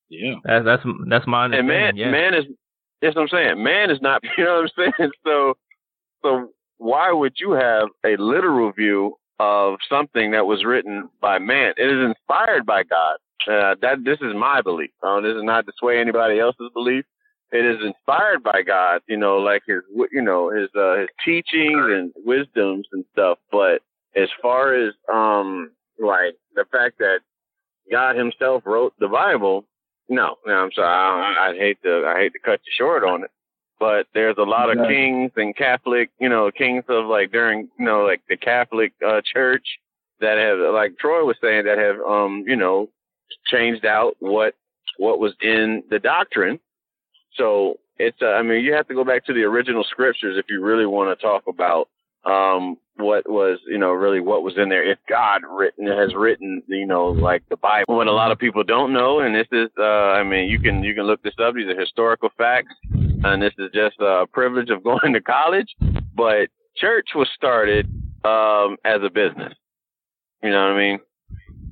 Yeah. 0.10 0.36
That's 0.44 0.66
that's 0.66 0.84
that's 1.08 1.28
my 1.28 1.46
understanding. 1.46 1.76
And 1.76 1.96
man, 1.96 1.98
yeah. 1.98 2.12
man 2.12 2.34
is. 2.34 2.46
That's 3.04 3.16
what 3.18 3.24
I'm 3.24 3.28
saying. 3.30 3.64
Man 3.64 3.92
is 3.92 4.02
not. 4.02 4.24
You 4.38 4.46
know 4.46 4.64
what 4.64 4.72
I'm 4.78 4.94
saying? 4.98 5.12
So, 5.26 5.56
so 6.24 6.50
why 6.78 7.12
would 7.12 7.34
you 7.40 7.52
have 7.52 7.90
a 8.06 8.16
literal 8.18 8.72
view 8.72 9.18
of 9.40 9.76
something 9.90 10.32
that 10.32 10.46
was 10.46 10.64
written 10.66 11.10
by 11.22 11.40
man? 11.40 11.74
It 11.78 11.92
is 11.92 12.06
inspired 12.06 12.66
by 12.66 12.84
God. 12.84 13.18
Uh, 13.46 13.76
that 13.82 14.06
this 14.06 14.20
is 14.22 14.34
my 14.36 14.62
belief. 14.62 14.92
Uh, 15.04 15.20
this 15.20 15.36
is 15.36 15.44
not 15.44 15.66
to 15.66 15.74
sway 15.78 16.00
anybody 16.00 16.40
else's 16.40 16.70
belief. 16.74 17.04
It 17.52 17.66
is 17.66 17.78
inspired 17.86 18.42
by 18.42 18.64
God, 18.66 19.02
you 19.08 19.18
know, 19.18 19.38
like 19.38 19.64
his, 19.68 19.82
you 20.12 20.22
know, 20.22 20.50
his 20.50 20.70
uh, 20.76 20.96
his 21.02 21.10
teachings 21.26 21.76
and 21.78 22.14
wisdoms 22.26 22.88
and 22.94 23.06
stuff. 23.12 23.40
But 23.52 23.82
as 24.16 24.30
far 24.42 24.74
as 24.76 24.94
um, 25.14 25.72
like 26.00 26.36
the 26.56 26.66
fact 26.72 27.00
that 27.00 27.20
God 27.92 28.16
Himself 28.16 28.64
wrote 28.66 28.94
the 29.00 29.10
Bible, 29.10 29.66
no, 30.10 30.36
no, 30.46 30.54
I'm 30.54 30.72
sorry. 30.72 30.88
I, 30.88 31.50
I 31.50 31.58
hate 31.58 31.82
to 31.84 32.06
I 32.06 32.20
hate 32.20 32.34
to 32.34 32.40
cut 32.40 32.60
you 32.66 32.72
short 32.76 33.04
on 33.04 33.24
it, 33.24 33.32
but 33.80 34.08
there's 34.14 34.38
a 34.38 34.44
lot 34.44 34.70
of 34.70 34.88
kings 34.88 35.32
and 35.36 35.56
Catholic, 35.56 36.10
you 36.20 36.30
know, 36.30 36.52
kings 36.52 36.84
of 36.90 37.06
like 37.06 37.32
during, 37.32 37.70
you 37.80 37.86
know, 37.86 38.04
like 38.04 38.22
the 38.30 38.38
Catholic 38.38 38.94
uh, 39.06 39.22
Church 39.22 39.66
that 40.20 40.38
have, 40.38 40.74
like 40.74 40.98
Troy 40.98 41.26
was 41.26 41.38
saying, 41.42 41.66
that 41.66 41.78
have, 41.78 42.00
um, 42.00 42.44
you 42.48 42.56
know, 42.56 42.90
changed 43.48 43.86
out 43.86 44.16
what 44.20 44.56
what 44.98 45.20
was 45.20 45.34
in 45.42 45.84
the 45.90 46.00
doctrine. 46.00 46.60
So 47.36 47.80
it's 47.98 48.22
uh, 48.22 48.28
I 48.28 48.42
mean 48.42 48.64
you 48.64 48.74
have 48.74 48.88
to 48.88 48.94
go 48.94 49.04
back 49.04 49.26
to 49.26 49.34
the 49.34 49.44
original 49.44 49.84
scriptures 49.84 50.38
if 50.38 50.46
you 50.50 50.64
really 50.64 50.86
want 50.86 51.18
to 51.18 51.26
talk 51.26 51.44
about 51.48 51.90
um 52.26 52.78
what 52.96 53.28
was 53.28 53.60
you 53.68 53.78
know 53.78 53.92
really 53.92 54.20
what 54.20 54.44
was 54.44 54.54
in 54.58 54.70
there. 54.70 54.90
If 54.90 55.00
God 55.10 55.42
written 55.50 55.88
has 55.88 56.14
written 56.14 56.62
you 56.68 56.86
know 56.86 57.08
like 57.08 57.44
the 57.50 57.58
Bible 57.58 57.96
what 57.96 58.08
a 58.08 58.12
lot 58.12 58.32
of 58.32 58.40
people 58.40 58.64
don't 58.64 58.94
know 58.94 59.20
and 59.20 59.36
this 59.36 59.48
is 59.52 59.70
uh 59.78 60.12
I 60.14 60.24
mean 60.24 60.50
you 60.50 60.60
can 60.60 60.84
you 60.84 60.94
can 60.94 61.06
look 61.06 61.22
this 61.24 61.34
up. 61.40 61.56
These 61.56 61.68
are 61.68 61.80
historical 61.80 62.30
facts 62.38 62.74
and 62.92 63.42
this 63.42 63.54
is 63.58 63.72
just 63.74 63.96
a 64.00 64.26
privilege 64.32 64.70
of 64.70 64.84
going 64.84 65.14
to 65.14 65.22
college. 65.22 65.74
But 66.16 66.50
church 66.76 67.10
was 67.16 67.28
started 67.36 67.88
um 68.24 68.78
as 68.86 69.02
a 69.04 69.10
business. 69.10 69.54
You 70.44 70.50
know 70.52 70.62
what 70.62 70.74
I 70.74 70.78
mean? 70.78 71.00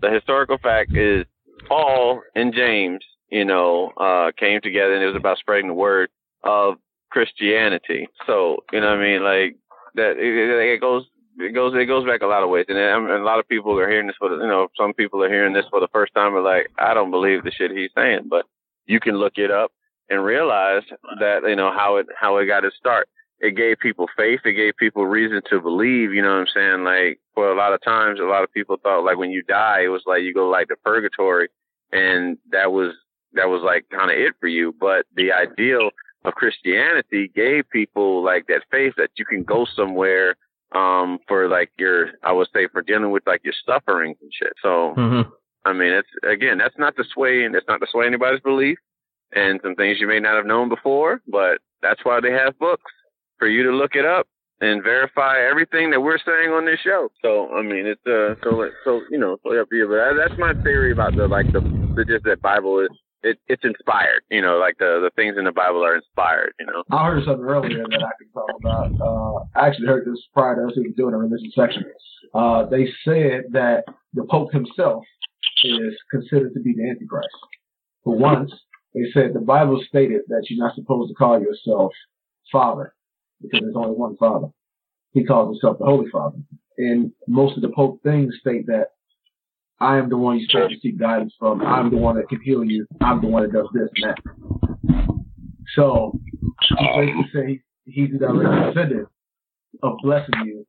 The 0.01 0.09
historical 0.09 0.57
fact 0.57 0.95
is 0.95 1.25
Paul 1.67 2.21
and 2.35 2.53
James, 2.53 3.03
you 3.29 3.45
know, 3.45 3.91
uh, 3.97 4.31
came 4.37 4.61
together 4.61 4.93
and 4.93 5.03
it 5.03 5.07
was 5.07 5.15
about 5.15 5.37
spreading 5.37 5.67
the 5.67 5.73
word 5.73 6.09
of 6.43 6.75
Christianity. 7.11 8.07
So, 8.25 8.63
you 8.71 8.79
know 8.79 8.89
what 8.89 8.99
I 8.99 9.03
mean? 9.03 9.23
Like 9.23 9.55
that, 9.95 10.17
it, 10.17 10.73
it 10.73 10.81
goes, 10.81 11.05
it 11.39 11.53
goes, 11.53 11.73
it 11.75 11.85
goes 11.85 12.05
back 12.05 12.21
a 12.21 12.27
lot 12.27 12.43
of 12.43 12.49
ways. 12.49 12.65
And, 12.67 12.77
um, 12.77 13.05
and 13.05 13.21
a 13.21 13.25
lot 13.25 13.39
of 13.39 13.47
people 13.47 13.77
are 13.79 13.89
hearing 13.89 14.07
this 14.07 14.15
for 14.17 14.29
the, 14.29 14.35
you 14.35 14.47
know, 14.47 14.67
some 14.77 14.93
people 14.93 15.23
are 15.23 15.29
hearing 15.29 15.53
this 15.53 15.65
for 15.69 15.79
the 15.79 15.87
first 15.91 16.13
time 16.13 16.35
and 16.35 16.43
like, 16.43 16.69
I 16.77 16.93
don't 16.93 17.11
believe 17.11 17.43
the 17.43 17.51
shit 17.51 17.71
he's 17.71 17.91
saying, 17.95 18.27
but 18.29 18.45
you 18.85 18.99
can 18.99 19.15
look 19.15 19.33
it 19.37 19.51
up 19.51 19.71
and 20.09 20.23
realize 20.23 20.83
that, 21.19 21.43
you 21.47 21.55
know, 21.55 21.71
how 21.71 21.97
it, 21.97 22.07
how 22.19 22.37
it 22.37 22.45
got 22.45 22.65
its 22.65 22.75
start 22.77 23.07
it 23.41 23.57
gave 23.57 23.79
people 23.79 24.07
faith. 24.15 24.41
It 24.45 24.53
gave 24.53 24.77
people 24.77 25.05
reason 25.05 25.41
to 25.49 25.59
believe. 25.59 26.13
You 26.13 26.21
know 26.21 26.29
what 26.29 26.47
I'm 26.47 26.47
saying? 26.53 26.83
Like 26.83 27.19
for 27.33 27.51
a 27.51 27.57
lot 27.57 27.73
of 27.73 27.81
times, 27.81 28.19
a 28.19 28.23
lot 28.23 28.43
of 28.43 28.53
people 28.53 28.77
thought 28.81 29.03
like 29.03 29.17
when 29.17 29.31
you 29.31 29.41
die, 29.43 29.81
it 29.83 29.87
was 29.87 30.03
like 30.05 30.21
you 30.21 30.33
go 30.33 30.47
like 30.47 30.67
to 30.67 30.75
purgatory, 30.77 31.49
and 31.91 32.37
that 32.51 32.71
was 32.71 32.93
that 33.33 33.49
was 33.49 33.61
like 33.63 33.89
kind 33.89 34.11
of 34.11 34.17
it 34.17 34.33
for 34.39 34.47
you. 34.47 34.73
But 34.79 35.05
the 35.15 35.31
ideal 35.31 35.89
of 36.23 36.33
Christianity 36.33 37.31
gave 37.33 37.69
people 37.69 38.23
like 38.23 38.47
that 38.47 38.63
faith 38.71 38.93
that 38.97 39.09
you 39.17 39.25
can 39.25 39.43
go 39.43 39.65
somewhere 39.75 40.35
um 40.73 41.19
for 41.27 41.49
like 41.49 41.69
your 41.77 42.11
I 42.23 42.31
would 42.31 42.47
say 42.53 42.67
for 42.71 42.81
dealing 42.81 43.11
with 43.11 43.23
like 43.27 43.41
your 43.43 43.53
sufferings 43.65 44.17
and 44.21 44.31
shit. 44.33 44.53
So 44.61 44.93
mm-hmm. 44.97 45.29
I 45.65 45.73
mean 45.73 45.93
it's 45.93 46.09
again 46.23 46.57
that's 46.57 46.77
not 46.77 46.95
to 46.95 47.03
sway 47.13 47.43
and 47.43 47.53
that's 47.53 47.67
not 47.67 47.79
to 47.79 47.87
sway 47.91 48.05
anybody's 48.05 48.41
belief 48.41 48.77
and 49.33 49.59
some 49.63 49.75
things 49.75 49.99
you 49.99 50.07
may 50.07 50.19
not 50.19 50.35
have 50.35 50.45
known 50.45 50.69
before, 50.69 51.21
but 51.27 51.59
that's 51.81 52.03
why 52.03 52.19
they 52.19 52.31
have 52.31 52.57
books 52.59 52.91
for 53.39 53.47
you 53.47 53.63
to 53.63 53.71
look 53.71 53.95
it 53.95 54.05
up 54.05 54.27
and 54.61 54.83
verify 54.83 55.39
everything 55.39 55.89
that 55.89 55.99
we're 55.99 56.19
saying 56.19 56.51
on 56.51 56.65
this 56.65 56.79
show. 56.83 57.09
So 57.21 57.49
I 57.53 57.61
mean, 57.63 57.85
it's 57.87 58.05
uh, 58.05 58.35
so 58.43 58.69
so 58.85 59.01
you 59.09 59.17
know, 59.17 59.37
so 59.43 59.59
up 59.59 59.67
here. 59.71 59.87
But 59.87 60.21
that's 60.21 60.39
my 60.39 60.53
theory 60.63 60.91
about 60.91 61.15
the 61.15 61.27
like 61.27 61.51
the, 61.51 61.61
the 61.95 62.05
just 62.05 62.23
that 62.25 62.41
Bible 62.41 62.79
is 62.79 62.89
it, 63.23 63.37
it's 63.47 63.63
inspired. 63.63 64.21
You 64.29 64.41
know, 64.41 64.57
like 64.57 64.77
the 64.77 64.99
the 65.01 65.11
things 65.15 65.35
in 65.37 65.45
the 65.45 65.51
Bible 65.51 65.83
are 65.83 65.95
inspired. 65.95 66.53
You 66.59 66.65
know. 66.67 66.83
I 66.91 67.07
heard 67.07 67.23
something 67.25 67.45
earlier 67.45 67.83
that 67.89 68.03
I 68.03 68.11
can 68.17 68.31
talk 68.33 68.49
about. 68.59 68.91
Uh, 68.99 69.59
I 69.59 69.67
actually 69.67 69.87
heard 69.87 70.05
this 70.05 70.19
prior 70.33 70.55
to 70.55 70.67
us 70.67 70.73
even 70.77 70.93
doing 70.93 71.13
a 71.13 71.17
religion 71.17 71.51
section. 71.55 71.83
Uh, 72.33 72.65
they 72.65 72.87
said 73.03 73.43
that 73.51 73.83
the 74.13 74.25
Pope 74.29 74.51
himself 74.51 75.03
is 75.63 75.93
considered 76.09 76.53
to 76.53 76.59
be 76.59 76.73
the 76.75 76.89
Antichrist. 76.89 77.29
For 78.03 78.15
once, 78.17 78.51
they 78.93 79.03
said 79.13 79.33
the 79.33 79.39
Bible 79.39 79.81
stated 79.87 80.21
that 80.27 80.47
you're 80.49 80.63
not 80.63 80.75
supposed 80.75 81.09
to 81.09 81.15
call 81.15 81.39
yourself 81.39 81.91
Father 82.51 82.93
because 83.41 83.61
there's 83.61 83.75
only 83.75 83.95
one 83.95 84.17
Father. 84.17 84.47
He 85.13 85.23
calls 85.23 85.55
himself 85.55 85.77
the 85.79 85.85
Holy 85.85 86.09
Father. 86.09 86.37
And 86.77 87.11
most 87.27 87.55
of 87.55 87.61
the 87.61 87.69
Pope 87.69 88.01
things 88.03 88.35
state 88.39 88.65
that 88.67 88.87
I 89.81 89.97
am 89.97 90.09
the 90.09 90.17
one 90.17 90.39
you're 90.39 90.47
supposed 90.49 90.73
to 90.73 90.79
seek 90.79 90.99
guidance 90.99 91.33
from. 91.39 91.61
I'm 91.61 91.89
the 91.89 91.97
one 91.97 92.15
that 92.15 92.29
can 92.29 92.41
heal 92.41 92.63
you. 92.63 92.85
I'm 93.01 93.21
the 93.21 93.27
one 93.27 93.43
that 93.43 93.51
does 93.51 93.67
this 93.73 93.89
and 93.95 94.11
that. 94.11 94.17
So 95.75 96.19
he 96.69 96.87
basically 96.95 97.29
say 97.33 97.61
he's 97.85 98.11
the 98.11 98.19
direct 98.19 98.75
descendant 98.75 99.07
of 99.81 99.93
blessing 100.03 100.33
you, 100.45 100.65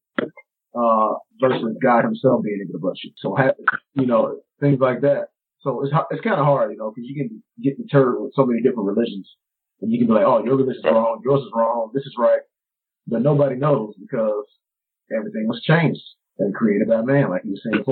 uh, 0.74 1.14
versus 1.40 1.76
God 1.82 2.04
himself 2.04 2.42
being 2.42 2.60
able 2.64 2.72
to 2.72 2.78
bless 2.78 2.96
you. 3.04 3.12
So, 3.18 3.36
you 3.94 4.06
know, 4.06 4.40
things 4.60 4.78
like 4.80 5.02
that. 5.02 5.28
So 5.60 5.84
it's 5.84 5.92
it's 6.10 6.22
kind 6.22 6.40
of 6.40 6.46
hard, 6.46 6.72
you 6.72 6.78
know, 6.78 6.90
because 6.94 7.08
you 7.08 7.14
can 7.14 7.42
get 7.62 7.76
deterred 7.76 8.20
with 8.20 8.32
so 8.34 8.46
many 8.46 8.62
different 8.62 8.88
religions, 8.88 9.28
and 9.80 9.92
you 9.92 9.98
can 9.98 10.08
be 10.08 10.14
like, 10.14 10.24
oh, 10.24 10.42
your 10.44 10.56
religion 10.56 10.82
is 10.84 10.90
wrong, 10.90 11.20
yours 11.24 11.42
is 11.42 11.52
wrong, 11.54 11.90
this 11.94 12.04
is 12.04 12.14
right 12.18 12.40
but 13.06 13.22
nobody 13.22 13.56
knows 13.56 13.94
because 14.00 14.44
everything 15.16 15.46
was 15.48 15.60
changed 15.62 16.02
and 16.38 16.54
created 16.54 16.88
by 16.88 17.02
man, 17.02 17.30
like 17.30 17.42
you 17.44 17.56
said. 17.62 17.84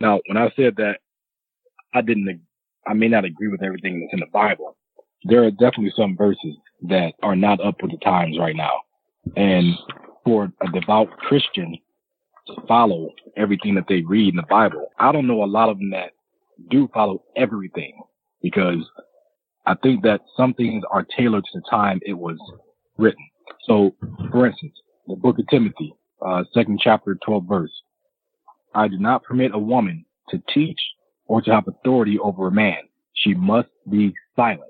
Now, 0.00 0.20
when 0.26 0.36
I 0.36 0.50
said 0.56 0.76
that, 0.76 0.98
I 1.94 2.00
didn't, 2.00 2.40
I 2.86 2.94
may 2.94 3.08
not 3.08 3.24
agree 3.24 3.48
with 3.48 3.62
everything 3.62 4.00
that's 4.00 4.14
in 4.14 4.20
the 4.20 4.30
Bible. 4.32 4.76
There 5.24 5.44
are 5.44 5.50
definitely 5.50 5.92
some 5.96 6.16
verses 6.16 6.56
that 6.82 7.12
are 7.22 7.36
not 7.36 7.60
up 7.64 7.76
with 7.82 7.92
the 7.92 7.98
times 7.98 8.38
right 8.38 8.56
now. 8.56 8.80
And 9.36 9.74
for 10.24 10.52
a 10.60 10.80
devout 10.80 11.10
Christian 11.18 11.76
to 12.48 12.54
follow 12.66 13.10
everything 13.36 13.74
that 13.76 13.84
they 13.88 14.02
read 14.02 14.30
in 14.30 14.36
the 14.36 14.42
Bible, 14.48 14.88
I 14.98 15.12
don't 15.12 15.26
know 15.26 15.44
a 15.44 15.46
lot 15.46 15.68
of 15.68 15.78
them 15.78 15.90
that 15.90 16.12
do 16.70 16.88
follow 16.92 17.22
everything 17.36 18.00
because 18.42 18.78
I 19.66 19.74
think 19.74 20.02
that 20.02 20.22
some 20.36 20.54
things 20.54 20.82
are 20.90 21.06
tailored 21.16 21.44
to 21.44 21.60
the 21.60 21.64
time 21.70 22.00
it 22.02 22.14
was 22.14 22.38
written. 22.98 23.24
So, 23.66 23.94
for 24.30 24.46
instance, 24.46 24.72
the 25.06 25.14
book 25.14 25.38
of 25.38 25.46
Timothy, 25.48 25.94
uh, 26.24 26.44
second 26.52 26.80
chapter, 26.82 27.16
12 27.24 27.44
verse. 27.48 27.72
I 28.74 28.88
do 28.88 28.98
not 28.98 29.22
permit 29.24 29.52
a 29.54 29.58
woman 29.58 30.04
to 30.30 30.42
teach 30.52 30.80
or 31.26 31.42
to 31.42 31.50
have 31.50 31.68
authority 31.68 32.18
over 32.18 32.48
a 32.48 32.52
man. 32.52 32.78
She 33.14 33.34
must 33.34 33.68
be 33.88 34.14
silent. 34.34 34.62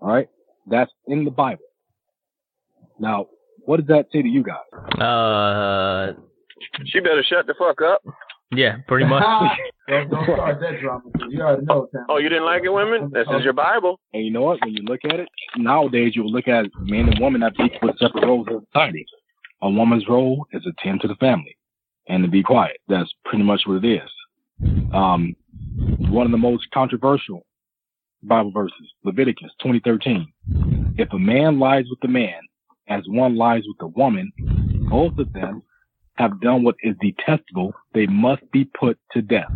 All 0.00 0.08
right. 0.08 0.28
That's 0.66 0.90
in 1.06 1.24
the 1.24 1.30
Bible. 1.30 1.64
Now, 2.98 3.26
what 3.66 3.78
does 3.78 3.86
that 3.88 4.06
say 4.12 4.22
to 4.22 4.28
you 4.28 4.42
guys? 4.42 5.00
Uh, 5.00 6.12
she 6.86 7.00
better 7.00 7.22
shut 7.22 7.46
the 7.46 7.54
fuck 7.58 7.80
up. 7.82 8.02
Yeah, 8.52 8.76
pretty 8.86 9.06
much. 9.06 9.22
don't, 9.88 10.10
don't 10.10 10.24
start 10.24 10.60
that 10.60 10.80
drama 10.80 11.02
you 11.28 11.40
already 11.40 11.66
know. 11.66 11.88
Sam. 11.92 12.06
Oh, 12.08 12.18
you 12.18 12.28
didn't 12.28 12.44
like 12.44 12.62
it, 12.64 12.68
women? 12.68 13.10
This 13.12 13.26
is 13.36 13.42
your 13.42 13.52
Bible. 13.52 13.98
And 14.12 14.24
you 14.24 14.30
know 14.30 14.42
what? 14.42 14.60
When 14.64 14.74
you 14.74 14.82
look 14.82 15.00
at 15.04 15.18
it 15.18 15.28
nowadays, 15.56 16.12
you'll 16.14 16.30
look 16.30 16.46
at 16.46 16.66
men 16.80 17.08
and 17.08 17.18
women 17.20 17.42
have 17.42 17.54
equal 17.64 17.92
separate 17.98 18.24
roles 18.24 18.46
in 18.48 18.60
society. 18.72 19.06
A 19.64 19.70
woman's 19.70 20.06
role 20.08 20.46
is 20.52 20.62
to 20.64 20.72
tend 20.78 21.00
to 21.00 21.08
the 21.08 21.14
family 21.16 21.56
and 22.06 22.22
to 22.22 22.28
be 22.28 22.42
quiet. 22.42 22.76
That's 22.86 23.10
pretty 23.24 23.44
much 23.44 23.62
what 23.64 23.82
it 23.82 23.88
is. 23.88 24.10
Um, 24.92 25.34
one 25.98 26.26
of 26.26 26.32
the 26.32 26.38
most 26.38 26.70
controversial 26.72 27.46
Bible 28.22 28.50
verses, 28.50 28.92
Leviticus 29.04 29.50
20:13. 29.62 30.26
If 30.98 31.10
a 31.14 31.18
man 31.18 31.58
lies 31.58 31.86
with 31.88 31.98
a 32.04 32.12
man, 32.12 32.40
as 32.88 33.02
one 33.08 33.36
lies 33.36 33.62
with 33.66 33.80
a 33.80 33.88
woman, 33.98 34.30
both 34.90 35.18
of 35.18 35.32
them 35.32 35.62
have 36.16 36.40
done 36.42 36.62
what 36.62 36.76
is 36.82 36.94
detestable, 37.00 37.72
they 37.94 38.06
must 38.06 38.42
be 38.52 38.66
put 38.78 38.98
to 39.12 39.22
death. 39.22 39.50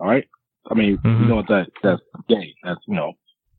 All 0.00 0.08
right. 0.08 0.26
I 0.70 0.74
mean, 0.74 0.96
mm-hmm. 0.98 1.22
you 1.22 1.28
know 1.28 1.36
what 1.36 1.48
that 1.48 1.68
that's 1.82 2.00
gay. 2.30 2.54
That's 2.64 2.80
you 2.88 2.94
know. 2.94 3.12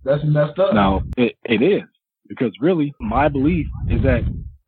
That's 0.04 0.24
messed 0.24 0.58
up. 0.58 0.74
Now 0.74 1.04
it, 1.16 1.36
it 1.46 1.62
is 1.62 1.84
because 2.28 2.52
really 2.60 2.94
my 3.00 3.28
belief 3.28 3.68
is 3.88 4.02
that 4.02 4.24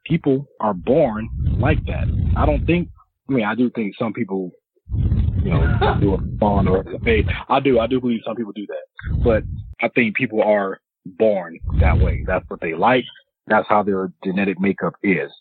people 0.07 0.47
are 0.59 0.73
born 0.73 1.29
like 1.59 1.83
that. 1.85 2.07
I 2.35 2.45
don't 2.45 2.65
think. 2.65 2.89
I 3.29 3.33
mean, 3.33 3.45
I 3.45 3.55
do 3.55 3.69
think 3.69 3.95
some 3.99 4.13
people, 4.13 4.51
you 4.95 5.51
know, 5.51 5.97
do 6.01 6.13
a 6.13 6.17
bond 6.17 6.69
or 6.69 6.81
a 6.81 6.99
faith. 6.99 7.25
I 7.49 7.59
do. 7.59 7.79
I 7.79 7.87
do 7.87 7.99
believe 7.99 8.21
some 8.25 8.35
people 8.35 8.53
do 8.53 8.65
that, 8.67 9.23
but 9.23 9.43
I 9.81 9.89
think 9.89 10.15
people 10.15 10.41
are 10.41 10.79
born 11.05 11.59
that 11.79 11.97
way. 11.97 12.23
That's 12.25 12.45
what 12.49 12.61
they 12.61 12.73
like. 12.73 13.05
That's 13.47 13.67
how 13.67 13.83
their 13.83 14.11
genetic 14.23 14.59
makeup 14.59 14.95
is 15.03 15.31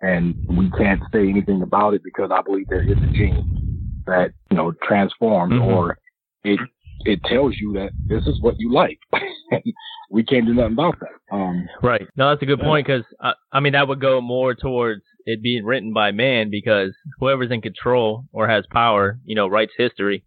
and 0.00 0.34
we 0.48 0.70
can't 0.70 1.02
say 1.12 1.28
anything 1.28 1.62
about 1.62 1.94
it 1.94 2.02
because 2.02 2.30
I 2.32 2.40
believe 2.42 2.68
there 2.68 2.82
is 2.82 2.96
a 2.96 3.12
gene 3.12 4.02
that 4.06 4.32
you 4.50 4.56
know 4.56 4.72
transforms 4.82 5.52
mm-hmm. 5.52 5.72
or 5.72 5.98
it 6.44 6.58
it 7.04 7.22
tells 7.24 7.56
you 7.58 7.72
that 7.74 7.90
this 8.06 8.26
is 8.26 8.40
what 8.40 8.58
you 8.58 8.72
like. 8.72 8.98
we 10.10 10.22
can't 10.24 10.46
do 10.46 10.54
nothing 10.54 10.72
about 10.72 10.96
that. 11.00 11.34
Um, 11.34 11.68
right. 11.82 12.06
No, 12.16 12.30
that's 12.30 12.42
a 12.42 12.46
good 12.46 12.60
point 12.60 12.86
because 12.86 13.04
I, 13.20 13.32
I 13.52 13.60
mean 13.60 13.72
that 13.72 13.88
would 13.88 14.00
go 14.00 14.20
more 14.20 14.54
towards 14.54 15.02
it 15.24 15.42
being 15.42 15.64
written 15.64 15.92
by 15.92 16.10
man 16.10 16.50
because 16.50 16.90
whoever's 17.18 17.50
in 17.50 17.60
control 17.60 18.24
or 18.32 18.48
has 18.48 18.64
power, 18.70 19.18
you 19.24 19.34
know, 19.34 19.46
writes 19.46 19.72
history. 19.76 20.24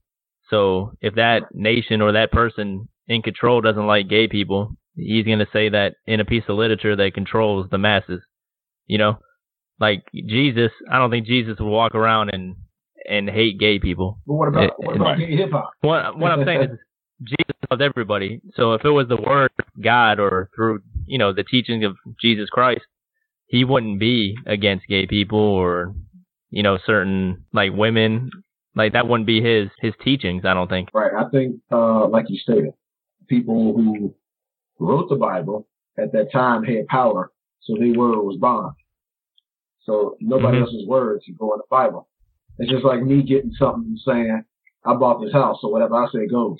So 0.49 0.93
if 1.01 1.15
that 1.15 1.43
nation 1.53 2.01
or 2.01 2.11
that 2.13 2.31
person 2.31 2.87
in 3.07 3.21
control 3.21 3.61
doesn't 3.61 3.87
like 3.87 4.07
gay 4.07 4.27
people, 4.27 4.75
he's 4.95 5.25
going 5.25 5.39
to 5.39 5.47
say 5.51 5.69
that 5.69 5.95
in 6.05 6.19
a 6.19 6.25
piece 6.25 6.43
of 6.47 6.57
literature 6.57 6.95
that 6.95 7.13
controls 7.13 7.67
the 7.69 7.77
masses. 7.77 8.21
You 8.85 8.97
know, 8.97 9.19
like 9.79 10.03
Jesus, 10.13 10.71
I 10.91 10.97
don't 10.97 11.09
think 11.09 11.25
Jesus 11.25 11.59
would 11.59 11.69
walk 11.69 11.95
around 11.95 12.29
and 12.29 12.55
and 13.09 13.29
hate 13.29 13.59
gay 13.59 13.79
people. 13.79 14.19
But 14.25 14.33
what 14.33 14.47
about 14.47 14.71
what 14.77 14.95
about 14.95 15.17
gay 15.17 15.35
hip 15.35 15.51
hop? 15.51 15.71
What 15.81 16.17
what 16.17 16.31
I'm 16.31 16.45
saying 16.45 16.63
is 16.63 16.69
Jesus 17.23 17.55
loves 17.69 17.81
everybody. 17.81 18.41
So 18.55 18.73
if 18.73 18.83
it 18.85 18.89
was 18.89 19.07
the 19.07 19.17
word 19.17 19.51
God 19.81 20.19
or 20.19 20.49
through 20.55 20.81
you 21.05 21.17
know 21.17 21.33
the 21.33 21.43
teachings 21.43 21.85
of 21.85 21.95
Jesus 22.21 22.49
Christ, 22.49 22.83
he 23.47 23.63
wouldn't 23.63 23.99
be 23.99 24.37
against 24.45 24.87
gay 24.87 25.05
people 25.05 25.39
or 25.39 25.93
you 26.49 26.63
know 26.63 26.77
certain 26.85 27.45
like 27.53 27.71
women. 27.73 28.29
Like 28.75 28.93
that 28.93 29.07
wouldn't 29.07 29.27
be 29.27 29.41
his 29.41 29.69
his 29.79 29.93
teachings. 30.03 30.45
I 30.45 30.53
don't 30.53 30.69
think. 30.69 30.89
Right. 30.93 31.11
I 31.13 31.29
think 31.29 31.57
uh 31.71 32.07
like 32.07 32.25
you 32.29 32.37
stated, 32.37 32.73
people 33.27 33.73
who 33.75 34.15
wrote 34.79 35.09
the 35.09 35.15
Bible 35.15 35.67
at 35.97 36.11
that 36.13 36.31
time 36.31 36.63
had 36.63 36.87
power, 36.87 37.31
so 37.61 37.75
their 37.77 37.93
word 37.93 38.21
was 38.23 38.37
bond. 38.37 38.73
So 39.83 40.15
nobody 40.19 40.57
mm-hmm. 40.57 40.63
else's 40.63 40.87
words 40.87 41.25
go 41.37 41.53
in 41.53 41.59
the 41.59 41.65
Bible. 41.69 42.07
It's 42.63 42.71
just 42.71 42.85
like 42.85 43.03
me 43.03 43.23
getting 43.23 43.51
something 43.59 43.83
and 43.83 43.99
saying, 43.99 44.43
I 44.85 44.93
bought 44.95 45.21
this 45.21 45.33
house, 45.33 45.57
or 45.63 45.71
whatever 45.71 45.95
I 45.95 46.07
say 46.13 46.27
goes. 46.27 46.59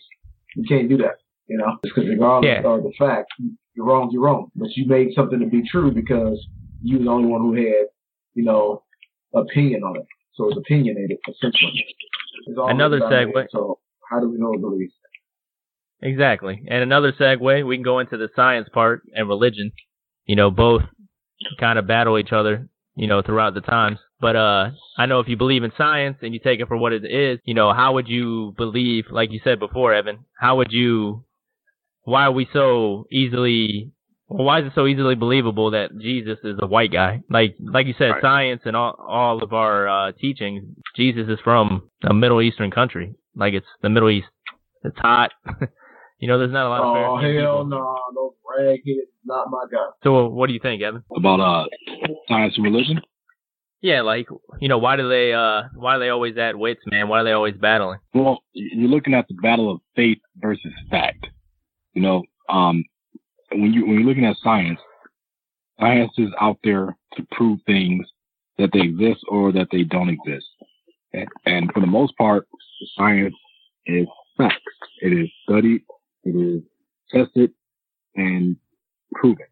You 0.54 0.66
can't 0.68 0.90
do 0.90 0.98
that, 0.98 1.16
you 1.48 1.58
know, 1.58 1.78
because 1.82 2.04
regardless 2.10 2.60
yeah. 2.62 2.70
of 2.70 2.84
the 2.84 2.92
fact, 3.00 3.32
you're 3.74 3.86
wrong, 3.86 4.10
you're 4.12 4.24
wrong. 4.24 4.52
But 4.54 4.68
you 4.76 4.86
made 4.86 5.14
something 5.16 5.40
to 5.40 5.46
be 5.46 5.64
true 5.66 5.92
because 5.92 6.46
you 6.82 6.98
were 6.98 7.06
the 7.06 7.10
only 7.10 7.30
one 7.30 7.42
who 7.42 7.54
had, 7.54 7.88
you 8.34 8.44
know, 8.44 8.84
opinion 9.34 9.84
on 9.84 9.96
it. 9.96 10.06
So 10.34 10.50
it's 10.50 10.58
opinionated, 10.58 11.20
essentially. 11.30 11.86
It's 12.48 12.58
another 12.58 13.00
segue. 13.00 13.46
So 13.52 13.80
how 14.10 14.20
do 14.20 14.30
we 14.30 14.38
know 14.38 14.58
belief? 14.58 14.92
Exactly. 16.02 16.66
And 16.68 16.84
another 16.84 17.14
segue, 17.14 17.66
we 17.66 17.78
can 17.78 17.84
go 17.84 18.00
into 18.00 18.18
the 18.18 18.28
science 18.36 18.68
part 18.74 19.04
and 19.16 19.30
religion. 19.30 19.72
You 20.26 20.36
know, 20.36 20.52
both 20.52 20.82
kind 21.62 21.80
of 21.80 21.88
battle 21.88 22.20
each 22.20 22.34
other 22.34 22.68
you 22.96 23.08
know, 23.08 23.22
throughout 23.22 23.54
the 23.54 23.62
times. 23.62 24.00
But 24.24 24.38
uh, 24.38 24.70
I 24.98 25.06
know 25.06 25.20
if 25.20 25.28
you 25.28 25.36
believe 25.36 25.64
in 25.64 25.74
science 25.78 26.18
and 26.22 26.34
you 26.34 26.40
take 26.40 26.62
it 26.62 26.70
for 26.70 26.78
what 26.78 26.94
it 26.94 27.04
is, 27.04 27.40
you 27.44 27.54
know, 27.54 27.74
how 27.74 27.96
would 27.96 28.08
you 28.08 28.54
believe, 28.56 29.06
like 29.12 29.34
you 29.34 29.42
said 29.44 29.60
before, 29.60 29.94
Evan, 29.94 30.20
how 30.40 30.56
would 30.56 30.72
you, 30.72 31.26
why 32.04 32.24
are 32.24 32.32
we 32.32 32.48
so 32.54 33.06
easily, 33.12 33.92
well, 34.30 34.46
why 34.46 34.62
is 34.62 34.68
it 34.68 34.72
so 34.76 34.88
easily 34.88 35.16
believable 35.16 35.72
that 35.72 35.90
Jesus 36.00 36.38
is 36.46 36.56
a 36.62 36.68
white 36.68 36.94
guy? 36.94 37.22
Like, 37.30 37.56
like 37.60 37.86
you 37.86 37.96
said, 37.98 38.12
right. 38.12 38.22
science 38.22 38.62
and 38.64 38.78
all, 38.78 38.96
all 38.98 39.44
of 39.44 39.52
our 39.52 39.90
uh, 39.90 40.12
teachings, 40.14 40.64
Jesus 40.96 41.28
is 41.28 41.40
from 41.44 41.90
a 42.04 42.14
Middle 42.14 42.42
Eastern 42.42 42.72
country. 42.72 43.16
Like 43.36 43.54
it's 43.54 43.68
the 43.82 43.90
Middle 43.90 44.10
East. 44.10 44.28
It's 44.86 44.98
hot. 45.00 45.32
You 46.20 46.30
know, 46.30 46.40
there's 46.40 46.54
not 46.54 46.68
a 46.68 46.70
lot 46.70 46.80
of 46.80 46.96
Oh 46.96 47.18
hell 47.18 47.66
no, 47.66 47.80
nah, 47.80 47.98
those 48.16 48.32
ragheads, 48.48 49.12
not 49.26 49.48
my 49.52 49.66
guy. 49.70 49.90
So 50.06 50.30
what 50.30 50.48
do 50.48 50.54
you 50.54 50.60
think, 50.62 50.82
Evan? 50.82 51.04
About 51.14 51.42
uh 51.42 51.66
science 52.30 52.54
and 52.56 52.64
religion? 52.64 53.02
Yeah, 53.84 54.02
like 54.02 54.30
you 54.62 54.70
know, 54.70 54.78
why 54.78 54.96
do 54.96 55.10
they 55.10 55.34
uh 55.34 55.64
why 55.76 55.98
are 55.98 56.00
they 56.00 56.08
always 56.08 56.38
at 56.38 56.58
wits, 56.58 56.80
man? 56.86 57.10
Why 57.10 57.20
are 57.20 57.24
they 57.26 57.34
always 57.34 57.56
battling? 57.56 58.00
Well, 58.14 58.40
you're 58.54 58.90
looking 58.90 59.14
at 59.14 59.28
the 59.28 59.34
battle 59.34 59.70
of 59.70 59.82
faith 59.94 60.20
versus 60.38 60.72
fact. 60.90 61.28
You 61.92 62.02
know, 62.02 62.24
um, 62.48 62.86
when 63.52 63.74
you 63.74 63.86
when 63.86 63.96
you're 63.96 64.08
looking 64.08 64.26
at 64.26 64.38
science, 64.42 64.80
science 65.82 66.14
is 66.18 66.30
out 66.40 66.60
there 66.64 66.96
to 67.18 67.28
prove 67.32 67.60
things 67.68 68.08
that 68.58 68.70
they 68.72 68.80
exist 68.80 69.20
or 69.28 69.52
that 69.52 69.68
they 69.74 69.84
don't 69.84 70.10
exist. 70.10 70.46
And, 71.12 71.28
and 71.46 71.72
for 71.74 71.82
the 71.82 71.88
most 71.88 72.16
part, 72.18 72.48
science 72.98 73.36
is 73.86 74.08
facts. 74.38 74.62
It 75.02 75.12
is 75.12 75.30
studied, 75.44 75.82
it 76.24 76.30
is 76.30 76.64
tested, 77.12 77.52
and 78.16 78.56
proven. 79.14 79.48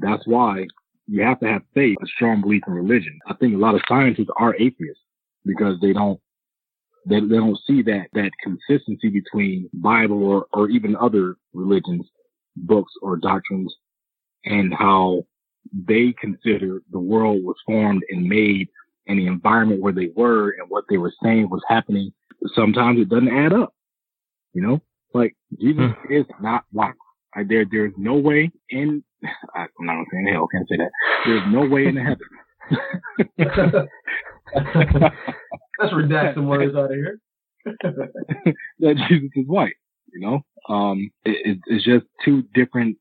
That's 0.00 0.26
why 0.26 0.66
you 1.10 1.22
have 1.22 1.40
to 1.40 1.46
have 1.46 1.62
faith, 1.74 1.96
a 2.02 2.06
strong 2.06 2.40
belief 2.40 2.62
in 2.68 2.72
religion. 2.72 3.18
I 3.26 3.34
think 3.34 3.54
a 3.54 3.58
lot 3.58 3.74
of 3.74 3.82
scientists 3.88 4.28
are 4.36 4.54
atheists 4.54 5.02
because 5.44 5.74
they 5.80 5.92
don't 5.92 6.20
they, 7.06 7.18
they 7.20 7.36
don't 7.36 7.58
see 7.66 7.82
that 7.82 8.06
that 8.12 8.30
consistency 8.42 9.08
between 9.08 9.68
Bible 9.72 10.22
or, 10.22 10.46
or 10.52 10.68
even 10.68 10.94
other 10.96 11.36
religions, 11.52 12.06
books 12.56 12.92
or 13.02 13.16
doctrines, 13.16 13.74
and 14.44 14.72
how 14.72 15.24
they 15.72 16.14
consider 16.20 16.80
the 16.92 16.98
world 17.00 17.42
was 17.42 17.56
formed 17.66 18.02
and 18.10 18.24
made 18.24 18.68
and 19.06 19.18
the 19.18 19.26
environment 19.26 19.80
where 19.80 19.92
they 19.92 20.10
were 20.14 20.50
and 20.50 20.68
what 20.68 20.84
they 20.88 20.98
were 20.98 21.12
saying 21.22 21.48
was 21.50 21.62
happening. 21.68 22.12
Sometimes 22.54 23.00
it 23.00 23.08
doesn't 23.08 23.28
add 23.28 23.52
up. 23.52 23.74
You 24.52 24.62
know, 24.62 24.82
like 25.12 25.34
Jesus 25.58 25.92
mm. 26.08 26.20
is 26.20 26.26
not 26.40 26.64
white. 26.70 26.94
I, 27.34 27.44
there, 27.44 27.64
there's 27.70 27.92
no 27.96 28.14
way 28.14 28.50
in, 28.68 29.02
I, 29.54 29.62
am 29.62 29.68
not 29.80 30.06
saying 30.12 30.28
hell, 30.32 30.48
can't 30.48 30.68
say 30.68 30.76
that. 30.76 30.90
There's 31.26 31.52
no 31.52 31.66
way 31.66 31.86
in 31.86 31.94
the 31.94 32.02
heaven. 32.02 32.18
Let's 35.78 35.94
redact 35.94 36.34
some 36.34 36.46
words 36.46 36.74
out 36.76 36.90
of 36.90 36.96
here. 36.96 37.18
that 38.80 39.06
Jesus 39.08 39.30
is 39.34 39.46
white, 39.46 39.74
you 40.12 40.20
know? 40.20 40.40
Um, 40.68 41.10
it, 41.24 41.58
it's 41.66 41.84
just 41.84 42.06
two 42.24 42.44
different 42.54 42.96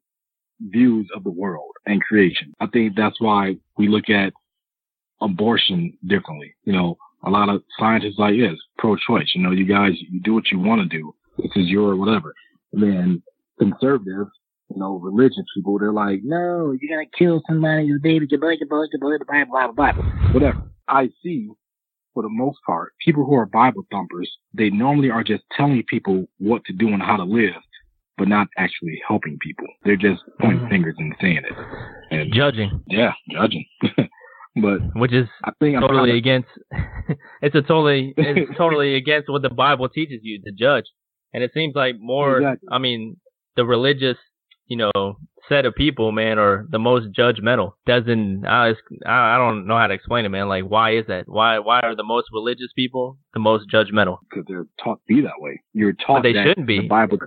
views 0.60 1.08
of 1.16 1.24
the 1.24 1.30
world 1.30 1.72
and 1.86 2.02
creation. 2.02 2.54
I 2.60 2.68
think 2.68 2.96
that's 2.96 3.20
why 3.20 3.56
we 3.78 3.88
look 3.88 4.10
at 4.10 4.34
abortion 5.22 5.98
differently. 6.06 6.54
You 6.64 6.74
know, 6.74 6.98
a 7.24 7.30
lot 7.30 7.50
of 7.50 7.64
scientists 7.78 8.18
like, 8.18 8.36
yes, 8.36 8.56
pro-choice. 8.78 9.32
You 9.36 9.42
know, 9.42 9.52
you 9.52 9.66
guys, 9.66 9.92
you 10.10 10.22
do 10.22 10.34
what 10.34 10.52
you 10.52 10.60
want 10.60 10.82
to 10.82 10.98
do. 10.98 11.14
This 11.38 11.52
is 11.56 11.68
your 11.68 11.96
whatever. 11.96 12.34
And 12.74 12.84
then 12.84 13.24
conservatives, 13.60 14.32
you 14.70 14.80
know, 14.80 15.00
religious 15.00 15.46
people, 15.56 15.80
they're 15.80 15.92
like, 15.92 16.20
no, 16.24 16.76
you're 16.80 16.96
going 16.96 17.06
to 17.06 17.18
kill 17.18 17.42
somebody, 17.48 17.86
your 17.86 18.00
baby, 18.00 18.28
your 18.30 18.40
boy, 18.40 18.54
your 18.60 18.68
boy, 18.68 18.86
your 18.92 19.00
boy, 19.00 19.24
blah, 19.26 19.46
blah, 19.46 19.72
blah, 19.72 19.92
blah, 19.92 20.32
whatever. 20.32 20.62
I 20.88 21.10
see, 21.24 21.50
for 22.14 22.24
the 22.24 22.30
most 22.30 22.60
part, 22.66 22.94
people 23.04 23.26
who 23.26 23.36
are 23.36 23.46
Bible 23.46 23.86
thumpers, 23.92 24.30
they 24.54 24.70
normally 24.70 25.10
are 25.10 25.24
just 25.24 25.44
telling 25.56 25.84
people 25.90 26.26
what 26.38 26.64
to 26.66 26.74
do 26.74 26.90
and 26.90 27.02
how 27.02 27.18
to 27.18 27.24
live, 27.24 27.54
but 28.18 28.28
not 28.28 28.48
actually 28.58 29.02
helping 29.08 29.38
people. 29.42 29.66
They're 29.84 29.96
just 29.96 30.22
pointing 30.40 30.60
mm-hmm. 30.60 30.70
fingers 30.70 30.96
and 30.98 31.16
saying 31.22 31.38
it. 31.38 31.54
And 32.12 32.34
judging. 32.34 32.84
Yeah, 32.88 33.14
judging. 33.32 33.66
but 34.62 34.80
which 34.96 35.14
is 35.14 35.28
I 35.44 35.52
think 35.60 35.80
totally 35.80 36.18
against. 36.18 36.50
it's 37.42 37.56
a 37.56 37.62
totally 37.62 38.14
it's 38.18 38.52
totally 38.58 38.96
against 38.96 39.30
what 39.30 39.42
the 39.42 39.50
Bible 39.50 39.90
teaches 39.90 40.20
you 40.22 40.42
to 40.44 40.52
judge, 40.52 40.86
and 41.34 41.44
it 41.44 41.52
seems 41.54 41.76
like 41.76 41.96
more. 42.00 42.38
Exactly. 42.38 42.68
I 42.72 42.78
mean, 42.80 43.18
the 43.56 43.66
religious, 43.66 44.18
you 44.70 44.78
know, 44.78 45.18
set 45.50 45.66
of 45.66 45.76
people, 45.76 46.12
man, 46.12 46.38
are 46.38 46.66
the 46.70 46.80
most 46.80 47.12
judgmental. 47.12 47.74
Doesn't 47.86 48.46
I? 48.46 48.74
I 49.06 49.38
don't 49.38 49.68
know 49.68 49.78
how 49.78 49.88
to 49.88 49.94
explain 49.94 50.26
it, 50.26 50.30
man. 50.30 50.48
Like, 50.48 50.64
why 50.64 50.96
is 50.96 51.06
that? 51.08 51.28
Why 51.28 51.60
why 51.60 51.82
are 51.82 51.96
the 51.96 52.04
most 52.04 52.28
religious 52.32 52.72
people 52.76 53.18
the 53.34 53.40
most 53.40 53.70
judgmental? 53.70 54.20
Because 54.30 54.46
they're 54.48 54.68
taught 54.82 55.00
to 55.08 55.14
be 55.14 55.22
that 55.22 55.40
way. 55.40 55.62
You're 55.74 55.94
taught 55.94 56.24
but 56.24 56.24
they 56.24 56.34
shouldn't 56.34 56.68
be. 56.68 56.82
The 56.82 56.88
Bible. 56.88 57.18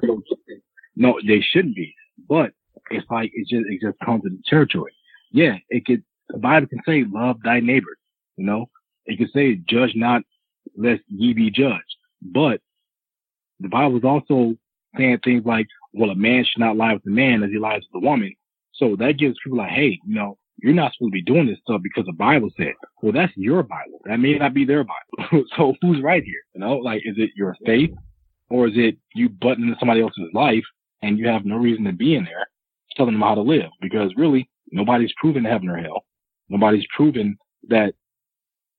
No, 0.94 1.18
they 1.26 1.40
shouldn't 1.40 1.74
be. 1.74 1.94
But 2.28 2.52
it's 2.90 3.06
like 3.10 3.32
it 3.34 3.48
just 3.48 3.66
it 3.68 3.80
just 3.82 3.98
comes 4.04 4.22
to 4.22 4.30
the 4.30 4.42
territory. 4.46 4.92
Yeah, 5.32 5.56
it 5.68 5.84
could. 5.84 6.02
The 6.28 6.38
Bible 6.38 6.68
can 6.68 6.80
say, 6.86 7.04
"Love 7.06 7.38
thy 7.44 7.60
neighbor." 7.60 7.96
You 8.36 8.46
know, 8.46 8.70
it 9.06 9.18
can 9.18 9.28
say, 9.34 9.56
"Judge 9.68 9.92
not, 9.96 10.22
lest 10.76 11.02
ye 11.08 11.32
be 11.32 11.50
judged." 11.50 11.96
But 12.22 12.60
the 13.58 13.68
Bible 13.68 13.96
is 13.96 14.04
also 14.04 14.56
saying 14.96 15.18
things 15.24 15.44
like, 15.44 15.66
well, 15.92 16.10
a 16.10 16.14
man 16.14 16.44
should 16.44 16.60
not 16.60 16.76
lie 16.76 16.94
with 16.94 17.06
a 17.06 17.10
man 17.10 17.42
as 17.42 17.50
he 17.50 17.58
lies 17.58 17.82
with 17.92 18.02
a 18.02 18.06
woman. 18.06 18.34
So 18.74 18.96
that 18.96 19.18
gives 19.18 19.36
people 19.44 19.58
like, 19.58 19.70
hey, 19.70 19.98
you 20.06 20.14
know, 20.14 20.38
you're 20.62 20.72
not 20.72 20.92
supposed 20.92 21.12
to 21.12 21.12
be 21.12 21.22
doing 21.22 21.46
this 21.46 21.58
stuff 21.62 21.80
because 21.82 22.06
the 22.06 22.12
Bible 22.12 22.50
said. 22.56 22.72
Well, 23.02 23.12
that's 23.12 23.32
your 23.36 23.62
Bible. 23.62 24.00
That 24.04 24.18
may 24.18 24.38
not 24.38 24.54
be 24.54 24.64
their 24.64 24.84
Bible. 24.84 25.44
so 25.56 25.74
who's 25.80 26.02
right 26.02 26.22
here? 26.22 26.40
You 26.54 26.60
know, 26.60 26.76
like, 26.76 27.02
is 27.04 27.16
it 27.18 27.30
your 27.36 27.56
faith 27.66 27.90
or 28.48 28.68
is 28.68 28.74
it 28.76 28.96
you 29.14 29.28
butting 29.28 29.64
into 29.64 29.76
somebody 29.78 30.00
else's 30.00 30.30
life 30.32 30.64
and 31.02 31.18
you 31.18 31.26
have 31.28 31.44
no 31.44 31.56
reason 31.56 31.84
to 31.84 31.92
be 31.92 32.14
in 32.14 32.24
there 32.24 32.46
telling 32.96 33.14
them 33.14 33.22
how 33.22 33.34
to 33.34 33.42
live? 33.42 33.70
Because 33.80 34.12
really, 34.16 34.48
nobody's 34.70 35.12
proven 35.20 35.44
heaven 35.44 35.68
or 35.68 35.78
hell. 35.78 36.04
Nobody's 36.48 36.86
proven 36.94 37.36
that 37.68 37.94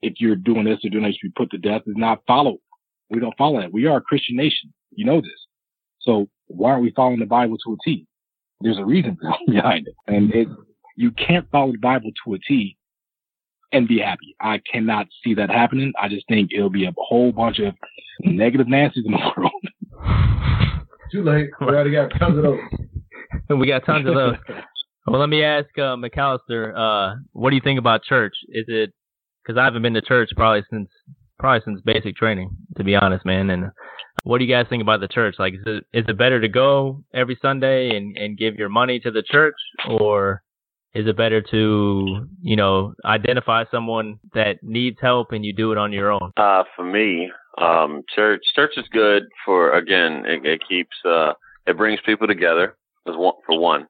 if 0.02 0.14
you're 0.20 0.36
doing 0.36 0.66
this 0.66 0.80
or 0.84 0.90
doing 0.90 1.04
that, 1.04 1.10
you 1.10 1.18
should 1.22 1.34
be 1.34 1.44
put 1.44 1.52
to 1.52 1.58
death 1.58 1.82
is 1.88 1.96
not 1.98 2.22
followed. 2.28 2.60
We 3.10 3.20
don't 3.20 3.38
follow 3.38 3.62
that. 3.62 3.74
We 3.74 3.88
are 3.88 3.98
a 3.98 4.02
Christian 4.02 4.36
nation. 4.36 4.74
You 4.92 5.06
know 5.06 5.22
this. 5.22 5.32
So 6.04 6.28
why 6.48 6.72
aren't 6.72 6.84
we 6.84 6.92
following 6.92 7.20
the 7.20 7.26
Bible 7.26 7.58
to 7.66 7.74
a 7.74 7.78
T? 7.84 8.06
There's 8.62 8.78
a 8.78 8.86
reason 8.86 9.18
behind 9.48 9.88
it. 9.88 9.96
And 10.08 10.34
it, 10.34 10.48
you 10.96 11.12
can't 11.12 11.50
follow 11.52 11.72
the 11.72 11.78
Bible 11.78 12.12
to 12.26 12.34
a 12.34 12.40
T 12.40 12.78
and 13.72 13.88
be 13.88 14.00
happy. 14.00 14.36
I 14.40 14.62
cannot 14.72 15.08
see 15.24 15.34
that 15.36 15.50
happening. 15.50 15.94
I 16.00 16.08
just 16.08 16.28
think 16.28 16.52
it'll 16.54 16.70
be 16.70 16.86
a 16.86 16.94
whole 16.98 17.32
bunch 17.32 17.60
of 17.60 17.74
negative 18.22 18.68
Nancy's 18.68 19.06
in 19.06 19.12
the 19.12 19.18
world. 19.38 19.52
Too 21.12 21.24
late. 21.24 21.50
We 21.60 21.68
already 21.68 21.92
got 21.92 22.12
tons 22.20 22.38
of 22.38 22.44
those. 22.44 22.60
we 23.50 23.68
got 23.68 23.86
tons 23.86 24.08
of 24.08 24.16
those. 24.16 24.36
Well, 25.08 25.20
let 25.20 25.30
me 25.30 25.44
ask 25.44 25.68
uh, 25.78 25.96
McAllister, 25.96 26.74
uh, 26.76 27.16
what 27.34 27.50
do 27.50 27.56
you 27.56 27.62
think 27.64 27.78
about 27.80 28.04
church? 28.04 28.34
Is 28.50 28.66
it 28.68 28.94
because 29.44 29.60
I 29.60 29.66
haven't 29.66 29.82
been 29.82 29.94
to 29.96 30.02
church 30.02 30.30
probably 30.36 30.64
since 30.70 30.90
probably 31.40 31.62
since 31.66 31.82
basic 31.82 32.16
training, 32.16 32.50
to 32.78 32.84
be 32.84 32.96
honest, 32.96 33.26
man. 33.26 33.50
And 33.50 33.66
what 34.24 34.40
do 34.40 34.46
you 34.46 34.54
guys 34.54 34.66
think 34.70 34.82
about 34.82 35.02
the 35.02 35.08
church? 35.08 35.36
Like, 35.38 35.54
is 35.54 35.64
it 35.66 35.86
is 35.94 36.06
it 36.08 36.18
better 36.18 36.40
to 36.42 36.48
go 36.48 37.04
every 37.14 37.38
Sunday 37.42 37.96
and 37.96 38.18
and 38.18 38.38
give 38.38 38.56
your 38.56 38.70
money 38.70 39.00
to 39.02 39.12
the 39.12 39.22
church, 39.22 39.56
or 39.88 40.42
is 40.94 41.08
it 41.08 41.18
better 41.18 41.42
to 41.42 42.28
you 42.42 42.56
know 42.56 42.94
identify 43.06 43.66
someone 43.70 44.20
that 44.34 44.64
needs 44.64 44.98
help 45.02 45.32
and 45.32 45.46
you 45.46 45.54
do 45.54 45.72
it 45.72 45.78
on 45.78 45.92
your 45.92 46.12
own? 46.12 46.32
Uh, 46.38 46.64
for 46.76 46.86
me, 46.86 47.32
um, 47.58 48.04
church 48.16 48.42
church 48.56 48.72
is 48.78 48.86
good 48.92 49.24
for 49.46 49.74
again 49.74 50.24
it, 50.26 50.46
it 50.46 50.62
keeps 50.68 50.96
uh 51.06 51.34
it 51.68 51.78
brings 51.78 52.00
people 52.06 52.28
together 52.28 52.76
as 53.08 53.16
one 53.16 53.36
for 53.46 53.60
one. 53.60 53.88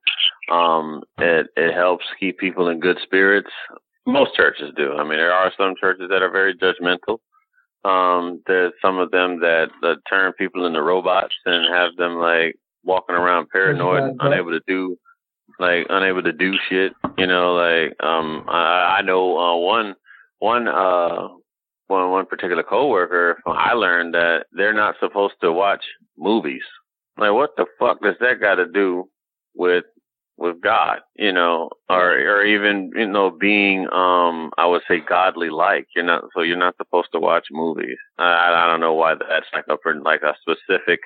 Um, 0.52 1.04
it 1.20 1.48
it 1.56 1.74
helps 1.74 2.06
keep 2.20 2.40
people 2.40 2.70
in 2.70 2.80
good 2.80 2.98
spirits. 3.04 3.52
Most 4.06 4.36
churches 4.36 4.72
do. 4.76 4.94
I 4.94 5.04
mean, 5.04 5.18
there 5.18 5.34
are 5.34 5.52
some 5.58 5.76
churches 5.80 6.10
that 6.10 6.22
are 6.22 6.32
very 6.32 6.56
judgmental. 6.56 7.20
Um, 7.86 8.42
there's 8.48 8.74
some 8.82 8.98
of 8.98 9.12
them 9.12 9.40
that, 9.42 9.70
that 9.82 9.98
turn 10.10 10.34
people 10.34 10.66
into 10.66 10.82
robots 10.82 11.36
and 11.46 11.74
have 11.74 11.96
them 11.98 12.16
like 12.16 12.56
walking 12.84 13.16
around 13.16 13.50
paranoid, 13.50 14.16
unable 14.20 14.52
to 14.52 14.62
do 14.68 14.98
like 15.60 15.86
unable 15.90 16.24
to 16.24 16.34
do 16.34 16.54
shit. 16.70 16.94
You 17.18 17.28
know, 17.28 17.56
like 17.56 17.96
um, 18.04 18.46
I, 18.48 18.98
I 18.98 19.02
know 19.02 19.38
uh, 19.38 19.58
one 19.58 19.96
one 20.40 20.68
uh 20.68 21.28
one 21.88 22.12
one 22.12 22.26
particular 22.26 22.64
coworker. 22.64 23.40
I 23.46 23.74
learned 23.74 24.14
that 24.14 24.46
they're 24.52 24.74
not 24.74 24.96
supposed 25.00 25.36
to 25.42 25.52
watch 25.52 25.84
movies. 26.18 26.64
Like, 27.18 27.34
what 27.34 27.52
the 27.58 27.66
fuck 27.80 28.02
does 28.02 28.16
that 28.20 28.40
got 28.42 28.56
to 28.56 28.66
do 28.66 29.10
with 29.56 29.86
with 30.38 30.62
God, 30.62 31.00
you 31.16 31.32
know, 31.32 31.70
or 31.90 32.12
or 32.12 32.44
even 32.44 32.92
you 32.96 33.08
know 33.08 33.30
being 33.30 33.88
um 33.92 34.52
I 34.58 34.66
would 34.66 34.82
say 34.88 35.00
godly 35.00 35.50
like. 35.50 35.88
You're 35.96 36.06
not 36.06 36.24
so 36.36 36.42
you're 36.42 36.58
not 36.58 36.78
supposed 36.78 37.10
to 37.14 37.20
watch 37.20 37.48
movies. 37.52 37.98
I 38.18 38.54
I 38.54 38.68
don't 38.68 38.80
know 38.80 38.94
why 38.94 39.16
that's 39.16 39.46
like 39.54 39.66
a 39.70 39.78
for 39.82 39.96
like 39.96 40.22
a 40.24 40.36
specific 40.42 41.00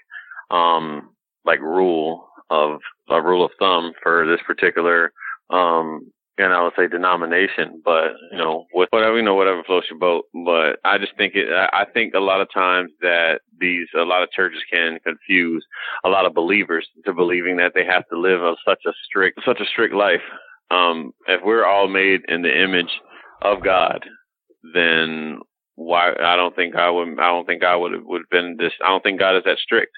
um 0.51 1.09
like 1.45 1.59
rule 1.59 2.27
of 2.49 2.79
a 3.09 3.21
rule 3.21 3.45
of 3.45 3.51
thumb 3.59 3.93
for 4.01 4.25
this 4.25 4.41
particular 4.45 5.11
um 5.49 6.11
and 6.39 6.53
I 6.53 6.63
would 6.63 6.73
say 6.77 6.87
denomination, 6.87 7.81
but 7.83 8.13
you 8.31 8.37
know, 8.37 8.65
with 8.73 8.89
whatever 8.91 9.17
you 9.17 9.23
know, 9.23 9.35
whatever 9.35 9.63
floats 9.63 9.87
your 9.89 9.99
boat. 9.99 10.25
But 10.45 10.79
I 10.85 10.97
just 10.97 11.15
think 11.17 11.35
it. 11.35 11.49
I 11.51 11.85
think 11.93 12.13
a 12.13 12.19
lot 12.19 12.41
of 12.41 12.49
times 12.53 12.91
that 13.01 13.41
these 13.59 13.87
a 13.97 14.03
lot 14.03 14.23
of 14.23 14.31
churches 14.31 14.61
can 14.71 14.99
confuse 15.05 15.65
a 16.05 16.09
lot 16.09 16.25
of 16.25 16.33
believers 16.35 16.87
to 17.05 17.13
believing 17.13 17.57
that 17.57 17.73
they 17.75 17.85
have 17.85 18.07
to 18.09 18.19
live 18.19 18.41
a, 18.41 18.55
such 18.65 18.81
a 18.87 18.91
strict 19.05 19.39
such 19.45 19.59
a 19.61 19.65
strict 19.65 19.93
life. 19.95 20.21
Um, 20.71 21.13
if 21.27 21.41
we're 21.43 21.65
all 21.65 21.87
made 21.87 22.21
in 22.27 22.41
the 22.43 22.63
image 22.63 23.01
of 23.41 23.63
God, 23.63 24.05
then 24.73 25.39
why? 25.75 26.13
I 26.19 26.35
don't 26.35 26.55
think 26.55 26.75
I 26.75 26.89
would. 26.89 27.19
I 27.19 27.27
don't 27.29 27.45
think 27.45 27.63
I 27.63 27.75
would 27.75 27.93
would 28.05 28.21
have 28.21 28.29
been 28.29 28.57
this. 28.59 28.73
I 28.83 28.89
don't 28.89 29.03
think 29.03 29.19
God 29.19 29.37
is 29.37 29.43
that 29.45 29.59
strict. 29.59 29.91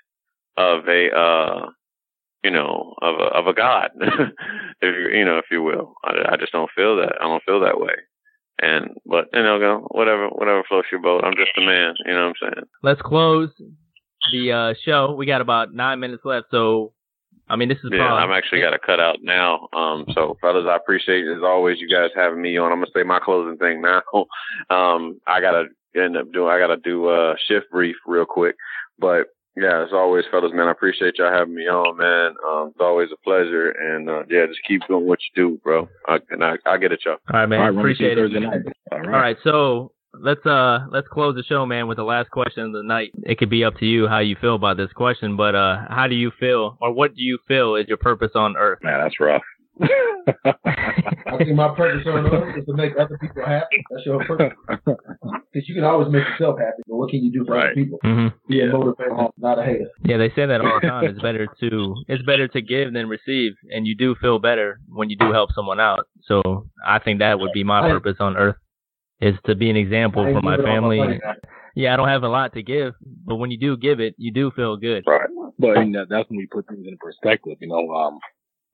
of 0.57 0.87
a 0.87 1.09
uh 1.15 1.67
you 2.43 2.51
know 2.51 2.95
of 3.01 3.15
a 3.15 3.23
of 3.23 3.47
a 3.47 3.53
god 3.53 3.91
if 3.99 4.31
you 4.81 5.17
you 5.19 5.25
know 5.25 5.37
if 5.37 5.45
you 5.51 5.61
will 5.61 5.93
I, 6.03 6.33
I 6.33 6.37
just 6.37 6.51
don't 6.51 6.71
feel 6.75 6.97
that 6.97 7.15
I 7.19 7.23
don't 7.25 7.43
feel 7.43 7.59
that 7.61 7.79
way 7.79 7.93
and 8.61 8.91
but 9.05 9.25
and 9.33 9.41
you 9.41 9.43
know 9.43 9.59
go 9.59 9.87
whatever 9.91 10.27
whatever 10.29 10.63
floats 10.67 10.87
your 10.91 11.01
boat 11.01 11.23
I'm 11.23 11.35
just 11.35 11.57
a 11.57 11.61
man 11.61 11.93
you 12.05 12.13
know 12.13 12.27
what 12.27 12.35
I'm 12.41 12.53
saying 12.53 12.65
let's 12.83 13.01
close 13.01 13.49
the 14.31 14.51
uh 14.51 14.73
show 14.83 15.13
we 15.15 15.25
got 15.25 15.41
about 15.41 15.73
nine 15.73 15.99
minutes 15.99 16.23
left 16.25 16.47
so 16.51 16.93
I 17.49 17.55
mean, 17.55 17.67
this 17.67 17.79
is 17.83 17.89
yeah. 17.91 18.13
I'm 18.13 18.31
actually 18.31 18.61
got 18.61 18.71
to 18.71 18.79
cut 18.79 18.99
out 18.99 19.17
now. 19.23 19.67
Um, 19.73 20.05
so 20.13 20.37
fellas, 20.39 20.67
I 20.69 20.75
appreciate 20.75 21.25
as 21.27 21.41
always 21.43 21.79
you 21.79 21.89
guys 21.89 22.11
having 22.15 22.41
me 22.41 22.57
on. 22.57 22.71
I'm 22.71 22.77
gonna 22.77 22.91
say 22.95 23.01
my 23.01 23.19
closing 23.19 23.57
thing 23.57 23.81
now. 23.81 24.01
Um, 24.69 25.19
I 25.25 25.41
gotta 25.41 25.65
end 25.95 26.15
up 26.15 26.31
doing. 26.31 26.49
I 26.49 26.59
gotta 26.59 26.77
do 26.77 27.09
a 27.09 27.35
shift 27.47 27.71
brief 27.71 27.95
real 28.05 28.25
quick, 28.25 28.55
but 28.99 29.27
yeah, 29.59 29.83
as 29.83 29.93
always, 29.93 30.25
fellas, 30.31 30.51
man, 30.53 30.67
I 30.67 30.71
appreciate 30.71 31.17
y'all 31.17 31.31
having 31.31 31.55
me 31.55 31.63
on, 31.63 31.97
man. 31.97 32.35
Um, 32.47 32.69
it's 32.69 32.79
always 32.79 33.09
a 33.11 33.23
pleasure, 33.23 33.69
and 33.71 34.09
uh, 34.09 34.23
yeah, 34.29 34.45
just 34.47 34.59
keep 34.67 34.81
doing 34.87 35.05
what 35.05 35.19
you 35.19 35.43
do, 35.43 35.59
bro. 35.63 35.87
I, 36.07 36.19
and 36.29 36.43
I, 36.43 36.55
I 36.65 36.77
get 36.77 36.91
it, 36.91 37.01
y'all. 37.05 37.17
All 37.33 37.39
right, 37.39 37.45
man. 37.45 37.59
All 37.59 37.71
right, 37.71 37.79
appreciate 37.79 38.17
it. 38.17 38.35
All 38.91 38.99
right. 38.99 39.05
All 39.05 39.11
right, 39.11 39.37
so 39.43 39.91
let's 40.13 40.45
uh 40.45 40.79
let's 40.91 41.07
close 41.07 41.35
the 41.35 41.43
show, 41.43 41.65
man, 41.65 41.87
with 41.87 41.97
the 41.97 42.03
last 42.03 42.29
question 42.31 42.63
of 42.63 42.73
the 42.73 42.83
night. 42.83 43.11
It 43.23 43.37
could 43.37 43.49
be 43.49 43.63
up 43.63 43.77
to 43.77 43.85
you 43.85 44.07
how 44.07 44.19
you 44.19 44.35
feel 44.39 44.55
about 44.55 44.77
this 44.77 44.91
question, 44.93 45.35
but 45.35 45.55
uh, 45.55 45.77
how 45.89 46.07
do 46.07 46.15
you 46.15 46.31
feel, 46.39 46.77
or 46.81 46.91
what 46.91 47.15
do 47.15 47.21
you 47.21 47.39
feel 47.47 47.75
is 47.75 47.87
your 47.87 47.97
purpose 47.97 48.31
on 48.35 48.57
Earth? 48.57 48.79
Man, 48.81 48.99
that's 48.99 49.19
rough. 49.19 49.43
I 49.81 51.37
think 51.37 51.55
my 51.55 51.73
purpose 51.75 52.05
on 52.07 52.25
earth 52.27 52.57
is 52.57 52.65
to 52.65 52.73
make 52.73 52.93
other 52.99 53.17
people 53.17 53.43
happy. 53.45 53.83
That's 53.89 54.05
your 54.05 54.23
purpose. 54.25 54.53
Because 55.51 55.67
you 55.67 55.73
can 55.73 55.83
always 55.83 56.13
make 56.13 56.21
yourself 56.27 56.59
happy, 56.59 56.83
but 56.87 56.95
what 56.95 57.09
can 57.09 57.23
you 57.23 57.31
do 57.31 57.43
for 57.43 57.55
right. 57.55 57.65
other 57.65 57.73
people? 57.73 57.97
Mm-hmm. 58.05 58.53
Yeah, 58.53 58.65
motivator, 58.65 59.31
not 59.39 59.57
a 59.57 59.63
hater. 59.63 59.87
Yeah, 60.03 60.17
they 60.17 60.29
say 60.29 60.45
that 60.45 60.61
all 60.61 60.79
the 60.79 60.87
time. 60.87 61.05
It's 61.05 61.19
better 61.23 61.47
to 61.59 61.95
it's 62.07 62.23
better 62.23 62.47
to 62.49 62.61
give 62.61 62.93
than 62.93 63.09
receive, 63.09 63.53
and 63.71 63.87
you 63.87 63.95
do 63.95 64.13
feel 64.21 64.37
better 64.37 64.79
when 64.89 65.09
you 65.09 65.17
do 65.17 65.31
help 65.31 65.49
someone 65.55 65.79
out. 65.79 66.05
So 66.21 66.67
I 66.85 66.99
think 66.99 67.17
that 67.17 67.39
would 67.39 67.51
be 67.51 67.63
my 67.63 67.81
purpose 67.81 68.17
on 68.19 68.37
earth 68.37 68.57
is 69.21 69.33
to 69.47 69.55
be 69.55 69.71
an 69.71 69.75
example 69.75 70.23
for 70.23 70.41
my 70.41 70.57
family. 70.57 70.99
My 70.99 71.17
yeah, 71.75 71.93
I 71.93 71.97
don't 71.97 72.09
have 72.09 72.23
a 72.23 72.29
lot 72.29 72.53
to 72.53 72.63
give, 72.63 72.93
but 73.25 73.35
when 73.35 73.51
you 73.51 73.57
do 73.57 73.77
give 73.77 73.99
it, 73.99 74.15
you 74.17 74.31
do 74.31 74.51
feel 74.51 74.77
good. 74.77 75.03
Right. 75.07 75.29
But 75.57 75.79
you 75.79 75.85
know, 75.85 76.05
that's 76.09 76.29
when 76.29 76.37
we 76.37 76.47
put 76.47 76.67
things 76.67 76.85
in 76.85 76.97
perspective. 76.97 77.57
You 77.59 77.67
know, 77.67 77.89
um, 77.93 78.19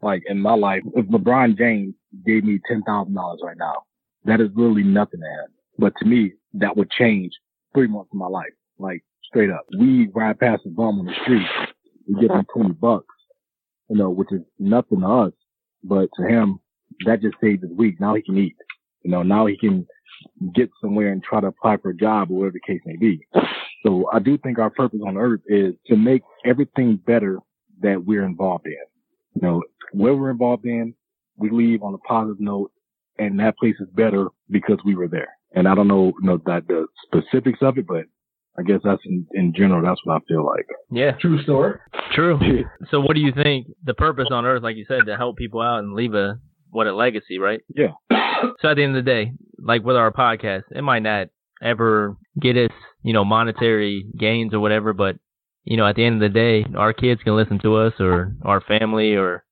like 0.02 0.24
in 0.28 0.39
my 0.39 0.54
life, 0.54 0.82
if 0.96 1.06
LeBron 1.08 1.58
James 1.58 1.93
gave 2.26 2.43
me 2.43 2.60
ten 2.68 2.82
thousand 2.84 3.14
dollars 3.16 3.39
right 3.43 3.58
now, 3.58 3.84
that 4.26 4.41
is 4.41 4.50
literally 4.56 4.84
nothing 4.84 5.22
to 5.22 5.26
him. 5.26 5.52
But 5.78 5.93
to 6.00 6.06
me, 6.06 6.34
that 6.54 6.76
would 6.78 6.91
change 6.91 7.32
three 7.74 7.88
months 7.88 8.10
of 8.14 8.20
my 8.20 8.28
life. 8.28 8.54
Like 8.78 9.04
straight 9.24 9.50
up, 9.50 9.66
we 9.78 10.08
ride 10.14 10.39
past 10.39 10.64
a 10.66 10.70
bum 10.70 11.00
on 11.00 11.06
the 11.06 11.14
street, 11.24 11.48
we 12.08 12.22
give 12.22 12.32
him 12.32 12.46
twenty 12.54 12.74
bucks, 12.74 13.14
you 13.89 13.98
know, 13.98 14.10
which 14.10 14.32
is 14.32 14.41
nothing 14.60 15.02
to 15.02 15.08
us, 15.08 15.34
but 15.84 16.10
to 16.18 16.28
him, 16.28 16.60
that 17.06 17.22
just 17.22 17.36
saved 17.41 17.64
his 17.64 17.72
week. 17.72 18.00
Now 18.00 18.16
he 18.16 18.22
can 18.22 18.38
eat. 18.38 18.56
You 19.04 19.12
know, 19.12 19.24
now 19.24 19.46
he 19.46 19.58
can 19.58 19.86
get 20.54 20.70
somewhere 20.82 21.12
and 21.12 21.24
try 21.24 21.41
to 21.41 21.48
apply 21.48 21.78
for 21.78 21.89
a 21.89 21.96
job 21.96 22.32
or 22.32 22.39
whatever 22.39 22.54
the 22.54 22.74
case 22.74 22.82
may 22.86 22.98
be. 22.98 23.20
So 23.86 24.10
I 24.12 24.20
do 24.20 24.38
think 24.38 24.58
our 24.58 24.70
purpose 24.72 25.00
on 25.06 25.18
earth 25.18 25.41
is 25.48 25.76
to 25.88 25.96
make 25.96 26.24
everything 26.43 27.00
better 27.06 27.39
that 27.82 28.04
we're 28.04 28.26
involved 28.26 28.66
in. 28.66 28.74
You 29.36 29.41
know, 29.41 29.64
where 29.98 30.16
we're 30.16 30.32
involved 30.32 30.66
in, 30.66 30.93
we 31.38 31.50
leave 31.50 31.84
on 31.84 31.93
a 31.93 31.98
positive 32.00 32.39
note 32.39 32.72
and 33.18 33.39
that 33.39 33.58
place 33.58 33.76
is 33.80 33.88
better 33.93 34.28
because 34.50 34.78
we 34.86 34.96
were 34.96 35.08
there. 35.08 35.38
And 35.54 35.68
I 35.68 35.76
don't 35.76 35.88
know, 35.88 36.14
you 36.22 36.28
know 36.28 36.39
that 36.46 36.68
the 36.68 36.88
specifics 37.06 37.60
of 37.62 37.78
it, 37.78 37.88
but 37.88 38.06
I 38.58 38.64
guess 38.64 38.82
that's 38.84 39.02
in, 39.06 39.26
in 39.34 39.54
general, 39.56 39.82
that's 39.82 40.02
what 40.04 40.16
I 40.16 40.20
feel 40.28 40.46
like. 40.46 40.66
Yeah. 40.91 41.12
True 41.20 41.41
story. 41.43 41.80
True. 42.14 42.39
so 42.91 43.00
what 43.00 43.16
do 43.16 43.22
you 43.22 43.32
think 43.32 43.68
the 43.84 43.93
purpose 43.93 44.28
on 44.32 44.46
earth, 44.46 44.64
like 44.64 44.76
you 44.76 44.86
said, 44.88 45.06
to 45.08 45.18
help 45.18 45.38
people 45.38 45.62
out 45.62 45.80
and 45.80 45.93
leave 45.93 46.14
a, 46.14 46.39
what 46.70 46.88
a 46.88 46.96
legacy, 46.96 47.39
right? 47.39 47.62
Yeah. 47.74 47.91
So 48.62 48.70
at 48.70 48.76
the 48.76 48.84
end 48.84 48.96
of 48.98 49.04
the 49.04 49.10
day, 49.10 49.32
like 49.58 49.84
with 49.84 49.96
our 49.96 50.12
podcast, 50.12 50.64
it 50.70 50.84
might 50.84 51.02
not 51.02 51.28
ever 51.62 52.18
get 52.39 52.58
us, 52.58 52.72
you 53.02 53.14
know, 53.14 53.24
monetary 53.24 54.06
gains 54.18 54.54
or 54.54 54.60
whatever, 54.60 54.93
but 54.93 55.16
you 55.64 55.78
know, 55.78 55.88
at 55.88 55.96
the 55.96 56.06
end 56.06 56.22
of 56.22 56.34
the 56.34 56.38
day, 56.38 56.66
our 56.78 56.93
kids 56.93 57.22
can 57.24 57.36
listen 57.36 57.60
to 57.60 57.76
us 57.76 57.93
or 58.00 58.36
our 58.43 58.62
family 58.62 59.16
or 59.16 59.46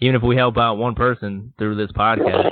even 0.00 0.16
if 0.16 0.22
we 0.22 0.36
help 0.36 0.56
out 0.56 0.76
one 0.76 0.94
person 0.94 1.52
through 1.58 1.76
this 1.76 1.92
podcast, 1.92 2.50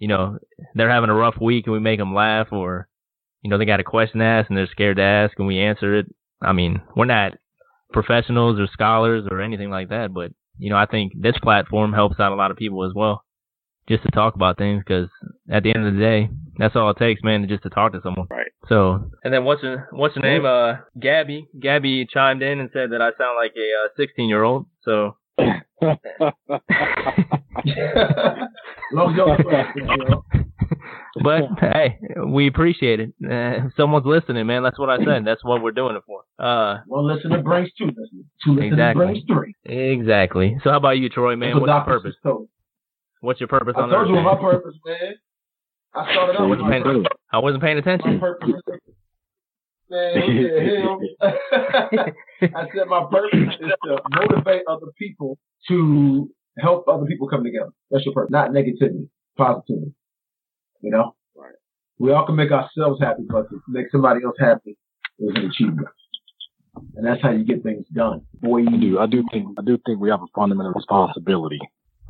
you 0.00 0.08
know, 0.08 0.38
they're 0.74 0.90
having 0.90 1.10
a 1.10 1.14
rough 1.14 1.36
week 1.40 1.66
and 1.66 1.72
we 1.72 1.80
make 1.80 1.98
them 1.98 2.14
laugh 2.14 2.48
or, 2.52 2.88
you 3.42 3.50
know, 3.50 3.58
they 3.58 3.64
got 3.64 3.80
a 3.80 3.84
question 3.84 4.20
to 4.20 4.26
ask 4.26 4.48
and 4.48 4.56
they're 4.56 4.66
scared 4.66 4.96
to 4.96 5.02
ask 5.02 5.38
and 5.38 5.46
we 5.46 5.58
answer 5.58 5.96
it. 5.98 6.06
I 6.40 6.52
mean, 6.52 6.80
we're 6.96 7.04
not 7.06 7.34
professionals 7.92 8.58
or 8.58 8.66
scholars 8.72 9.26
or 9.30 9.40
anything 9.40 9.70
like 9.70 9.88
that, 9.90 10.12
but, 10.12 10.32
you 10.58 10.70
know, 10.70 10.76
I 10.76 10.86
think 10.86 11.12
this 11.16 11.38
platform 11.42 11.92
helps 11.92 12.20
out 12.20 12.32
a 12.32 12.36
lot 12.36 12.50
of 12.50 12.56
people 12.56 12.84
as 12.84 12.92
well 12.94 13.24
just 13.88 14.02
to 14.04 14.10
talk 14.10 14.34
about 14.34 14.58
things 14.58 14.82
because 14.86 15.08
at 15.50 15.62
the 15.62 15.74
end 15.74 15.86
of 15.86 15.94
the 15.94 16.00
day, 16.00 16.30
that's 16.56 16.76
all 16.76 16.90
it 16.90 16.98
takes, 16.98 17.22
man, 17.22 17.46
just 17.48 17.62
to 17.64 17.70
talk 17.70 17.92
to 17.92 18.00
someone. 18.02 18.26
Right. 18.30 18.52
So, 18.68 19.10
and 19.24 19.32
then 19.32 19.44
what's 19.44 19.62
her, 19.62 19.88
what's 19.92 20.14
her 20.14 20.20
name? 20.20 20.44
Uh, 20.44 20.74
Gabby. 20.98 21.48
Gabby 21.58 22.06
chimed 22.06 22.42
in 22.42 22.60
and 22.60 22.70
said 22.72 22.90
that 22.90 23.02
I 23.02 23.10
sound 23.18 23.36
like 23.36 23.54
a 23.56 23.88
16 23.96 24.24
uh, 24.24 24.28
year 24.28 24.42
old. 24.42 24.66
So. 24.84 25.16
but 31.22 31.42
hey, 31.60 31.98
we 32.26 32.46
appreciate 32.46 33.00
it. 33.00 33.12
Uh, 33.28 33.68
someone's 33.76 34.06
listening, 34.06 34.46
man. 34.46 34.62
That's 34.62 34.78
what 34.78 34.90
I 34.90 34.98
said. 35.04 35.24
That's 35.24 35.42
what 35.44 35.62
we're 35.62 35.72
doing 35.72 35.96
it 35.96 36.02
for. 36.06 36.22
Uh, 36.38 36.80
one 36.86 37.06
listener 37.06 37.42
brings 37.42 37.70
two 37.76 37.86
listeners. 37.86 38.26
Two 38.44 38.52
listeners 38.52 38.72
exactly. 38.72 39.06
brings 39.06 39.24
three. 39.26 39.54
Exactly. 39.64 40.56
So 40.62 40.70
how 40.70 40.76
about 40.76 40.98
you, 40.98 41.08
Troy, 41.08 41.36
man? 41.36 41.60
What's 41.60 41.70
your 41.70 41.84
purpose? 41.84 42.14
What's 43.20 43.40
your 43.40 43.48
purpose 43.48 43.74
I 43.76 43.82
on 43.82 43.88
told 43.88 44.08
you 44.08 44.14
what 44.14 44.24
my 44.24 44.36
purpose, 44.36 44.74
man. 44.84 45.14
I 45.94 46.12
started 46.12 46.40
out 46.40 46.48
with 46.48 46.58
my 46.58 46.70
paying, 46.70 46.82
purpose. 46.82 47.06
I 47.32 47.38
wasn't 47.38 47.62
paying 47.62 47.78
attention. 47.78 48.14
My 48.14 48.20
purpose, 48.20 48.62
man, 49.92 50.98
I 51.22 52.66
said 52.74 52.88
my 52.88 53.04
purpose 53.10 53.54
is 53.60 53.72
to 53.84 53.98
motivate 54.10 54.62
other 54.68 54.86
people 54.98 55.38
to 55.68 56.28
help 56.58 56.88
other 56.88 57.06
people 57.06 57.28
come 57.28 57.44
together. 57.44 57.70
That's 57.90 58.04
your 58.04 58.14
purpose, 58.14 58.32
not 58.32 58.50
negativity, 58.50 59.08
positivity. 59.36 59.92
You 60.80 60.90
know, 60.90 61.14
right. 61.36 61.54
we 61.98 62.12
all 62.12 62.26
can 62.26 62.36
make 62.36 62.50
ourselves 62.50 63.00
happy, 63.00 63.22
but 63.28 63.48
to 63.50 63.60
make 63.68 63.86
somebody 63.92 64.24
else 64.24 64.36
happy 64.40 64.76
is 65.18 65.30
an 65.34 65.50
achievement. 65.50 65.88
And 66.96 67.06
that's 67.06 67.22
how 67.22 67.30
you 67.30 67.44
get 67.44 67.62
things 67.62 67.84
done. 67.94 68.22
Boy, 68.40 68.58
you 68.58 68.80
do. 68.80 68.98
I 68.98 69.06
do 69.06 69.22
think. 69.30 69.46
I 69.58 69.62
do 69.62 69.78
think 69.84 70.00
we 70.00 70.08
have 70.08 70.22
a 70.22 70.26
fundamental 70.34 70.72
responsibility 70.72 71.60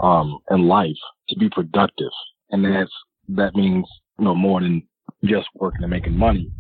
um, 0.00 0.38
in 0.50 0.68
life 0.68 0.96
to 1.28 1.38
be 1.38 1.50
productive. 1.50 2.10
And 2.50 2.64
that's, 2.64 2.92
that 3.28 3.54
means, 3.54 3.86
you 4.18 4.24
know, 4.24 4.34
more 4.34 4.60
than 4.60 4.86
just 5.24 5.48
working 5.54 5.82
and 5.82 5.90
making 5.90 6.16
money, 6.16 6.50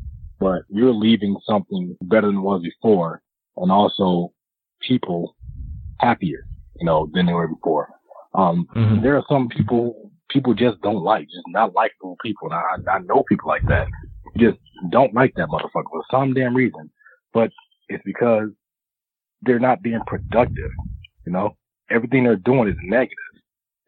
but 0.42 0.62
you're 0.68 0.92
leaving 0.92 1.36
something 1.46 1.96
better 2.02 2.26
than 2.26 2.38
it 2.38 2.40
was 2.40 2.62
before 2.62 3.22
and 3.56 3.70
also 3.70 4.32
people 4.80 5.36
happier, 6.00 6.44
you 6.80 6.84
know, 6.84 7.08
than 7.12 7.26
they 7.26 7.32
were 7.32 7.46
before. 7.46 7.88
Um, 8.34 8.66
mm-hmm. 8.74 9.02
there 9.02 9.16
are 9.16 9.24
some 9.28 9.48
people, 9.48 10.10
people 10.30 10.52
just 10.52 10.80
don't 10.82 11.04
like, 11.04 11.28
just 11.28 11.44
not 11.48 11.74
likable 11.74 12.16
people. 12.24 12.50
And 12.50 12.88
I, 12.88 12.96
I 12.96 12.98
know 13.00 13.22
people 13.28 13.48
like 13.48 13.66
that. 13.68 13.86
Just 14.36 14.58
don't 14.90 15.14
like 15.14 15.32
that 15.36 15.48
motherfucker 15.48 15.90
for 15.90 16.02
some 16.10 16.34
damn 16.34 16.56
reason, 16.56 16.90
but 17.32 17.50
it's 17.88 18.02
because 18.04 18.48
they're 19.42 19.60
not 19.60 19.82
being 19.82 20.00
productive, 20.08 20.70
you 21.24 21.32
know? 21.32 21.56
Everything 21.88 22.24
they're 22.24 22.36
doing 22.36 22.68
is 22.68 22.76
negative 22.82 23.16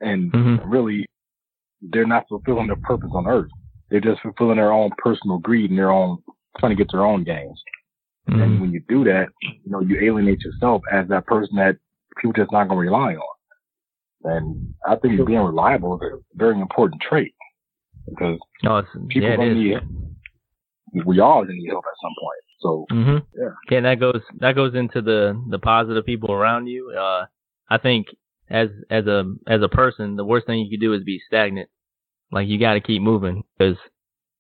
and 0.01 0.31
mm-hmm. 0.31 0.69
really 0.69 1.07
they're 1.81 2.07
not 2.07 2.29
fulfilling 2.29 2.69
their 2.69 2.77
purpose 2.77 3.11
on 3.13 3.27
earth. 3.27 3.51
They're 3.91 4.01
just 4.01 4.21
fulfilling 4.23 4.57
their 4.57 4.73
own 4.73 4.91
personal 4.99 5.39
greed 5.39 5.71
and 5.71 5.79
their 5.79 5.91
own 5.91 6.19
trying 6.59 6.77
to 6.77 6.77
get 6.77 6.91
their 6.93 7.05
own 7.05 7.25
gains. 7.25 7.61
Mm-hmm. 8.29 8.43
And 8.43 8.61
when 8.61 8.73
you 8.73 8.83
do 8.89 9.05
that, 9.05 9.27
you 9.43 9.71
know, 9.71 9.81
you 9.81 10.01
alienate 10.01 10.41
yourself 10.41 10.83
as 10.93 11.09
that 11.09 11.27
person 11.27 11.57
that 11.57 11.77
people 12.17 12.33
just 12.33 12.53
not 12.53 12.69
going 12.69 12.79
to 12.79 12.91
rely 12.91 13.15
on. 13.15 13.35
And 14.25 14.75
I 14.87 14.97
think 14.97 15.25
being 15.27 15.41
reliable 15.41 15.97
is 15.97 16.01
a 16.03 16.19
very 16.35 16.59
important 16.59 17.03
trait 17.03 17.35
because 18.09 18.39
oh, 18.67 18.83
people 19.09 19.29
yeah, 19.29 19.37
need, 19.37 19.77
we 21.05 21.21
all 21.21 21.45
need 21.45 21.69
help 21.69 21.85
at 21.87 22.03
some 22.03 22.15
point. 22.19 22.45
So 22.61 22.87
mm-hmm. 22.91 23.39
yeah, 23.39 23.49
yeah, 23.71 23.77
and 23.77 23.87
that 23.87 24.01
goes 24.01 24.23
that 24.41 24.55
goes 24.55 24.75
into 24.75 25.03
the 25.03 25.39
the 25.51 25.59
positive 25.59 26.07
people 26.07 26.33
around 26.33 26.67
you. 26.67 26.91
Uh, 26.99 27.27
I 27.69 27.77
think 27.77 28.07
as 28.49 28.69
as 28.89 29.07
a 29.07 29.25
as 29.47 29.61
a 29.61 29.69
person, 29.69 30.17
the 30.17 30.25
worst 30.25 30.47
thing 30.47 30.61
you 30.61 30.71
could 30.71 30.83
do 30.83 30.95
is 30.95 31.05
be 31.05 31.21
stagnant. 31.27 31.69
Like 32.33 32.49
you 32.49 32.59
got 32.59 32.75
to 32.75 32.81
keep 32.81 33.03
moving 33.03 33.43
because 33.59 33.77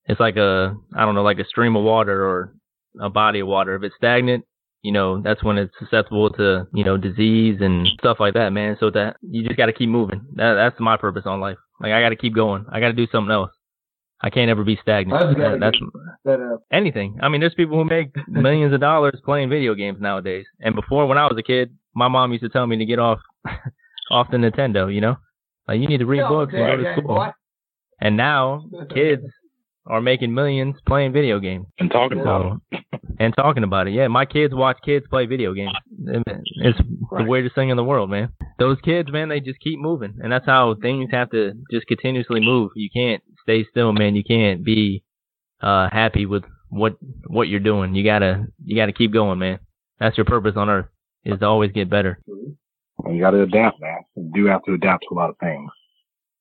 it's 0.07 0.20
like 0.20 0.36
a 0.36 0.76
I 0.96 1.05
don't 1.05 1.14
know 1.14 1.22
like 1.22 1.38
a 1.38 1.46
stream 1.46 1.76
of 1.76 1.84
water 1.84 2.24
or 2.26 2.55
a 3.00 3.11
body 3.11 3.40
of 3.40 3.48
water. 3.48 3.74
If 3.74 3.82
it's 3.82 3.94
stagnant, 3.96 4.44
you 4.82 4.92
know 4.92 5.20
that's 5.22 5.42
when 5.42 5.59
it's 5.59 5.74
susceptible 5.78 6.30
to 6.30 6.66
you 6.72 6.84
know 6.84 6.96
disease 6.96 7.59
and 7.61 7.86
stuff 7.98 8.18
like 8.20 8.34
that, 8.34 8.50
man. 8.50 8.76
So 8.80 8.90
that 8.90 9.16
you 9.22 9.42
just 9.42 9.57
got 9.57 9.66
to 9.66 9.72
keep 9.72 9.88
moving. 9.88 10.26
That 10.34 10.55
that's 10.55 10.78
my 10.80 10.96
purpose 10.96 11.24
on 11.26 11.40
life. 11.40 11.59
Like 11.80 11.92
I 11.92 12.00
got 12.00 12.11
to 12.11 12.16
keep 12.16 12.34
going. 12.34 12.66
I 12.70 12.80
got 12.80 12.88
to 12.88 12.92
do 12.92 13.07
something 13.11 13.32
else. 13.32 13.50
I 14.20 14.30
can't 14.30 14.50
ever 14.50 14.64
be 14.64 14.78
stagnant. 14.80 15.36
That's, 15.36 15.61
that's 15.61 15.76
that, 16.24 16.40
uh, 16.40 16.57
anything. 16.72 17.18
I 17.20 17.28
mean, 17.28 17.40
there's 17.40 17.55
people 17.55 17.76
who 17.76 17.84
make 17.84 18.14
millions 18.28 18.72
of 18.72 18.80
dollars 18.80 19.20
playing 19.24 19.50
video 19.50 19.74
games 19.74 19.98
nowadays. 20.00 20.46
And 20.61 20.74
before, 20.74 21.07
when 21.07 21.18
I 21.18 21.26
was 21.26 21.36
a 21.38 21.42
kid, 21.42 21.76
my 21.94 22.09
mom 22.09 22.32
used 22.32 22.42
to 22.42 22.48
tell 22.48 22.66
me 22.66 22.78
to 22.78 22.86
get 22.86 22.98
off 22.98 23.18
off 24.11 24.28
the 24.30 24.36
Nintendo. 24.36 24.92
You 24.92 25.00
know, 25.00 25.16
like 25.66 25.80
you 25.80 25.88
need 25.88 25.98
to 25.98 26.07
read 26.07 26.26
books 26.28 26.52
and 26.55 26.66
go 26.66 26.76
to 26.76 26.96
school. 27.00 27.32
And 28.00 28.16
now 28.16 28.64
kids 28.94 29.24
are 29.87 30.01
making 30.01 30.35
millions 30.35 30.76
playing 30.87 31.12
video 31.12 31.39
games 31.39 31.66
and 31.78 31.91
talking 31.91 32.20
about 32.20 32.61
it. 32.72 32.80
And 33.20 33.32
talking 33.37 33.62
about 33.62 33.87
it. 33.87 33.93
Yeah, 33.93 34.09
my 34.09 34.24
kids 34.24 34.53
watch 34.53 34.78
kids 34.85 35.07
play 35.09 35.26
video 35.26 35.55
games. 35.55 35.70
It's 36.05 36.80
right. 37.12 37.22
the 37.22 37.24
weirdest 37.30 37.55
thing 37.55 37.68
in 37.68 37.76
the 37.76 37.85
world, 37.85 38.11
man. 38.11 38.30
Those 38.59 38.76
kids, 38.80 39.12
man, 39.12 39.28
they 39.28 39.39
just 39.39 39.61
keep 39.61 39.78
moving, 39.78 40.14
and 40.20 40.32
that's 40.32 40.47
how 40.47 40.74
things 40.82 41.11
have 41.12 41.30
to 41.30 41.53
just 41.70 41.87
continuously 41.87 42.41
move. 42.41 42.72
You 42.74 42.89
can't 42.93 43.22
stay 43.43 43.64
still, 43.70 43.93
man. 43.93 44.16
You 44.16 44.24
can't 44.24 44.64
be 44.64 45.05
uh 45.62 45.89
happy 45.93 46.26
with 46.26 46.43
what 46.70 46.97
what 47.28 47.47
you're 47.47 47.61
doing. 47.61 47.95
You 47.95 48.03
gotta 48.03 48.47
you 48.64 48.74
gotta 48.74 48.93
keep 48.93 49.12
going, 49.12 49.39
man. 49.39 49.61
That's 50.01 50.18
your 50.18 50.24
purpose 50.24 50.55
on 50.57 50.68
earth 50.68 50.87
is 51.24 51.39
to 51.39 51.47
always 51.47 51.70
get 51.70 51.89
better. 51.89 52.18
And 53.05 53.16
you 53.16 53.22
gotta 53.22 53.43
adapt, 53.43 53.80
man. 53.80 54.01
You 54.16 54.30
do 54.35 54.47
have 54.47 54.64
to 54.64 54.74
adapt 54.74 55.05
to 55.09 55.14
a 55.14 55.16
lot 55.16 55.30
of 55.30 55.39
things. 55.39 55.70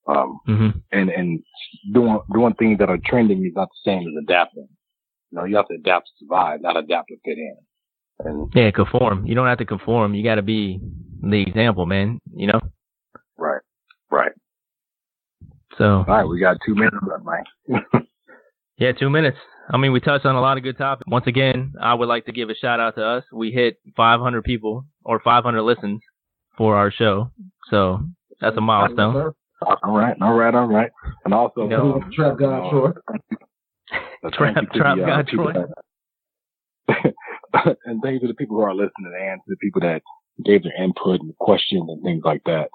Um, 0.06 0.38
mm-hmm. 0.46 0.78
and, 0.92 1.08
and 1.08 1.42
doing, 1.92 2.20
doing 2.32 2.54
things 2.54 2.78
that 2.78 2.90
are 2.90 2.98
trending 3.06 3.44
is 3.44 3.52
not 3.54 3.68
the 3.68 3.90
same 3.90 4.00
as 4.00 4.22
adapting. 4.22 4.68
You 5.30 5.38
know, 5.38 5.44
you 5.44 5.56
have 5.56 5.68
to 5.68 5.74
adapt 5.74 6.06
to 6.06 6.24
survive, 6.24 6.60
not 6.60 6.76
adapt 6.76 7.08
to 7.08 7.16
fit 7.24 7.38
in. 7.38 7.56
And 8.20 8.52
yeah, 8.54 8.70
conform. 8.70 9.26
You 9.26 9.34
don't 9.34 9.46
have 9.46 9.58
to 9.58 9.64
conform. 9.64 10.14
You 10.14 10.22
got 10.22 10.36
to 10.36 10.42
be 10.42 10.80
the 11.22 11.42
example, 11.42 11.86
man. 11.86 12.20
You 12.36 12.48
know. 12.48 12.60
Right. 13.36 13.62
Right. 14.10 14.32
So. 15.78 15.84
All 15.84 16.04
right, 16.06 16.24
we 16.24 16.38
got 16.38 16.58
two 16.64 16.74
minutes 16.74 16.96
left, 17.02 17.24
Mike. 17.24 18.04
yeah, 18.78 18.92
two 18.92 19.10
minutes. 19.10 19.38
I 19.72 19.78
mean, 19.78 19.92
we 19.92 20.00
touched 20.00 20.26
on 20.26 20.36
a 20.36 20.40
lot 20.40 20.56
of 20.56 20.62
good 20.62 20.78
topics. 20.78 21.10
Once 21.10 21.26
again, 21.26 21.72
I 21.80 21.94
would 21.94 22.08
like 22.08 22.26
to 22.26 22.32
give 22.32 22.50
a 22.50 22.54
shout 22.54 22.80
out 22.80 22.96
to 22.96 23.04
us. 23.04 23.24
We 23.32 23.50
hit 23.50 23.78
500 23.96 24.44
people 24.44 24.84
or 25.04 25.20
500 25.20 25.62
listens 25.62 26.00
for 26.56 26.76
our 26.76 26.90
show, 26.90 27.30
so 27.70 28.00
that's 28.40 28.56
a 28.56 28.60
milestone. 28.60 29.32
All 29.82 29.96
right, 29.96 30.16
all 30.20 30.34
right, 30.34 30.54
all 30.54 30.66
right. 30.66 30.90
And 31.24 31.34
also, 31.34 31.62
you 31.62 31.68
know, 31.68 32.02
Trap 32.14 32.38
God 32.38 32.70
Troy. 32.70 32.90
Trap, 34.32 34.54
trap 34.72 34.96
the, 34.96 35.02
uh, 35.02 35.06
God 35.06 35.28
Troy. 35.28 35.52
and 37.84 38.02
thank 38.02 38.14
you 38.14 38.20
to 38.20 38.28
the 38.28 38.34
people 38.34 38.56
who 38.56 38.62
are 38.62 38.74
listening 38.74 39.12
and 39.20 39.40
to 39.40 39.48
the 39.48 39.56
people 39.56 39.80
that 39.82 40.02
gave 40.44 40.62
their 40.62 40.82
input 40.82 41.20
and 41.20 41.36
questions 41.38 41.88
and 41.88 42.02
things 42.02 42.22
like 42.24 42.42
that. 42.44 42.68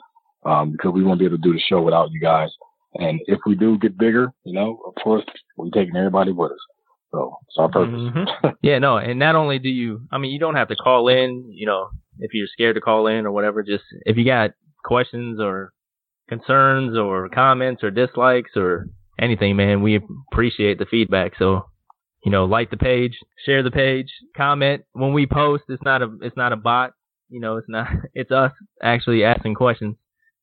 Um, 0.46 0.72
because 0.72 0.92
we 0.94 1.04
won't 1.04 1.20
be 1.20 1.26
able 1.26 1.38
to 1.38 1.44
do 1.44 1.54
the 1.54 1.60
show 1.60 1.82
without 1.82 2.12
you 2.12 2.22
guys. 2.22 2.50
And 2.96 3.20
if 3.26 3.40
we 3.46 3.56
do 3.56 3.78
get 3.78 3.98
bigger, 3.98 4.32
you 4.46 4.54
know, 4.54 4.80
of 4.86 4.96
course, 5.04 5.24
we're 5.58 5.70
taking 5.70 5.98
everybody 5.98 6.32
with 6.32 6.52
us. 6.52 6.58
So 7.12 7.38
it's 7.48 7.58
our 7.58 7.70
purpose. 7.70 8.00
Mm-hmm. 8.00 8.48
yeah, 8.62 8.80
no, 8.80 8.98
and 8.98 9.20
not 9.20 9.36
only 9.36 9.60
do 9.60 9.70
you, 9.70 10.02
I 10.12 10.18
mean, 10.18 10.32
you 10.32 10.40
don't 10.40 10.56
have 10.56 10.70
to 10.70 10.76
call 10.76 11.08
in, 11.08 11.50
you 11.52 11.66
know, 11.66 11.90
if 12.20 12.34
you're 12.34 12.48
scared 12.48 12.76
to 12.76 12.82
call 12.82 13.08
in 13.08 13.26
or 13.26 13.32
whatever, 13.32 13.64
just 13.64 13.84
if 14.06 14.18
you 14.18 14.26
got 14.26 14.52
questions 14.84 15.40
or 15.42 15.74
concerns 16.30 16.98
or 16.98 17.28
comments 17.30 17.84
or 17.84 17.92
dislikes 17.92 18.52
or 18.56 18.88
anything, 19.20 19.56
man, 19.56 19.82
we 19.82 20.00
appreciate 20.32 20.80
the 20.80 20.86
feedback. 20.86 21.34
So, 21.38 21.66
you 22.24 22.32
know, 22.32 22.46
like 22.46 22.70
the 22.70 22.78
page, 22.78 23.18
share 23.46 23.64
the 23.64 23.72
page, 23.72 24.08
comment 24.38 24.84
when 24.94 25.14
we 25.14 25.26
post. 25.26 25.64
It's 25.68 25.84
not 25.84 26.02
a 26.02 26.18
it's 26.22 26.38
not 26.38 26.54
a 26.54 26.58
bot. 26.58 26.94
You 27.30 27.40
know, 27.40 27.58
it's 27.58 27.70
not 27.70 27.88
it's 28.14 28.32
us 28.32 28.52
actually 28.82 29.24
asking 29.24 29.56
questions. 29.56 29.96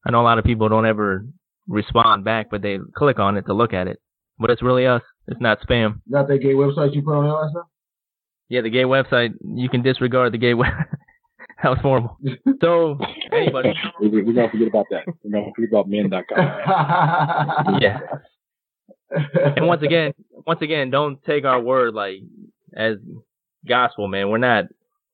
I 0.06 0.10
know 0.10 0.20
a 0.20 0.22
lot 0.22 0.38
of 0.38 0.44
people 0.44 0.68
don't 0.68 0.86
ever 0.86 1.26
respond 1.68 2.24
back, 2.24 2.48
but 2.50 2.62
they 2.62 2.78
click 2.96 3.18
on 3.18 3.36
it 3.36 3.46
to 3.46 3.54
look 3.54 3.72
at 3.72 3.88
it. 3.88 4.00
But 4.38 4.50
it's 4.50 4.62
really 4.62 4.86
us. 4.86 5.02
It's 5.26 5.40
not 5.40 5.60
spam. 5.60 6.00
Got 6.10 6.28
that 6.28 6.38
gay 6.38 6.52
website 6.52 6.94
you 6.94 7.02
put 7.02 7.14
on 7.14 7.24
there 7.24 7.32
last 7.32 7.54
time? 7.54 7.64
Yeah, 8.48 8.60
the 8.60 8.70
gay 8.70 8.84
website. 8.84 9.30
You 9.42 9.68
can 9.68 9.82
disregard 9.82 10.32
the 10.32 10.38
gay 10.38 10.54
web. 10.62 10.72
that 11.62 11.70
was 11.70 11.78
horrible. 11.80 12.18
So 12.60 12.98
anybody, 13.32 13.72
we, 14.00 14.08
we're 14.08 14.32
gonna 14.32 14.50
forget 14.50 14.68
about 14.68 14.86
that. 14.90 15.04
We're 15.24 15.30
gonna 15.30 15.52
forget 15.54 15.70
about 15.70 15.88
men.com. 15.88 17.78
yeah. 17.80 17.98
And 19.56 19.66
once 19.66 19.82
again, 19.82 20.12
once 20.46 20.60
again, 20.60 20.90
don't 20.90 21.22
take 21.24 21.44
our 21.44 21.60
word 21.60 21.94
like 21.94 22.18
as 22.76 22.96
gospel, 23.66 24.08
man. 24.08 24.28
We're 24.28 24.38
not 24.38 24.64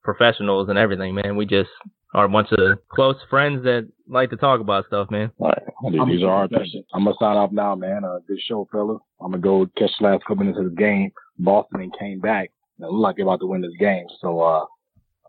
professionals 0.02 0.68
and 0.68 0.78
everything, 0.78 1.14
man. 1.14 1.36
We 1.36 1.46
just 1.46 1.70
are 2.14 2.24
a 2.24 2.28
bunch 2.28 2.48
of 2.52 2.78
close 2.88 3.16
friends 3.30 3.62
that 3.64 3.88
like 4.08 4.30
to 4.30 4.36
talk 4.36 4.60
about 4.60 4.86
stuff, 4.86 5.10
man. 5.10 5.30
All 5.38 5.48
right. 5.48 6.08
These 6.08 6.22
are 6.22 6.30
our 6.30 6.48
things. 6.48 6.74
I'm 6.92 7.04
gonna 7.04 7.16
sign 7.20 7.36
off 7.36 7.52
now, 7.52 7.74
man. 7.74 8.04
Uh, 8.04 8.18
good 8.26 8.40
show, 8.46 8.66
fellas. 8.72 9.00
I'm 9.20 9.30
gonna 9.30 9.42
go 9.42 9.66
catch 9.78 9.90
the 10.00 10.06
last 10.06 10.24
couple 10.24 10.44
minutes 10.44 10.58
of 10.58 10.64
the 10.64 10.76
game. 10.76 11.12
Boston 11.38 11.82
and 11.82 11.98
came 11.98 12.20
back. 12.20 12.50
It 12.78 12.84
looked 12.84 12.94
like 12.94 13.16
they're 13.16 13.24
about 13.24 13.40
to 13.40 13.46
win 13.46 13.60
this 13.60 13.72
game. 13.78 14.06
So 14.20 14.40
uh 14.40 14.64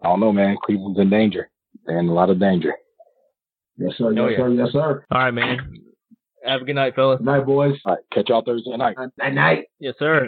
I 0.04 0.08
don't 0.08 0.20
know, 0.20 0.34
man. 0.34 0.58
Cleveland's 0.64 1.00
in 1.00 1.10
danger. 1.10 1.50
They're 1.86 2.00
in 2.00 2.10
a 2.10 2.14
lot 2.14 2.30
of 2.30 2.40
danger. 2.40 2.74
Yes, 3.78 3.94
sir. 3.98 4.08
Oh, 4.08 4.28
yes, 4.28 4.32
yeah. 4.32 4.38
sir. 4.38 4.50
Yes, 4.52 4.72
sir. 4.72 5.06
All 5.12 5.20
right, 5.20 5.32
man. 5.32 5.84
Have 6.46 6.62
a 6.62 6.66
good 6.66 6.76
night, 6.76 6.94
fellas. 6.94 7.22
Night, 7.22 7.46
boys. 7.46 7.76
All 7.86 7.96
right. 7.96 8.04
Catch 8.12 8.30
y'all 8.30 8.44
Thursday 8.44 8.76
night. 8.76 8.98
Night, 9.18 9.34
night. 9.34 9.66
Yes, 9.80 9.96
sir. 9.98 10.22